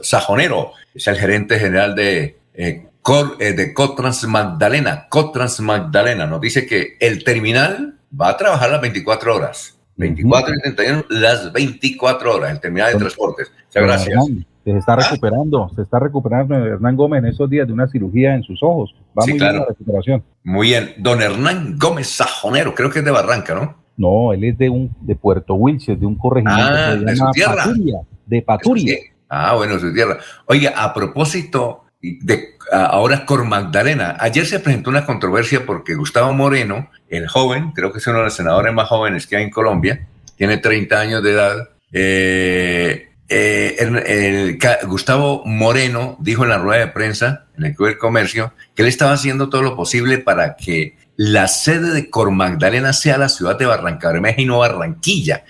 Sajonero, 0.00 0.72
es 0.94 1.06
el 1.08 1.16
gerente 1.16 1.58
general 1.58 1.94
de 1.94 2.38
eh, 2.54 2.86
Cor- 3.02 3.36
eh, 3.38 3.52
de 3.52 3.74
Cotrans 3.74 4.26
Magdalena. 4.26 5.08
Cotrans 5.10 5.60
Magdalena 5.60 6.26
nos 6.26 6.40
dice 6.40 6.64
que 6.64 6.96
el 6.98 7.22
terminal 7.22 7.98
va 8.18 8.30
a 8.30 8.36
trabajar 8.38 8.70
las 8.70 8.80
24 8.80 9.36
horas. 9.36 9.76
24 9.96 10.54
y 10.54 10.60
31, 10.62 11.04
las 11.10 11.52
24 11.52 12.34
horas, 12.34 12.52
el 12.52 12.60
terminal 12.60 12.94
de 12.94 12.98
transportes. 12.98 13.52
Muchas 13.66 13.82
gracias. 13.82 14.24
Se 14.64 14.76
está 14.78 14.96
recuperando, 14.96 15.70
se 15.76 15.82
está 15.82 15.98
recuperando 15.98 16.54
Hernán 16.56 16.96
Gómez 16.96 17.18
en 17.22 17.26
esos 17.30 17.50
días 17.50 17.66
de 17.66 17.72
una 17.74 17.86
cirugía 17.88 18.34
en 18.34 18.42
sus 18.42 18.62
ojos. 18.62 18.94
Va 19.18 19.22
Sí, 19.24 19.30
muy 19.32 19.38
claro. 19.38 19.52
bien 19.52 19.62
la 19.62 19.68
recuperación. 19.68 20.22
Muy 20.42 20.66
bien. 20.68 20.94
Don 20.98 21.20
Hernán 21.20 21.76
Gómez 21.78 22.08
Sajonero, 22.08 22.74
creo 22.74 22.90
que 22.90 23.00
es 23.00 23.04
de 23.04 23.10
Barranca, 23.10 23.54
¿no? 23.54 23.76
No, 23.96 24.32
él 24.32 24.42
es 24.44 24.56
de 24.58 24.70
un 24.70 24.90
de 25.02 25.14
Puerto 25.14 25.54
Wilches, 25.54 26.00
de 26.00 26.06
un 26.06 26.16
corregimiento 26.16 26.72
Ah, 26.72 26.94
de 26.96 27.14
su 27.16 27.30
tierra. 27.32 27.56
Paturia, 27.56 28.00
de 28.26 28.42
Paturia. 28.42 28.96
Ah, 29.28 29.54
bueno, 29.54 29.78
su 29.78 29.92
tierra. 29.92 30.18
Oiga, 30.46 30.72
a 30.76 30.92
propósito 30.94 31.84
de 32.00 32.54
ahora 32.72 33.24
Cor 33.26 33.44
Magdalena, 33.44 34.16
ayer 34.18 34.46
se 34.46 34.60
presentó 34.60 34.90
una 34.90 35.04
controversia 35.06 35.64
porque 35.66 35.94
Gustavo 35.94 36.32
Moreno, 36.32 36.88
el 37.08 37.28
joven, 37.28 37.70
creo 37.72 37.92
que 37.92 37.98
es 37.98 38.06
uno 38.06 38.18
de 38.18 38.24
los 38.24 38.34
senadores 38.34 38.72
más 38.74 38.88
jóvenes 38.88 39.26
que 39.26 39.36
hay 39.36 39.44
en 39.44 39.50
Colombia, 39.50 40.06
tiene 40.36 40.56
30 40.58 40.98
años 41.00 41.22
de 41.22 41.30
edad. 41.32 41.68
eh, 41.92 43.08
eh, 43.28 44.58
Gustavo 44.86 45.42
Moreno 45.44 46.16
dijo 46.20 46.44
en 46.44 46.50
la 46.50 46.58
rueda 46.58 46.80
de 46.80 46.92
prensa, 46.92 47.46
en 47.56 47.66
el 47.66 47.74
Club 47.74 47.88
del 47.88 47.98
Comercio, 47.98 48.52
que 48.74 48.82
él 48.82 48.88
estaba 48.88 49.12
haciendo 49.12 49.48
todo 49.48 49.62
lo 49.62 49.76
posible 49.76 50.18
para 50.18 50.56
que 50.56 50.96
la 51.16 51.48
sede 51.48 51.92
de 51.92 52.10
Cor 52.10 52.30
Magdalena 52.30 52.92
sea 52.92 53.18
la 53.18 53.28
ciudad 53.28 53.58
de 53.58 53.66
Barranca 53.66 54.10
Bermeja 54.10 54.40
y 54.40 54.46
no 54.46 54.58
Barranquilla. 54.58 55.44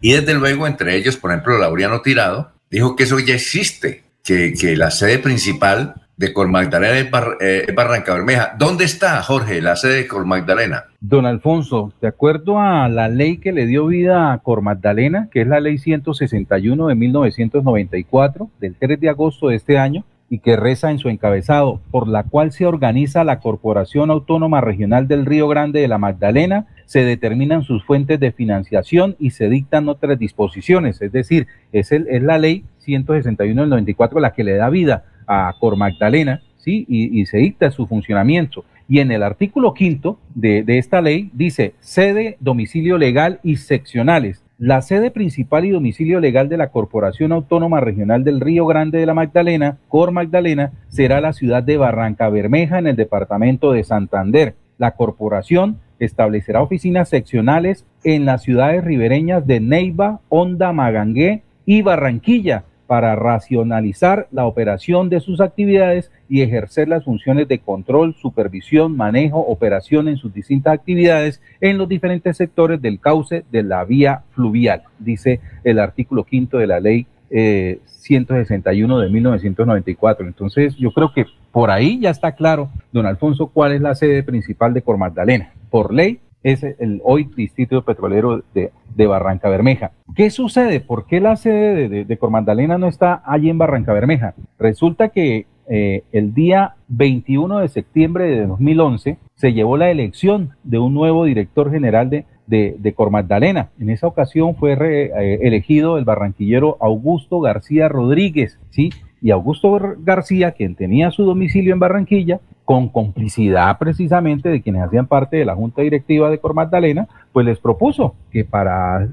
Y 0.00 0.12
desde 0.12 0.34
luego, 0.34 0.66
entre 0.66 0.96
ellos, 0.96 1.16
por 1.16 1.30
ejemplo, 1.30 1.58
Laureano 1.58 2.00
Tirado, 2.00 2.52
dijo 2.70 2.96
que 2.96 3.04
eso 3.04 3.18
ya 3.18 3.34
existe, 3.34 4.04
que 4.24 4.74
la 4.76 4.90
sede 4.90 5.18
principal 5.18 5.94
de 6.20 6.34
Cor 6.34 6.48
Magdalena 6.48 7.08
eh, 7.40 7.66
Barranca 7.74 8.12
Bermeja. 8.12 8.54
¿Dónde 8.58 8.84
está, 8.84 9.22
Jorge, 9.22 9.62
la 9.62 9.74
sede 9.74 9.96
de 10.02 10.06
Cor 10.06 10.26
Magdalena? 10.26 10.84
Don 11.00 11.24
Alfonso, 11.24 11.94
de 12.02 12.08
acuerdo 12.08 12.60
a 12.60 12.90
la 12.90 13.08
ley 13.08 13.38
que 13.38 13.52
le 13.52 13.64
dio 13.64 13.86
vida 13.86 14.34
a 14.34 14.38
Cor 14.40 14.60
Magdalena, 14.60 15.28
que 15.32 15.40
es 15.40 15.46
la 15.48 15.60
ley 15.60 15.78
161 15.78 16.88
de 16.88 16.94
1994, 16.94 18.50
del 18.60 18.74
3 18.78 19.00
de 19.00 19.08
agosto 19.08 19.48
de 19.48 19.56
este 19.56 19.78
año, 19.78 20.04
y 20.28 20.40
que 20.40 20.56
reza 20.56 20.90
en 20.90 20.98
su 20.98 21.08
encabezado, 21.08 21.80
por 21.90 22.06
la 22.06 22.24
cual 22.24 22.52
se 22.52 22.66
organiza 22.66 23.24
la 23.24 23.40
Corporación 23.40 24.10
Autónoma 24.10 24.60
Regional 24.60 25.08
del 25.08 25.24
Río 25.24 25.48
Grande 25.48 25.80
de 25.80 25.88
la 25.88 25.96
Magdalena, 25.96 26.66
se 26.84 27.02
determinan 27.02 27.62
sus 27.62 27.82
fuentes 27.82 28.20
de 28.20 28.30
financiación 28.30 29.16
y 29.18 29.30
se 29.30 29.48
dictan 29.48 29.88
otras 29.88 30.18
disposiciones. 30.18 31.00
Es 31.00 31.12
decir, 31.12 31.46
es, 31.72 31.92
el- 31.92 32.06
es 32.10 32.22
la 32.22 32.36
ley 32.36 32.64
161 32.80 33.62
del 33.62 33.70
94 33.70 34.20
la 34.20 34.32
que 34.34 34.44
le 34.44 34.54
da 34.56 34.68
vida 34.68 35.04
a 35.30 35.54
Cor 35.60 35.76
Magdalena, 35.76 36.42
¿sí? 36.58 36.84
Y, 36.88 37.24
se 37.26 37.38
dicta 37.38 37.70
su 37.70 37.86
funcionamiento. 37.86 38.64
Y 38.88 38.98
en 38.98 39.12
el 39.12 39.22
artículo 39.22 39.72
quinto 39.72 40.18
de, 40.34 40.64
de 40.64 40.78
esta 40.78 41.00
ley 41.00 41.30
dice 41.32 41.74
sede, 41.78 42.36
domicilio 42.40 42.98
legal 42.98 43.38
y 43.44 43.56
seccionales. 43.56 44.42
La 44.58 44.82
sede 44.82 45.12
principal 45.12 45.64
y 45.64 45.70
domicilio 45.70 46.18
legal 46.18 46.48
de 46.48 46.56
la 46.56 46.70
Corporación 46.70 47.30
Autónoma 47.30 47.80
Regional 47.80 48.24
del 48.24 48.40
Río 48.40 48.66
Grande 48.66 48.98
de 48.98 49.06
la 49.06 49.14
Magdalena, 49.14 49.78
Cor 49.88 50.10
Magdalena, 50.10 50.72
será 50.88 51.20
la 51.20 51.32
ciudad 51.32 51.62
de 51.62 51.76
Barranca 51.76 52.28
Bermeja 52.28 52.80
en 52.80 52.88
el 52.88 52.96
departamento 52.96 53.70
de 53.70 53.84
Santander. 53.84 54.56
La 54.78 54.96
corporación 54.96 55.78
establecerá 56.00 56.60
oficinas 56.60 57.08
seccionales 57.08 57.86
en 58.02 58.24
las 58.24 58.42
ciudades 58.42 58.82
ribereñas 58.82 59.46
de 59.46 59.60
Neiva, 59.60 60.20
Honda, 60.28 60.72
Magangué 60.72 61.42
y 61.64 61.82
Barranquilla 61.82 62.64
para 62.90 63.14
racionalizar 63.14 64.26
la 64.32 64.46
operación 64.46 65.10
de 65.10 65.20
sus 65.20 65.40
actividades 65.40 66.10
y 66.28 66.42
ejercer 66.42 66.88
las 66.88 67.04
funciones 67.04 67.46
de 67.46 67.60
control, 67.60 68.16
supervisión, 68.16 68.96
manejo, 68.96 69.38
operación 69.38 70.08
en 70.08 70.16
sus 70.16 70.34
distintas 70.34 70.74
actividades 70.74 71.40
en 71.60 71.78
los 71.78 71.88
diferentes 71.88 72.36
sectores 72.36 72.82
del 72.82 72.98
cauce 72.98 73.44
de 73.52 73.62
la 73.62 73.84
vía 73.84 74.24
fluvial, 74.32 74.82
dice 74.98 75.38
el 75.62 75.78
artículo 75.78 76.24
quinto 76.24 76.58
de 76.58 76.66
la 76.66 76.80
ley 76.80 77.06
eh, 77.30 77.78
161 77.84 78.98
de 78.98 79.08
1994. 79.08 80.26
Entonces, 80.26 80.74
yo 80.74 80.90
creo 80.90 81.12
que 81.12 81.26
por 81.52 81.70
ahí 81.70 82.00
ya 82.00 82.10
está 82.10 82.32
claro, 82.32 82.70
don 82.90 83.06
Alfonso, 83.06 83.52
cuál 83.54 83.70
es 83.70 83.80
la 83.80 83.94
sede 83.94 84.24
principal 84.24 84.74
de 84.74 84.82
Cor 84.82 84.98
Magdalena. 84.98 85.52
Por 85.70 85.94
ley, 85.94 86.18
es 86.42 86.62
el 86.62 87.00
hoy 87.04 87.28
Distrito 87.36 87.82
Petrolero 87.82 88.42
de, 88.54 88.70
de 88.94 89.06
Barranca 89.06 89.48
Bermeja. 89.48 89.92
¿Qué 90.14 90.30
sucede? 90.30 90.80
¿Por 90.80 91.06
qué 91.06 91.20
la 91.20 91.36
sede 91.36 91.74
de, 91.74 91.88
de, 91.88 92.04
de 92.04 92.16
Cor 92.18 92.30
Magdalena 92.30 92.78
no 92.78 92.86
está 92.86 93.22
allí 93.24 93.50
en 93.50 93.58
Barranca 93.58 93.92
Bermeja? 93.92 94.34
Resulta 94.58 95.08
que 95.08 95.46
eh, 95.72 96.02
el 96.10 96.34
día 96.34 96.74
21 96.88 97.60
de 97.60 97.68
septiembre 97.68 98.24
de 98.24 98.44
2011 98.44 99.18
se 99.36 99.52
llevó 99.52 99.76
la 99.76 99.90
elección 99.90 100.50
de 100.64 100.80
un 100.80 100.94
nuevo 100.94 101.24
director 101.24 101.70
general 101.70 102.10
de, 102.10 102.24
de, 102.48 102.74
de. 102.76 103.66
En 103.78 103.90
esa 103.90 104.08
ocasión 104.08 104.56
fue 104.56 104.74
re, 104.74 105.04
eh, 105.04 105.38
elegido 105.42 105.96
el 105.96 106.04
barranquillero 106.04 106.76
Augusto 106.80 107.38
García 107.38 107.88
Rodríguez, 107.88 108.58
¿sí? 108.70 108.90
Y 109.22 109.30
Augusto 109.30 109.78
García, 109.98 110.52
quien 110.52 110.74
tenía 110.74 111.10
su 111.10 111.24
domicilio 111.24 111.74
en 111.74 111.80
Barranquilla, 111.80 112.40
con 112.70 112.88
complicidad 112.88 113.78
precisamente 113.78 114.48
de 114.48 114.62
quienes 114.62 114.84
hacían 114.84 115.08
parte 115.08 115.36
de 115.36 115.44
la 115.44 115.56
junta 115.56 115.82
directiva 115.82 116.30
de 116.30 116.38
Cor 116.38 116.54
Magdalena, 116.54 117.08
pues 117.32 117.44
les 117.44 117.58
propuso 117.58 118.14
que 118.30 118.44
para 118.44 119.08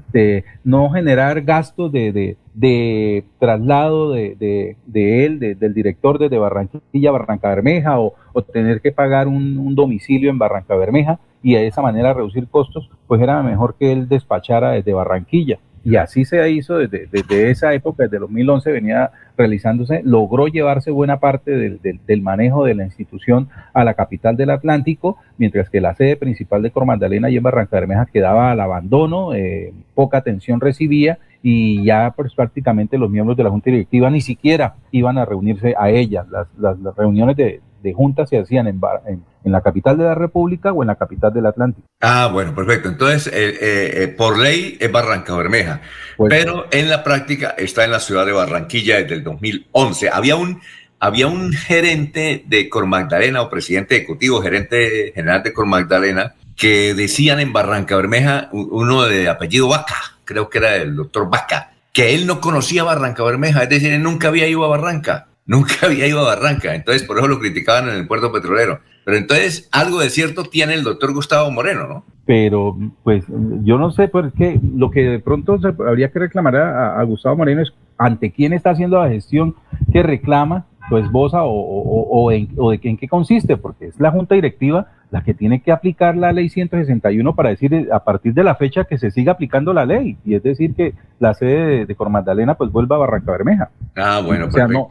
no 0.62 0.90
generar 0.90 1.42
gastos 1.42 1.90
de, 1.90 2.36
de, 2.54 3.24
traslado 3.40 4.12
de, 4.12 4.76
él, 4.94 5.40
del 5.58 5.74
director 5.74 6.20
desde 6.20 6.38
Barranquilla 6.38 7.08
a 7.08 7.12
Barranca 7.12 7.48
Bermeja, 7.48 7.98
o, 7.98 8.14
o 8.32 8.42
tener 8.42 8.80
que 8.80 8.92
pagar 8.92 9.26
un, 9.26 9.58
un, 9.58 9.74
domicilio 9.74 10.30
en 10.30 10.38
Barranca 10.38 10.76
Bermeja 10.76 11.18
y 11.42 11.54
de 11.54 11.66
esa 11.66 11.82
manera 11.82 12.14
reducir 12.14 12.46
costos, 12.46 12.88
pues 13.08 13.20
era 13.20 13.42
mejor 13.42 13.74
que 13.76 13.90
él 13.90 14.08
despachara 14.08 14.70
desde 14.70 14.92
Barranquilla. 14.92 15.58
Y 15.88 15.96
así 15.96 16.26
se 16.26 16.50
hizo 16.50 16.76
desde, 16.76 17.08
desde 17.10 17.50
esa 17.50 17.72
época, 17.72 18.02
desde 18.02 18.18
2011 18.18 18.72
venía 18.72 19.10
realizándose, 19.38 20.02
logró 20.04 20.46
llevarse 20.46 20.90
buena 20.90 21.18
parte 21.18 21.50
del, 21.50 21.80
del, 22.06 22.20
manejo 22.20 22.66
de 22.66 22.74
la 22.74 22.84
institución 22.84 23.48
a 23.72 23.84
la 23.84 23.94
capital 23.94 24.36
del 24.36 24.50
Atlántico, 24.50 25.16
mientras 25.38 25.70
que 25.70 25.80
la 25.80 25.94
sede 25.94 26.16
principal 26.16 26.60
de 26.60 26.72
Cor 26.72 26.84
Magdalena 26.84 27.30
y 27.30 27.38
en 27.38 27.42
Barranca 27.42 27.80
Bermeja 27.80 28.04
quedaba 28.04 28.50
al 28.50 28.60
abandono, 28.60 29.32
eh, 29.32 29.72
poca 29.94 30.18
atención 30.18 30.60
recibía 30.60 31.20
y 31.42 31.82
ya 31.84 32.12
pues 32.14 32.34
prácticamente 32.34 32.98
los 32.98 33.08
miembros 33.08 33.38
de 33.38 33.44
la 33.44 33.50
Junta 33.50 33.70
Directiva 33.70 34.10
ni 34.10 34.20
siquiera 34.20 34.74
iban 34.90 35.16
a 35.16 35.24
reunirse 35.24 35.74
a 35.78 35.88
ella. 35.88 36.26
Las, 36.30 36.48
las, 36.58 36.78
las 36.80 36.94
reuniones 36.96 37.34
de, 37.34 37.62
de 37.82 37.92
juntas 37.92 38.28
se 38.28 38.38
hacían 38.38 38.66
en, 38.66 38.80
en, 39.06 39.22
en, 39.44 39.52
la 39.52 39.60
capital 39.60 39.96
de 39.96 40.04
la 40.04 40.14
República 40.14 40.72
o 40.72 40.82
en 40.82 40.88
la 40.88 40.96
capital 40.96 41.32
del 41.32 41.46
Atlántico. 41.46 41.86
Ah, 42.00 42.28
bueno, 42.32 42.54
perfecto. 42.54 42.88
Entonces, 42.88 43.26
eh, 43.28 43.58
eh, 44.02 44.08
por 44.08 44.38
ley 44.38 44.76
es 44.80 44.90
Barranca 44.90 45.34
Bermeja, 45.36 45.80
pues, 46.16 46.30
pero 46.30 46.66
en 46.70 46.88
la 46.88 47.04
práctica 47.04 47.54
está 47.56 47.84
en 47.84 47.92
la 47.92 48.00
ciudad 48.00 48.26
de 48.26 48.32
Barranquilla 48.32 48.96
desde 48.96 49.14
el 49.14 49.24
2011. 49.24 50.10
Había 50.10 50.36
un, 50.36 50.60
había 51.00 51.26
un 51.26 51.52
gerente 51.52 52.44
de 52.46 52.68
Cor 52.68 52.86
Magdalena 52.86 53.42
o 53.42 53.50
presidente 53.50 53.96
ejecutivo, 53.96 54.42
gerente 54.42 55.12
general 55.14 55.42
de 55.42 55.52
Cor 55.52 55.66
Magdalena, 55.66 56.34
que 56.56 56.92
decían 56.94 57.38
en 57.38 57.52
Barranca 57.52 57.96
Bermeja, 57.96 58.48
uno 58.52 59.04
de 59.04 59.28
apellido 59.28 59.68
Vaca, 59.68 60.18
creo 60.24 60.50
que 60.50 60.58
era 60.58 60.76
el 60.76 60.96
doctor 60.96 61.30
Vaca, 61.30 61.72
que 61.92 62.14
él 62.14 62.26
no 62.26 62.40
conocía 62.40 62.82
Barranca 62.82 63.22
Bermeja, 63.22 63.62
es 63.62 63.68
decir, 63.68 63.92
él 63.92 64.02
nunca 64.02 64.28
había 64.28 64.48
ido 64.48 64.64
a 64.64 64.68
Barranca 64.68 65.28
nunca 65.48 65.74
había 65.82 66.06
ido 66.06 66.20
a 66.20 66.36
Barranca, 66.36 66.76
entonces 66.76 67.02
por 67.02 67.18
eso 67.18 67.26
lo 67.26 67.40
criticaban 67.40 67.88
en 67.88 67.96
el 67.96 68.06
puerto 68.06 68.30
petrolero. 68.30 68.78
Pero 69.04 69.16
entonces 69.16 69.68
algo 69.72 69.98
de 69.98 70.10
cierto 70.10 70.44
tiene 70.44 70.74
el 70.74 70.84
doctor 70.84 71.12
Gustavo 71.12 71.50
Moreno, 71.50 71.88
¿no? 71.88 72.04
Pero 72.26 72.76
pues 73.02 73.24
yo 73.62 73.78
no 73.78 73.90
sé 73.90 74.06
por 74.06 74.32
qué, 74.32 74.60
lo 74.76 74.90
que 74.90 75.02
de 75.02 75.18
pronto 75.18 75.58
se, 75.58 75.68
habría 75.68 76.12
que 76.12 76.18
reclamar 76.18 76.56
a, 76.56 77.02
Gustavo 77.04 77.36
Moreno 77.36 77.62
es 77.62 77.72
ante 77.96 78.30
quién 78.30 78.52
está 78.52 78.70
haciendo 78.70 79.02
la 79.02 79.08
gestión 79.08 79.56
que 79.90 80.02
reclama 80.02 80.66
tu 80.90 80.98
esposa 80.98 81.42
o, 81.42 81.50
o, 81.50 82.24
o 82.24 82.30
de 82.70 82.80
en 82.82 82.96
qué 82.98 83.08
consiste, 83.08 83.56
porque 83.56 83.86
es 83.86 83.98
la 83.98 84.10
junta 84.10 84.34
directiva 84.34 84.88
la 85.10 85.22
que 85.22 85.34
tiene 85.34 85.62
que 85.62 85.72
aplicar 85.72 86.16
la 86.16 86.32
ley 86.32 86.48
161 86.48 87.34
para 87.34 87.50
decir 87.50 87.72
eh, 87.72 87.88
a 87.92 88.04
partir 88.04 88.34
de 88.34 88.44
la 88.44 88.54
fecha 88.54 88.84
que 88.84 88.98
se 88.98 89.10
siga 89.10 89.32
aplicando 89.32 89.72
la 89.72 89.86
ley, 89.86 90.16
y 90.24 90.34
es 90.34 90.42
decir 90.42 90.74
que 90.74 90.94
la 91.18 91.34
sede 91.34 91.86
de, 91.86 91.86
de 91.86 92.54
pues 92.56 92.70
vuelva 92.70 92.96
a 92.96 93.00
Barranca 93.00 93.32
Bermeja. 93.32 93.70
Ah, 93.96 94.22
bueno, 94.24 94.46
o 94.46 94.50
sea, 94.50 94.66
no, 94.68 94.90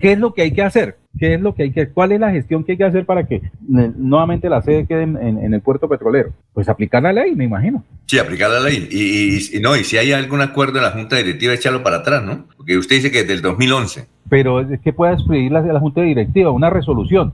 ¿qué 0.00 0.12
es 0.12 0.18
lo 0.18 0.34
que 0.34 0.42
hay 0.42 0.52
que 0.52 0.62
hacer? 0.62 0.98
¿Qué 1.18 1.34
es 1.34 1.40
lo 1.40 1.54
que 1.54 1.64
hay 1.64 1.72
que, 1.72 1.88
cuál 1.88 2.12
es 2.12 2.20
la 2.20 2.30
gestión 2.30 2.62
que 2.62 2.72
hay 2.72 2.78
que 2.78 2.84
hacer 2.84 3.06
para 3.06 3.26
que 3.26 3.40
nuevamente 3.66 4.50
la 4.50 4.60
sede 4.60 4.86
quede 4.86 5.04
en, 5.04 5.16
en, 5.16 5.38
en 5.38 5.54
el 5.54 5.62
puerto 5.62 5.88
petrolero? 5.88 6.30
Pues 6.52 6.68
aplicar 6.68 7.02
la 7.02 7.12
ley, 7.12 7.34
me 7.34 7.44
imagino. 7.44 7.84
Sí, 8.06 8.18
aplicar 8.18 8.50
la 8.50 8.60
ley. 8.60 8.86
Y, 8.90 9.36
y, 9.36 9.56
y, 9.56 9.60
no, 9.60 9.76
y 9.76 9.84
si 9.84 9.96
hay 9.96 10.12
algún 10.12 10.42
acuerdo 10.42 10.78
en 10.78 10.84
la 10.84 10.90
Junta 10.90 11.16
Directiva, 11.16 11.54
echarlo 11.54 11.82
para 11.82 11.98
atrás, 11.98 12.22
¿no? 12.22 12.44
Porque 12.56 12.76
usted 12.76 12.96
dice 12.96 13.10
que 13.10 13.20
desde 13.20 13.32
el 13.32 13.42
2011. 13.42 14.06
Pero 14.28 14.60
es 14.60 14.80
que 14.80 14.92
pueda 14.92 15.14
expedir 15.14 15.52
la, 15.52 15.60
la 15.60 15.80
Junta 15.80 16.02
Directiva 16.02 16.50
una 16.50 16.68
resolución. 16.68 17.32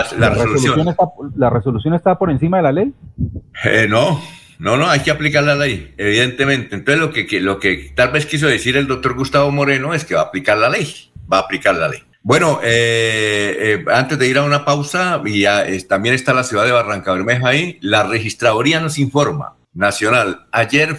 Ah, 0.00 0.06
la, 0.12 0.28
la 0.28 0.34
resolución. 0.34 0.74
resolución 0.76 0.88
está, 0.88 1.04
¿La 1.36 1.50
resolución 1.50 1.94
está 1.94 2.18
por 2.18 2.30
encima 2.30 2.58
de 2.58 2.62
la 2.62 2.72
ley? 2.72 2.92
Eh, 3.64 3.86
no, 3.88 4.20
no, 4.58 4.76
no, 4.76 4.88
hay 4.88 5.00
que 5.00 5.10
aplicar 5.10 5.44
la 5.44 5.54
ley, 5.54 5.94
evidentemente. 5.96 6.74
Entonces, 6.74 7.00
lo 7.00 7.12
que, 7.12 7.26
que, 7.26 7.40
lo 7.40 7.58
que 7.58 7.92
tal 7.94 8.10
vez 8.10 8.26
quiso 8.26 8.46
decir 8.46 8.76
el 8.76 8.86
doctor 8.86 9.14
Gustavo 9.14 9.50
Moreno 9.50 9.94
es 9.94 10.04
que 10.04 10.14
va 10.14 10.22
a 10.22 10.24
aplicar 10.24 10.58
la 10.58 10.68
ley, 10.68 11.10
va 11.30 11.38
a 11.38 11.40
aplicar 11.40 11.74
la 11.74 11.88
ley. 11.88 12.02
Bueno, 12.26 12.60
eh, 12.62 13.54
eh, 13.58 13.84
antes 13.92 14.18
de 14.18 14.26
ir 14.26 14.38
a 14.38 14.44
una 14.44 14.64
pausa, 14.64 15.20
y 15.26 15.42
ya, 15.42 15.68
eh, 15.68 15.78
también 15.82 16.14
está 16.14 16.32
la 16.32 16.42
ciudad 16.42 16.64
de 16.64 16.72
Barranca 16.72 17.12
Bermeja 17.12 17.48
ahí, 17.48 17.76
la 17.82 18.04
registraduría 18.04 18.80
nos 18.80 18.98
informa, 18.98 19.56
nacional, 19.74 20.46
ayer 20.50 20.96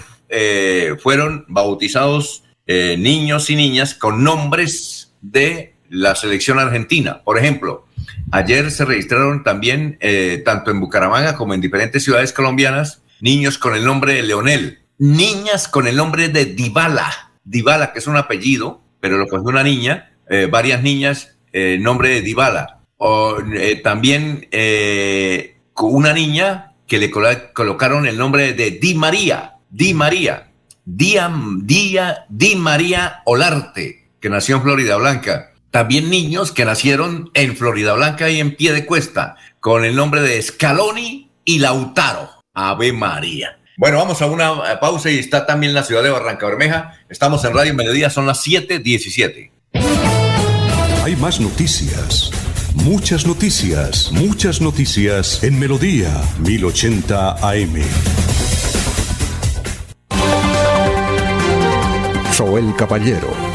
fueron 1.01 1.45
bautizados 1.47 2.43
niños 2.67 3.49
y 3.49 3.55
niñas 3.55 3.95
con 3.95 4.23
nombres 4.23 5.15
de 5.21 5.74
la 5.89 6.15
selección 6.15 6.59
argentina. 6.59 7.21
Por 7.23 7.37
ejemplo, 7.37 7.87
ayer 8.31 8.71
se 8.71 8.85
registraron 8.85 9.43
también, 9.43 9.99
tanto 10.43 10.71
en 10.71 10.79
Bucaramanga 10.79 11.35
como 11.35 11.53
en 11.53 11.61
diferentes 11.61 12.03
ciudades 12.03 12.33
colombianas, 12.33 13.01
niños 13.21 13.57
con 13.57 13.75
el 13.75 13.85
nombre 13.85 14.13
de 14.13 14.23
Leonel, 14.23 14.79
niñas 14.97 15.67
con 15.67 15.87
el 15.87 15.95
nombre 15.95 16.29
de 16.29 16.45
Dybala, 16.45 17.31
Dybala, 17.43 17.93
que 17.93 17.99
es 17.99 18.07
un 18.07 18.17
apellido, 18.17 18.81
pero 18.99 19.17
lo 19.17 19.27
cogió 19.27 19.47
una 19.47 19.63
niña, 19.63 20.11
eh, 20.29 20.47
varias 20.49 20.81
niñas, 20.81 21.37
eh, 21.53 21.77
nombre 21.79 22.09
de 22.09 22.21
Dybala. 22.21 22.79
O, 22.97 23.37
eh, 23.53 23.81
también 23.83 24.47
una 25.75 26.13
niña 26.13 26.73
que 26.87 26.97
le 26.97 27.11
colocaron 27.53 28.07
el 28.07 28.17
nombre 28.17 28.53
de 28.53 28.71
Di 28.71 28.95
María, 28.95 29.55
Di 29.69 29.93
María, 29.93 30.51
Día, 30.85 31.31
Día, 31.61 32.25
Di 32.29 32.55
María 32.55 33.21
Olarte, 33.25 34.09
que 34.19 34.29
nació 34.29 34.57
en 34.57 34.63
Florida 34.63 34.97
Blanca. 34.97 35.51
También 35.75 36.09
niños 36.09 36.53
que 36.53 36.63
nacieron 36.63 37.31
en 37.33 37.57
Florida 37.57 37.91
Blanca 37.95 38.29
y 38.29 38.39
en 38.39 38.55
pie 38.55 38.71
de 38.71 38.85
cuesta, 38.85 39.35
con 39.59 39.83
el 39.83 39.93
nombre 39.93 40.21
de 40.21 40.41
Scaloni 40.41 41.29
y 41.43 41.59
Lautaro. 41.59 42.29
Ave 42.53 42.93
María. 42.93 43.59
Bueno, 43.75 43.97
vamos 43.97 44.21
a 44.21 44.27
una 44.27 44.51
eh, 44.71 44.77
pausa 44.79 45.11
y 45.11 45.19
está 45.19 45.45
también 45.45 45.73
la 45.73 45.83
ciudad 45.83 46.01
de 46.01 46.11
Barranca 46.11 46.45
Bermeja. 46.45 46.93
Estamos 47.09 47.43
en 47.43 47.53
Radio 47.53 47.73
Mediodía, 47.73 48.09
son 48.09 48.25
las 48.25 48.47
7:17. 48.47 49.51
Hay 51.03 51.15
más 51.17 51.41
noticias. 51.41 52.31
Muchas 52.73 53.27
noticias, 53.27 54.13
muchas 54.13 54.61
noticias 54.61 55.43
en 55.43 55.59
Melodía 55.59 56.21
1080 56.39 57.31
AM. 57.49 57.81
Soy 62.31 62.63
el 62.63 62.73
Caballero. 62.77 63.54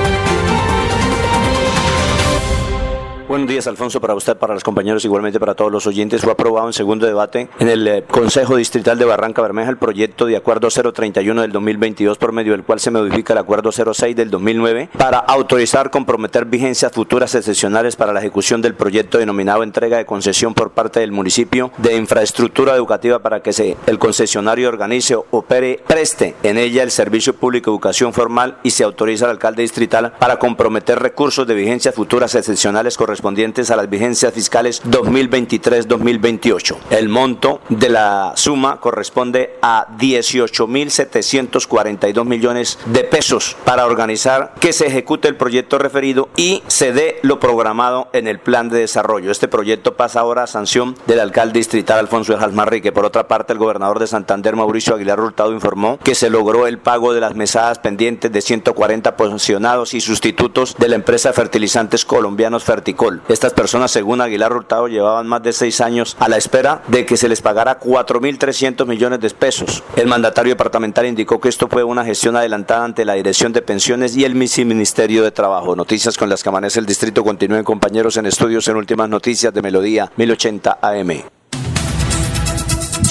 Buenos 3.31 3.47
días, 3.47 3.65
Alfonso, 3.65 4.01
para 4.01 4.13
usted, 4.13 4.35
para 4.35 4.53
los 4.53 4.61
compañeros, 4.61 5.05
igualmente 5.05 5.39
para 5.39 5.55
todos 5.55 5.71
los 5.71 5.87
oyentes. 5.87 6.21
Fue 6.21 6.33
aprobado 6.33 6.67
en 6.67 6.73
segundo 6.73 7.05
debate 7.05 7.47
en 7.59 7.69
el 7.69 7.87
eh, 7.87 8.03
Consejo 8.03 8.57
Distrital 8.57 8.99
de 8.99 9.05
Barranca 9.05 9.41
Bermeja 9.41 9.69
el 9.69 9.77
proyecto 9.77 10.25
de 10.25 10.35
Acuerdo 10.35 10.67
031 10.67 11.41
del 11.41 11.53
2022, 11.53 12.17
por 12.17 12.33
medio 12.33 12.51
del 12.51 12.65
cual 12.65 12.81
se 12.81 12.91
modifica 12.91 13.31
el 13.31 13.39
Acuerdo 13.39 13.71
06 13.71 14.17
del 14.17 14.29
2009 14.31 14.89
para 14.97 15.19
autorizar 15.19 15.91
comprometer 15.91 16.43
vigencias 16.43 16.91
futuras 16.91 17.33
excepcionales 17.33 17.95
para 17.95 18.11
la 18.11 18.19
ejecución 18.19 18.61
del 18.61 18.75
proyecto 18.75 19.17
denominado 19.17 19.63
entrega 19.63 19.95
de 19.95 20.05
concesión 20.05 20.53
por 20.53 20.71
parte 20.71 20.99
del 20.99 21.13
municipio 21.13 21.71
de 21.77 21.95
infraestructura 21.95 22.75
educativa 22.75 23.19
para 23.19 23.41
que 23.41 23.53
se, 23.53 23.77
el 23.87 23.97
concesionario 23.97 24.67
organice, 24.67 25.15
opere, 25.15 25.79
preste 25.87 26.35
en 26.43 26.57
ella 26.57 26.83
el 26.83 26.91
servicio 26.91 27.33
público 27.33 27.71
de 27.71 27.75
educación 27.75 28.11
formal 28.11 28.57
y 28.61 28.71
se 28.71 28.83
autoriza 28.83 29.23
al 29.23 29.31
alcalde 29.31 29.61
distrital 29.61 30.11
para 30.19 30.37
comprometer 30.37 30.99
recursos 30.99 31.47
de 31.47 31.55
vigencias 31.55 31.95
futuras 31.95 32.35
excepcionales 32.35 32.97
correspondientes 32.97 33.20
correspondientes 33.21 33.69
a 33.69 33.75
las 33.75 33.87
vigencias 33.87 34.33
fiscales 34.33 34.81
2023-2028. 34.83 36.75
El 36.89 37.07
monto 37.07 37.61
de 37.69 37.89
la 37.89 38.33
suma 38.35 38.79
corresponde 38.79 39.59
a 39.61 39.85
18.742 39.99 42.25
millones 42.25 42.79
de 42.85 43.03
pesos 43.03 43.55
para 43.63 43.85
organizar 43.85 44.55
que 44.59 44.73
se 44.73 44.87
ejecute 44.87 45.27
el 45.27 45.35
proyecto 45.35 45.77
referido 45.77 46.29
y 46.35 46.63
se 46.65 46.93
dé 46.93 47.19
lo 47.21 47.39
programado 47.39 48.09
en 48.11 48.27
el 48.27 48.39
plan 48.39 48.69
de 48.69 48.79
desarrollo. 48.79 49.29
Este 49.29 49.47
proyecto 49.47 49.95
pasa 49.95 50.21
ahora 50.21 50.41
a 50.43 50.47
sanción 50.47 50.95
del 51.05 51.19
alcalde 51.19 51.59
distrital 51.59 51.99
Alfonso 51.99 52.33
Ejas 52.33 52.53
Marrique. 52.53 52.91
Por 52.91 53.05
otra 53.05 53.27
parte, 53.27 53.53
el 53.53 53.59
gobernador 53.59 53.99
de 53.99 54.07
Santander, 54.07 54.55
Mauricio 54.55 54.95
Aguilar 54.95 55.19
Hurtado, 55.19 55.53
informó 55.53 55.99
que 56.03 56.15
se 56.15 56.31
logró 56.31 56.65
el 56.65 56.79
pago 56.79 57.13
de 57.13 57.21
las 57.21 57.35
mesadas 57.35 57.77
pendientes 57.77 58.31
de 58.31 58.41
140 58.41 59.15
posicionados 59.15 59.93
y 59.93 60.01
sustitutos 60.01 60.75
de 60.79 60.87
la 60.87 60.95
empresa 60.95 61.33
Fertilizantes 61.33 62.03
Colombianos 62.03 62.63
Ferticol 62.63 63.10
estas 63.29 63.53
personas, 63.53 63.91
según 63.91 64.21
Aguilar 64.21 64.53
Hurtado, 64.53 64.87
llevaban 64.87 65.27
más 65.27 65.43
de 65.43 65.53
seis 65.53 65.81
años 65.81 66.15
a 66.19 66.29
la 66.29 66.37
espera 66.37 66.81
de 66.87 67.05
que 67.05 67.17
se 67.17 67.29
les 67.29 67.41
pagara 67.41 67.79
4.300 67.79 68.85
millones 68.85 69.19
de 69.19 69.29
pesos. 69.31 69.83
El 69.95 70.07
mandatario 70.07 70.53
departamental 70.53 71.05
indicó 71.05 71.39
que 71.39 71.49
esto 71.49 71.67
fue 71.67 71.83
una 71.83 72.05
gestión 72.05 72.35
adelantada 72.35 72.85
ante 72.85 73.05
la 73.05 73.13
Dirección 73.13 73.53
de 73.53 73.61
Pensiones 73.61 74.15
y 74.15 74.25
el 74.25 74.35
Ministerio 74.35 75.23
de 75.23 75.31
Trabajo. 75.31 75.75
Noticias 75.75 76.17
con 76.17 76.29
las 76.29 76.43
que 76.43 76.49
amanece 76.49 76.79
el 76.79 76.85
distrito. 76.85 77.23
Continúen 77.23 77.63
compañeros 77.63 78.17
en 78.17 78.25
estudios 78.25 78.67
en 78.67 78.75
últimas 78.75 79.09
noticias 79.09 79.53
de 79.53 79.61
Melodía 79.61 80.11
1080 80.15 80.79
AM. 80.81 81.40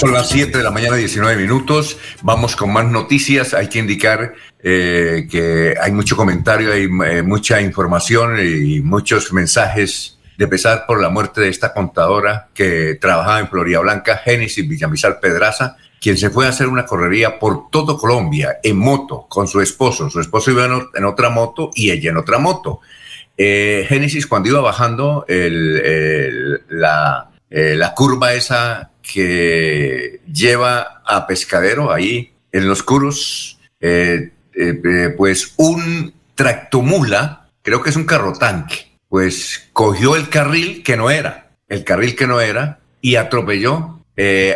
Son 0.01 0.13
las 0.13 0.29
7 0.29 0.57
de 0.57 0.63
la 0.63 0.71
mañana, 0.71 0.95
19 0.95 1.39
minutos. 1.39 1.95
Vamos 2.23 2.55
con 2.55 2.73
más 2.73 2.87
noticias. 2.87 3.53
Hay 3.53 3.69
que 3.69 3.77
indicar 3.77 4.33
eh, 4.63 5.27
que 5.29 5.75
hay 5.79 5.91
mucho 5.91 6.17
comentario, 6.17 6.73
hay 6.73 6.89
eh, 7.05 7.21
mucha 7.21 7.61
información 7.61 8.39
y 8.39 8.81
muchos 8.81 9.31
mensajes 9.31 10.17
de 10.39 10.47
pesar 10.47 10.87
por 10.87 10.99
la 10.99 11.09
muerte 11.09 11.41
de 11.41 11.49
esta 11.49 11.71
contadora 11.71 12.47
que 12.55 12.97
trabajaba 12.99 13.41
en 13.41 13.47
Florida 13.47 13.79
Blanca, 13.81 14.17
Génesis 14.17 14.67
Villamizar 14.67 15.19
Pedraza, 15.19 15.77
quien 15.99 16.17
se 16.17 16.31
fue 16.31 16.47
a 16.47 16.49
hacer 16.49 16.67
una 16.67 16.87
correría 16.87 17.37
por 17.37 17.69
todo 17.69 17.95
Colombia 17.95 18.57
en 18.63 18.77
moto 18.77 19.27
con 19.29 19.47
su 19.47 19.61
esposo. 19.61 20.09
Su 20.09 20.19
esposo 20.19 20.49
iba 20.49 20.65
en, 20.65 21.05
otra 21.05 21.29
moto 21.29 21.69
y 21.75 21.91
ella 21.91 22.09
en 22.09 22.17
otra 22.17 22.39
moto. 22.39 22.79
Eh, 23.37 23.85
Génesis, 23.87 24.25
cuando 24.25 24.49
iba 24.49 24.61
bajando 24.61 25.27
la, 25.27 27.29
la 27.51 27.93
curva 27.93 28.33
esa 28.33 28.90
que 29.01 30.21
lleva 30.31 31.01
a 31.05 31.27
Pescadero, 31.27 31.91
ahí 31.91 32.33
en 32.51 32.67
los 32.67 32.83
Curos, 32.83 33.59
eh, 33.79 34.31
eh, 34.53 34.81
eh, 34.83 35.13
pues 35.17 35.53
un 35.57 36.13
tractomula, 36.35 37.49
creo 37.61 37.81
que 37.81 37.89
es 37.89 37.95
un 37.95 38.05
carro 38.05 38.33
tanque, 38.33 38.91
pues 39.07 39.69
cogió 39.73 40.15
el 40.15 40.29
carril 40.29 40.83
que 40.83 40.97
no 40.97 41.09
era, 41.09 41.51
el 41.67 41.83
carril 41.83 42.15
que 42.15 42.27
no 42.27 42.41
era, 42.41 42.79
y 43.01 43.15
atropelló 43.15 43.97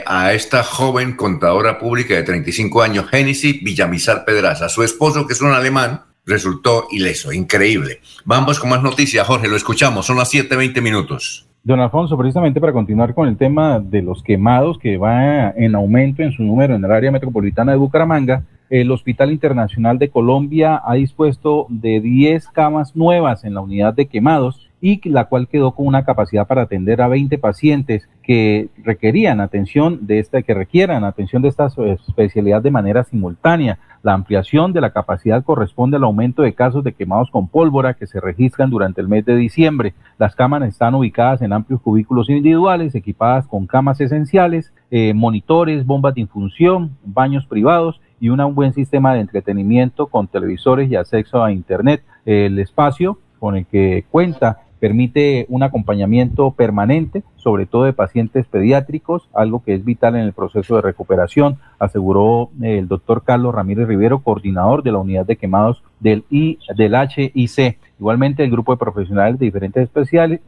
a 0.06 0.34
esta 0.34 0.64
joven 0.64 1.16
contadora 1.16 1.80
pública 1.80 2.14
de 2.14 2.22
35 2.22 2.84
años, 2.84 3.10
Génesis 3.10 3.64
Villamizar 3.64 4.24
Pedraza. 4.24 4.70
Su 4.70 4.84
esposo, 4.84 5.26
que 5.26 5.34
es 5.34 5.42
un 5.42 5.54
alemán, 5.54 6.04
resultó 6.24 6.88
ileso, 6.92 7.32
increíble. 7.32 8.00
Vamos 8.26 8.60
con 8.60 8.70
más 8.70 8.84
noticias, 8.84 9.26
Jorge, 9.26 9.48
lo 9.48 9.56
escuchamos, 9.56 10.06
son 10.06 10.18
las 10.18 10.32
7.20 10.32 10.82
minutos. 10.84 11.48
Don 11.66 11.80
Alfonso, 11.80 12.16
precisamente 12.16 12.62
para 12.62 12.74
continuar 12.74 13.16
con 13.16 13.28
el 13.28 13.38
tema 13.38 13.80
de 13.80 14.04
los 14.04 14.22
quemados 14.22 14.78
que 14.78 14.98
va 14.98 15.50
en 15.50 15.74
aumento 15.74 16.22
en 16.22 16.32
su 16.32 16.44
número 16.44 16.76
en 16.76 16.86
el 16.86 16.92
área 16.92 17.10
metropolitana 17.10 17.72
de 17.72 17.80
Bucaramanga, 17.80 18.44
el 18.70 18.92
Hospital 18.92 19.32
Internacional 19.32 19.98
de 19.98 20.12
Colombia 20.12 20.80
ha 20.86 20.94
dispuesto 20.94 21.66
de 21.70 22.02
10 22.02 22.50
camas 22.50 22.96
nuevas 22.96 23.46
en 23.46 23.56
la 23.56 23.62
unidad 23.62 23.96
de 23.96 24.06
quemados 24.06 24.70
y 24.86 25.02
la 25.10 25.26
cual 25.26 25.48
quedó 25.48 25.72
con 25.72 25.88
una 25.88 26.06
capacidad 26.06 26.46
para 26.46 26.62
atender 26.62 27.02
a 27.02 27.08
20 27.08 27.40
pacientes 27.40 28.08
que 28.22 28.70
requerían 28.84 29.42
atención 29.42 30.06
de 30.06 30.20
esta, 30.20 30.44
que 30.44 30.54
requieran 30.54 31.04
atención 31.04 31.42
de 31.42 31.48
esta 31.48 31.70
especialidad 32.08 32.62
de 32.62 32.70
manera 32.70 33.04
simultánea. 33.04 33.80
La 34.04 34.14
ampliación 34.14 34.74
de 34.74 34.82
la 34.82 34.92
capacidad 34.92 35.44
corresponde 35.44 35.98
al 35.98 36.04
aumento 36.04 36.44
de 36.44 36.54
casos 36.54 36.84
de 36.84 36.94
quemados 36.94 37.32
con 37.32 37.48
pólvora 37.48 37.96
que 37.96 38.06
se 38.06 38.20
registran 38.20 38.70
durante 38.70 39.02
el 39.02 39.08
mes 39.08 39.26
de 39.26 39.36
diciembre. 39.36 39.96
Las 40.20 40.36
cámaras 40.36 40.70
están 40.70 40.94
ubicadas 40.94 41.42
en 41.42 41.54
amplios 41.54 41.82
cubículos 41.82 42.30
individuales, 42.30 42.94
equipadas 42.94 43.48
con 43.48 43.66
camas 43.66 44.00
esenciales, 44.02 44.72
eh, 44.92 45.16
monitores, 45.16 45.84
bombas 45.88 46.14
de 46.14 46.22
infusión, 46.22 46.96
baños 47.04 47.48
privados 47.48 48.00
y 48.20 48.30
un 48.30 48.54
buen 48.54 48.72
sistema 48.74 49.16
de 49.16 49.22
entretenimiento 49.22 50.06
con 50.06 50.28
televisores 50.28 50.92
y 50.92 50.96
acceso 50.96 51.44
a 51.44 51.52
Internet. 51.52 52.04
El 52.24 52.60
espacio 52.60 53.18
con 53.40 53.56
el 53.56 53.66
que 53.66 54.06
cuenta 54.12 54.60
permite 54.86 55.48
un 55.50 55.64
acompañamiento 55.64 56.52
permanente, 56.52 57.24
sobre 57.38 57.66
todo 57.66 57.86
de 57.86 57.94
pacientes 57.94 58.46
pediátricos, 58.46 59.28
algo 59.34 59.64
que 59.64 59.74
es 59.74 59.84
vital 59.84 60.16
en 60.16 60.22
el 60.22 60.34
proceso 60.34 60.76
de 60.76 60.84
recuperación, 60.84 61.58
aseguró 61.80 62.52
eh, 62.62 62.78
el 62.78 62.88
doctor 62.88 63.24
Carlos 63.24 63.56
Ramírez 63.56 63.88
Rivero, 63.88 64.20
coordinador 64.20 64.84
de 64.84 64.92
la 64.92 65.00
unidad 65.00 65.26
de 65.26 65.38
quemados 65.38 65.82
del, 66.00 66.24
I, 66.30 66.60
del 66.78 66.94
HIC. 66.94 67.80
Igualmente, 68.00 68.44
el 68.44 68.52
grupo 68.52 68.74
de 68.74 68.78
profesionales 68.78 69.40
de 69.40 69.46
diferentes 69.46 69.90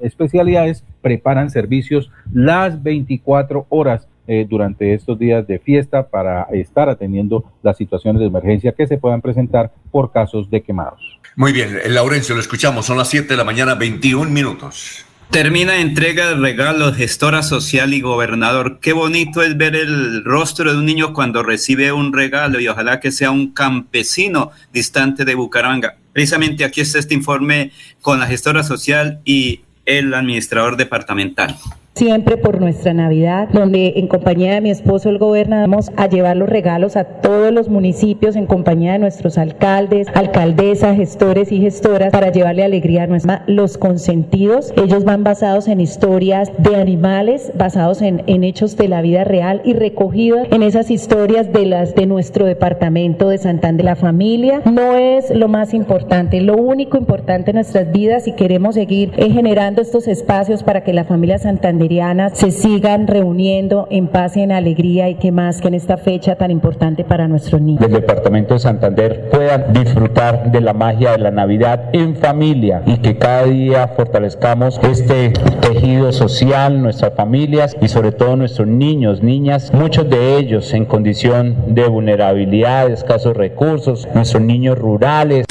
especialidades 0.01 0.85
preparan 1.01 1.49
servicios 1.49 2.11
las 2.31 2.84
24 2.84 3.65
horas 3.69 4.07
eh, 4.27 4.45
durante 4.47 4.93
estos 4.93 5.18
días 5.18 5.47
de 5.47 5.57
fiesta 5.57 6.09
para 6.09 6.43
estar 6.51 6.89
atendiendo 6.89 7.45
las 7.64 7.76
situaciones 7.76 8.19
de 8.19 8.27
emergencia 8.27 8.73
que 8.73 8.85
se 8.85 8.99
puedan 8.99 9.22
presentar 9.22 9.72
por 9.89 10.11
casos 10.11 10.51
de 10.51 10.61
quemados. 10.61 11.16
Muy 11.38 11.53
bien, 11.53 11.80
Laurencio, 11.93 12.34
lo 12.34 12.41
escuchamos, 12.41 12.88
son 12.88 12.97
las 12.97 13.09
7 13.09 13.27
de 13.27 13.38
la 13.38 13.43
mañana, 13.43 13.76
21 13.76 14.27
minutos. 14.31 15.05
Termina 15.30 15.77
entrega 15.77 16.30
de 16.30 16.35
regalos, 16.35 16.97
gestora 16.97 17.43
social 17.43 17.93
y 17.93 18.01
gobernador. 18.01 18.80
Qué 18.81 18.91
bonito 18.91 19.43
es 19.43 19.55
ver 19.55 19.76
el 19.76 20.23
rostro 20.23 20.72
de 20.72 20.80
un 20.80 20.88
niño 20.88 21.14
cuando 21.14 21.43
recibe 21.43 21.91
un 21.91 22.11
regalo 22.11 22.59
y 22.59 22.68
ojalá 22.68 22.99
que 22.99 23.11
sea 23.11 23.30
un 23.30 23.51
campesino 23.51 24.49
distante 24.73 25.26
de 25.26 25.35
Bucaramanga. 25.35 25.97
Precisamente 26.11 26.65
aquí 26.65 26.81
está 26.81 26.97
este 26.97 27.14
informe 27.14 27.72
con 28.01 28.19
la 28.19 28.26
gestora 28.26 28.64
social 28.64 29.22
y 29.23 29.61
el 29.85 30.15
administrador 30.15 30.76
departamental 30.76 31.55
siempre 31.98 32.38
por 32.38 32.61
nuestra 32.61 32.94
Navidad, 32.94 33.49
donde 33.52 33.94
en 33.95 34.07
compañía 34.07 34.53
de 34.53 34.61
mi 34.61 34.69
esposo, 34.69 35.10
el 35.10 35.18
gobernador, 35.18 35.68
vamos 35.68 35.91
a 35.98 36.07
llevar 36.07 36.38
los 36.38 36.48
regalos 36.48 36.95
a 36.95 37.06
todos 37.06 37.52
los 37.52 37.69
municipios 37.69 38.36
en 38.36 38.45
compañía 38.45 38.94
de 38.94 38.99
nuestros 38.99 39.40
alcaldes, 39.40 40.07
alcaldesas, 40.14 40.95
gestores 40.95 41.52
y 41.52 41.60
gestoras 41.60 42.11
para 42.11 42.32
llevarle 42.32 42.64
alegría 42.64 43.03
a 43.03 43.07
nuestra 43.07 43.44
los 43.48 43.80
consentidos. 43.80 44.74
Ellos 44.78 45.06
van 45.06 45.24
basados 45.24 45.68
en 45.68 45.82
historias 45.82 46.52
de 46.60 46.76
animales, 46.76 47.52
basados 47.56 48.03
en, 48.03 48.22
en 48.28 48.44
hechos 48.44 48.78
de 48.78 48.88
la 48.90 49.02
vida 49.02 49.24
real 49.24 49.64
y 49.65 49.74
recogidos 49.74 50.48
en 50.52 50.61
esas 50.61 50.91
historias 50.91 51.52
de 51.52 51.65
las 51.65 51.95
de 51.95 52.06
nuestro 52.06 52.45
departamento 52.45 53.30
de 53.30 53.40
Santander. 53.40 53.86
La 53.86 53.95
familia 53.95 54.61
no 54.72 54.98
es 54.98 55.32
lo 55.32 55.48
más 55.48 55.74
importante, 55.74 56.41
lo 56.41 56.57
único 56.57 56.95
importante 56.98 57.52
en 57.52 57.56
nuestras 57.56 57.91
vidas 57.91 58.28
y 58.28 58.34
queremos 58.34 58.76
seguir 58.76 59.14
eh, 59.18 59.32
generando 59.32 59.82
estos 59.82 60.07
espacios 60.07 60.61
para 60.61 60.84
que 60.84 60.94
la 60.94 61.03
familia 61.03 61.40
Santander 61.40 61.86
se 62.34 62.51
sigan 62.51 63.07
reuniendo 63.07 63.88
en 63.89 64.07
paz 64.07 64.35
y 64.35 64.41
en 64.41 64.51
alegría 64.51 65.07
y 65.09 65.15
que 65.15 65.31
más 65.31 65.61
que 65.61 65.69
en 65.69 65.73
esta 65.73 65.97
fecha 65.97 66.35
tan 66.35 66.51
importante 66.51 67.05
para 67.05 67.30
nuestros 67.30 67.61
niños. 67.61 67.80
Del 67.80 67.93
departamento 67.93 68.55
de 68.55 68.59
Santander 68.59 69.30
puedan 69.31 69.72
disfrutar 69.72 70.51
de 70.51 70.59
la 70.59 70.73
magia 70.73 71.11
de 71.11 71.19
la 71.19 71.31
Navidad 71.31 71.89
en 71.93 72.15
familia 72.18 72.81
y 72.85 72.97
que 72.97 73.18
cada 73.18 73.45
día 73.45 73.88
fortalezcamos 73.88 74.80
este 74.84 75.31
tejido 75.61 76.11
social, 76.11 76.81
nuestras 76.81 77.14
familias 77.14 77.77
y 77.81 77.88
sobre 77.88 78.11
todo 78.11 78.35
nuestros 78.35 78.68
niños, 78.68 79.23
niñas, 79.23 79.72
muchos 79.73 80.09
de 80.09 80.38
ellos 80.38 80.73
en 80.73 80.85
condición 80.85 81.55
de 81.68 81.88
vulnerabilidad, 81.88 82.91
escasos 82.91 83.38
recursos, 83.38 84.07
nuestros 84.14 84.43
niños 84.43 84.77
rurales. 84.77 85.45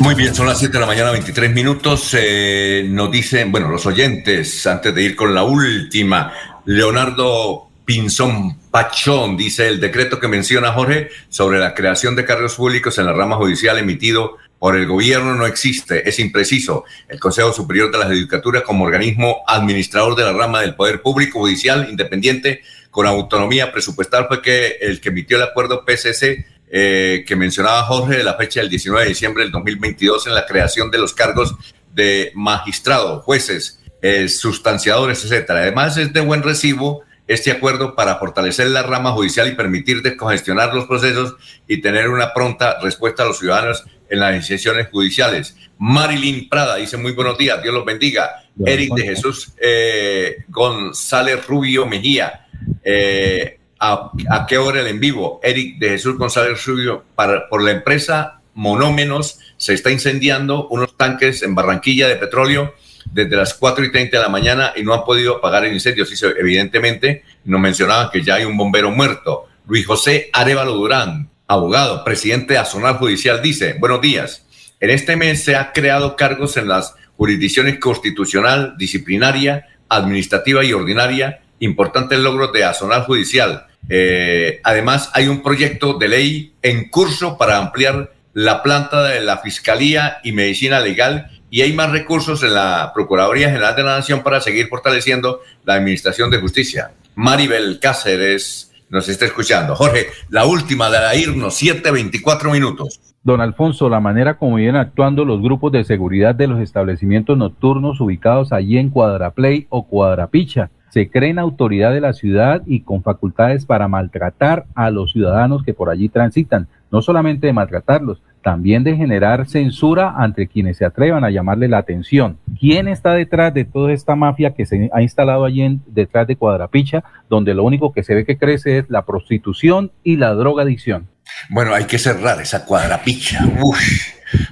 Muy 0.00 0.14
bien, 0.14 0.34
son 0.34 0.46
las 0.46 0.58
7 0.58 0.72
de 0.72 0.80
la 0.80 0.86
mañana, 0.86 1.10
23 1.10 1.52
minutos. 1.52 2.16
Eh, 2.18 2.86
nos 2.88 3.10
dicen, 3.10 3.52
bueno, 3.52 3.68
los 3.68 3.84
oyentes, 3.84 4.66
antes 4.66 4.94
de 4.94 5.02
ir 5.02 5.14
con 5.14 5.34
la 5.34 5.42
última, 5.42 6.32
Leonardo 6.64 7.68
Pinzón 7.84 8.58
Pachón 8.70 9.36
dice 9.36 9.68
el 9.68 9.78
decreto 9.78 10.18
que 10.18 10.26
menciona 10.26 10.72
Jorge 10.72 11.10
sobre 11.28 11.58
la 11.58 11.74
creación 11.74 12.16
de 12.16 12.24
cargos 12.24 12.54
públicos 12.54 12.96
en 12.96 13.04
la 13.04 13.12
rama 13.12 13.36
judicial 13.36 13.76
emitido 13.76 14.38
por 14.58 14.74
el 14.74 14.86
gobierno 14.86 15.34
no 15.34 15.44
existe, 15.44 16.08
es 16.08 16.18
impreciso. 16.18 16.84
El 17.06 17.20
Consejo 17.20 17.52
Superior 17.52 17.92
de 17.92 17.98
la 17.98 18.06
Judicatura 18.06 18.62
como 18.62 18.84
organismo 18.84 19.42
administrador 19.46 20.16
de 20.16 20.24
la 20.24 20.32
rama 20.32 20.62
del 20.62 20.76
Poder 20.76 21.02
Público 21.02 21.40
Judicial 21.40 21.88
independiente 21.90 22.62
con 22.90 23.06
autonomía 23.06 23.70
presupuestal 23.70 24.28
fue 24.28 24.40
que 24.40 24.78
el 24.80 24.98
que 25.00 25.10
emitió 25.10 25.36
el 25.36 25.42
acuerdo 25.42 25.84
PCC 25.84 26.46
eh, 26.70 27.24
que 27.26 27.36
mencionaba 27.36 27.82
Jorge 27.82 28.18
de 28.18 28.24
la 28.24 28.34
fecha 28.34 28.60
del 28.60 28.70
19 28.70 29.02
de 29.02 29.08
diciembre 29.08 29.42
del 29.42 29.52
2022 29.52 30.26
en 30.26 30.34
la 30.34 30.46
creación 30.46 30.90
de 30.90 30.98
los 30.98 31.14
cargos 31.14 31.54
de 31.92 32.30
magistrado, 32.34 33.20
jueces, 33.22 33.80
eh, 34.02 34.28
sustanciadores, 34.28 35.24
etcétera. 35.24 35.60
Además, 35.60 35.96
es 35.96 36.12
de 36.12 36.20
buen 36.20 36.42
recibo 36.42 37.02
este 37.26 37.52
acuerdo 37.52 37.94
para 37.94 38.16
fortalecer 38.16 38.68
la 38.70 38.82
rama 38.82 39.12
judicial 39.12 39.46
y 39.46 39.54
permitir 39.54 40.02
descongestionar 40.02 40.74
los 40.74 40.86
procesos 40.86 41.36
y 41.68 41.80
tener 41.80 42.08
una 42.08 42.34
pronta 42.34 42.78
respuesta 42.80 43.22
a 43.22 43.26
los 43.26 43.38
ciudadanos 43.38 43.84
en 44.08 44.18
las 44.18 44.32
decisiones 44.34 44.88
judiciales. 44.90 45.54
Marilyn 45.78 46.48
Prada 46.48 46.76
dice 46.76 46.96
muy 46.96 47.12
buenos 47.12 47.38
días, 47.38 47.62
Dios 47.62 47.72
los 47.72 47.84
bendiga. 47.84 48.44
Eric 48.66 48.94
de 48.94 49.02
Jesús 49.04 49.52
eh, 49.62 50.44
González 50.48 51.46
Rubio 51.46 51.86
Mejía. 51.86 52.48
Eh, 52.82 53.59
a, 53.80 54.46
qué 54.46 54.58
hora 54.58 54.80
el 54.80 54.86
en 54.86 55.00
vivo. 55.00 55.40
Eric 55.42 55.78
de 55.78 55.90
Jesús 55.90 56.16
González 56.18 56.64
Rubio, 56.66 57.04
para, 57.14 57.48
por 57.48 57.62
la 57.62 57.70
empresa 57.70 58.40
Monómenos, 58.54 59.38
se 59.56 59.74
está 59.74 59.90
incendiando 59.90 60.68
unos 60.68 60.96
tanques 60.96 61.42
en 61.42 61.54
Barranquilla 61.54 62.06
de 62.06 62.16
petróleo 62.16 62.74
desde 63.10 63.34
las 63.36 63.54
4 63.54 63.84
y 63.84 63.90
30 63.90 64.18
de 64.18 64.22
la 64.22 64.28
mañana 64.28 64.72
y 64.76 64.82
no 64.82 64.92
han 64.92 65.04
podido 65.04 65.36
apagar 65.36 65.64
el 65.64 65.72
incendio. 65.72 66.04
Evidentemente, 66.38 67.24
nos 67.44 67.60
mencionaban 67.60 68.10
que 68.10 68.22
ya 68.22 68.34
hay 68.34 68.44
un 68.44 68.56
bombero 68.56 68.90
muerto. 68.90 69.46
Luis 69.66 69.86
José 69.86 70.28
Arevalo 70.32 70.74
Durán, 70.74 71.30
abogado, 71.46 72.04
presidente 72.04 72.54
de 72.54 72.58
Azonal 72.58 72.96
Judicial, 72.96 73.40
dice, 73.40 73.76
buenos 73.78 74.02
días. 74.02 74.46
En 74.78 74.90
este 74.90 75.16
mes 75.16 75.42
se 75.42 75.56
ha 75.56 75.72
creado 75.72 76.16
cargos 76.16 76.56
en 76.56 76.68
las 76.68 76.94
jurisdicciones 77.16 77.78
constitucional, 77.78 78.74
disciplinaria, 78.76 79.66
administrativa 79.88 80.64
y 80.64 80.72
ordinaria, 80.72 81.42
importantes 81.60 82.18
logros 82.18 82.52
de 82.52 82.64
Azonal 82.64 83.04
Judicial 83.04 83.66
eh, 83.88 84.60
además, 84.62 85.10
hay 85.14 85.28
un 85.28 85.42
proyecto 85.42 85.94
de 85.94 86.08
ley 86.08 86.52
en 86.62 86.88
curso 86.88 87.36
para 87.38 87.58
ampliar 87.58 88.12
la 88.32 88.62
planta 88.62 89.04
de 89.04 89.20
la 89.20 89.38
Fiscalía 89.38 90.18
y 90.22 90.32
Medicina 90.32 90.80
Legal 90.80 91.30
y 91.50 91.62
hay 91.62 91.72
más 91.72 91.90
recursos 91.90 92.42
en 92.44 92.54
la 92.54 92.92
Procuraduría 92.94 93.48
General 93.48 93.74
de 93.74 93.82
la 93.82 93.96
Nación 93.96 94.22
para 94.22 94.40
seguir 94.40 94.68
fortaleciendo 94.68 95.40
la 95.64 95.74
Administración 95.74 96.30
de 96.30 96.38
Justicia. 96.38 96.92
Maribel 97.16 97.80
Cáceres 97.80 98.72
nos 98.88 99.08
está 99.08 99.24
escuchando. 99.24 99.74
Jorge, 99.74 100.06
la 100.28 100.46
última 100.46 100.90
de 100.90 101.18
irnos, 101.18 101.60
7.24 101.60 102.52
minutos. 102.52 103.00
Don 103.22 103.40
Alfonso, 103.40 103.88
la 103.88 104.00
manera 104.00 104.38
como 104.38 104.56
vienen 104.56 104.76
actuando 104.76 105.24
los 105.24 105.42
grupos 105.42 105.72
de 105.72 105.84
seguridad 105.84 106.34
de 106.34 106.46
los 106.46 106.60
establecimientos 106.60 107.36
nocturnos 107.36 108.00
ubicados 108.00 108.52
allí 108.52 108.78
en 108.78 108.88
Cuadraplay 108.90 109.66
o 109.68 109.86
Cuadrapicha 109.86 110.70
se 110.90 111.08
creen 111.08 111.38
autoridad 111.38 111.92
de 111.92 112.00
la 112.00 112.12
ciudad 112.12 112.62
y 112.66 112.80
con 112.80 113.02
facultades 113.02 113.64
para 113.64 113.88
maltratar 113.88 114.66
a 114.74 114.90
los 114.90 115.12
ciudadanos 115.12 115.64
que 115.64 115.74
por 115.74 115.88
allí 115.88 116.08
transitan, 116.08 116.68
no 116.90 117.00
solamente 117.00 117.46
de 117.46 117.52
maltratarlos, 117.52 118.20
también 118.42 118.84
de 118.84 118.96
generar 118.96 119.46
censura 119.48 120.14
ante 120.16 120.46
quienes 120.46 120.78
se 120.78 120.84
atrevan 120.84 121.24
a 121.24 121.30
llamarle 121.30 121.68
la 121.68 121.78
atención. 121.78 122.38
¿Quién 122.58 122.88
está 122.88 123.12
detrás 123.12 123.52
de 123.54 123.64
toda 123.64 123.92
esta 123.92 124.16
mafia 124.16 124.54
que 124.54 124.66
se 124.66 124.90
ha 124.92 125.02
instalado 125.02 125.44
allí 125.44 125.78
detrás 125.86 126.26
de 126.26 126.36
Cuadrapicha, 126.36 127.04
donde 127.28 127.54
lo 127.54 127.64
único 127.64 127.92
que 127.92 128.02
se 128.02 128.14
ve 128.14 128.24
que 128.24 128.38
crece 128.38 128.78
es 128.78 128.90
la 128.90 129.04
prostitución 129.04 129.92
y 130.02 130.16
la 130.16 130.32
drogadicción? 130.34 131.08
Bueno, 131.50 131.74
hay 131.74 131.84
que 131.84 131.98
cerrar 131.98 132.40
esa 132.40 132.64
Cuadrapicha. 132.64 133.44
Uf, 133.62 133.78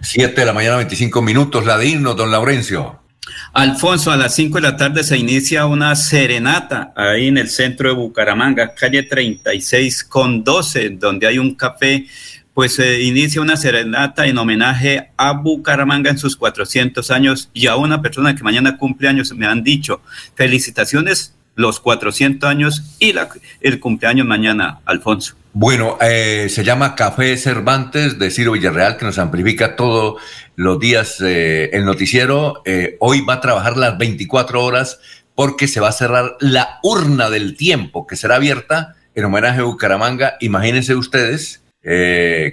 siete 0.01 0.43
de 0.43 0.47
la 0.47 0.53
mañana, 0.53 0.77
25 0.77 1.23
minutos, 1.23 1.65
la 1.65 1.79
de 1.79 1.97
don 1.99 2.31
Laurencio. 2.31 3.08
Alfonso, 3.53 4.11
a 4.11 4.17
las 4.17 4.35
5 4.35 4.57
de 4.57 4.63
la 4.63 4.77
tarde 4.77 5.03
se 5.05 5.17
inicia 5.17 5.67
una 5.67 5.95
serenata 5.97 6.93
ahí 6.97 7.29
en 7.29 7.39
el 7.39 7.49
centro 7.49 7.89
de 7.89 7.95
Bucaramanga, 7.95 8.75
calle 8.75 9.03
36 9.03 10.05
con 10.05 10.45
12, 10.45 10.91
donde 10.91 11.27
hay 11.27 11.39
un 11.39 11.55
café. 11.55 12.07
Pues 12.55 12.75
se 12.75 13.03
inicia 13.03 13.41
una 13.41 13.57
serenata 13.57 14.27
en 14.27 14.37
homenaje 14.37 15.13
a 15.17 15.33
Bucaramanga 15.33 16.11
en 16.11 16.19
sus 16.19 16.37
400 16.37 17.09
años 17.13 17.51
y 17.55 17.69
a 17.69 17.77
una 17.77 18.03
persona 18.03 18.35
que 18.35 18.43
mañana 18.43 18.77
cumple 18.77 19.09
años. 19.09 19.33
Me 19.33 19.47
han 19.47 19.63
dicho, 19.63 20.03
felicitaciones 20.35 21.38
los 21.59 21.81
400 21.81 22.49
años 22.49 22.85
y 23.01 23.13
el 23.61 23.81
cumpleaños 23.81 24.25
mañana, 24.27 24.79
Alfonso. 24.85 25.35
Bueno, 25.53 25.99
eh, 26.01 26.47
se 26.51 26.63
llama 26.63 26.95
Café 26.95 27.37
Cervantes 27.37 28.17
de 28.17 28.31
Ciro 28.31 28.53
Villarreal, 28.53 28.97
que 28.97 29.05
nos 29.05 29.19
amplifica 29.19 29.75
todos 29.75 30.23
los 30.55 30.79
días 30.79 31.21
eh, 31.21 31.71
el 31.73 31.85
noticiero. 31.85 32.63
Eh, 32.65 32.97
hoy 33.01 33.23
va 33.23 33.35
a 33.35 33.41
trabajar 33.41 33.77
las 33.77 33.99
24 33.99 34.63
horas 34.63 35.01
porque 35.35 35.67
se 35.67 35.81
va 35.81 35.89
a 35.89 35.93
cerrar 35.93 36.37
la 36.39 36.79
urna 36.85 37.29
del 37.29 37.57
tiempo, 37.57 38.07
que 38.07 38.15
será 38.15 38.37
abierta 38.37 38.95
en 39.17 39.25
homenaje 39.25 39.59
a 39.59 39.65
Bucaramanga. 39.65 40.37
Imagínense 40.39 40.95
ustedes, 40.95 41.65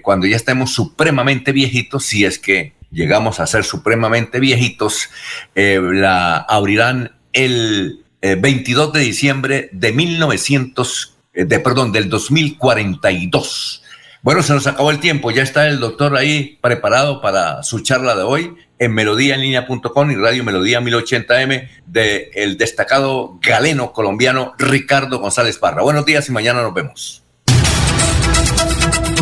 cuando 0.02 0.26
ya 0.26 0.36
estemos 0.36 0.74
supremamente 0.74 1.52
viejitos, 1.52 2.06
si 2.06 2.26
es 2.26 2.40
que 2.40 2.74
llegamos 2.92 3.40
a 3.40 3.46
ser 3.46 3.66
supremamente 3.66 4.40
viejitos, 4.40 5.10
la 5.54 6.38
abrirán 6.38 7.12
el 7.34 8.05
22 8.34 8.94
de 8.94 9.00
diciembre 9.02 9.70
de 9.72 9.92
1940. 9.92 11.16
Eh, 11.36 11.46
de, 11.46 11.60
perdón, 11.60 11.92
del 11.92 12.10
2042. 12.10 13.84
Bueno, 14.22 14.42
se 14.42 14.54
nos 14.54 14.66
acabó 14.66 14.90
el 14.90 15.00
tiempo, 15.00 15.30
ya 15.30 15.44
está 15.44 15.68
el 15.68 15.80
doctor 15.80 16.16
ahí 16.16 16.58
preparado 16.62 17.22
para 17.22 17.62
su 17.62 17.82
charla 17.82 18.16
de 18.16 18.24
hoy 18.24 18.56
en 18.80 18.94
melodíaenlínea.com 18.94 20.12
y 20.12 20.16
Radio 20.16 20.44
Melodía 20.44 20.82
1080M 20.82 21.70
del 21.86 22.30
el 22.34 22.58
destacado 22.58 23.38
galeno 23.42 23.92
colombiano 23.92 24.54
Ricardo 24.58 25.20
González 25.20 25.58
Parra. 25.58 25.84
Buenos 25.84 26.06
días 26.06 26.28
y 26.28 26.32
mañana 26.32 26.64
nos 26.64 26.74
vemos. 26.74 27.22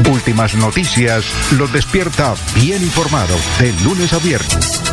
Últimas 0.09 0.55
noticias 0.55 1.25
los 1.57 1.71
despierta 1.73 2.35
bien 2.55 2.81
informado 2.81 3.35
de 3.59 3.73
lunes 3.83 4.13
a 4.13 4.19
viernes 4.19 4.92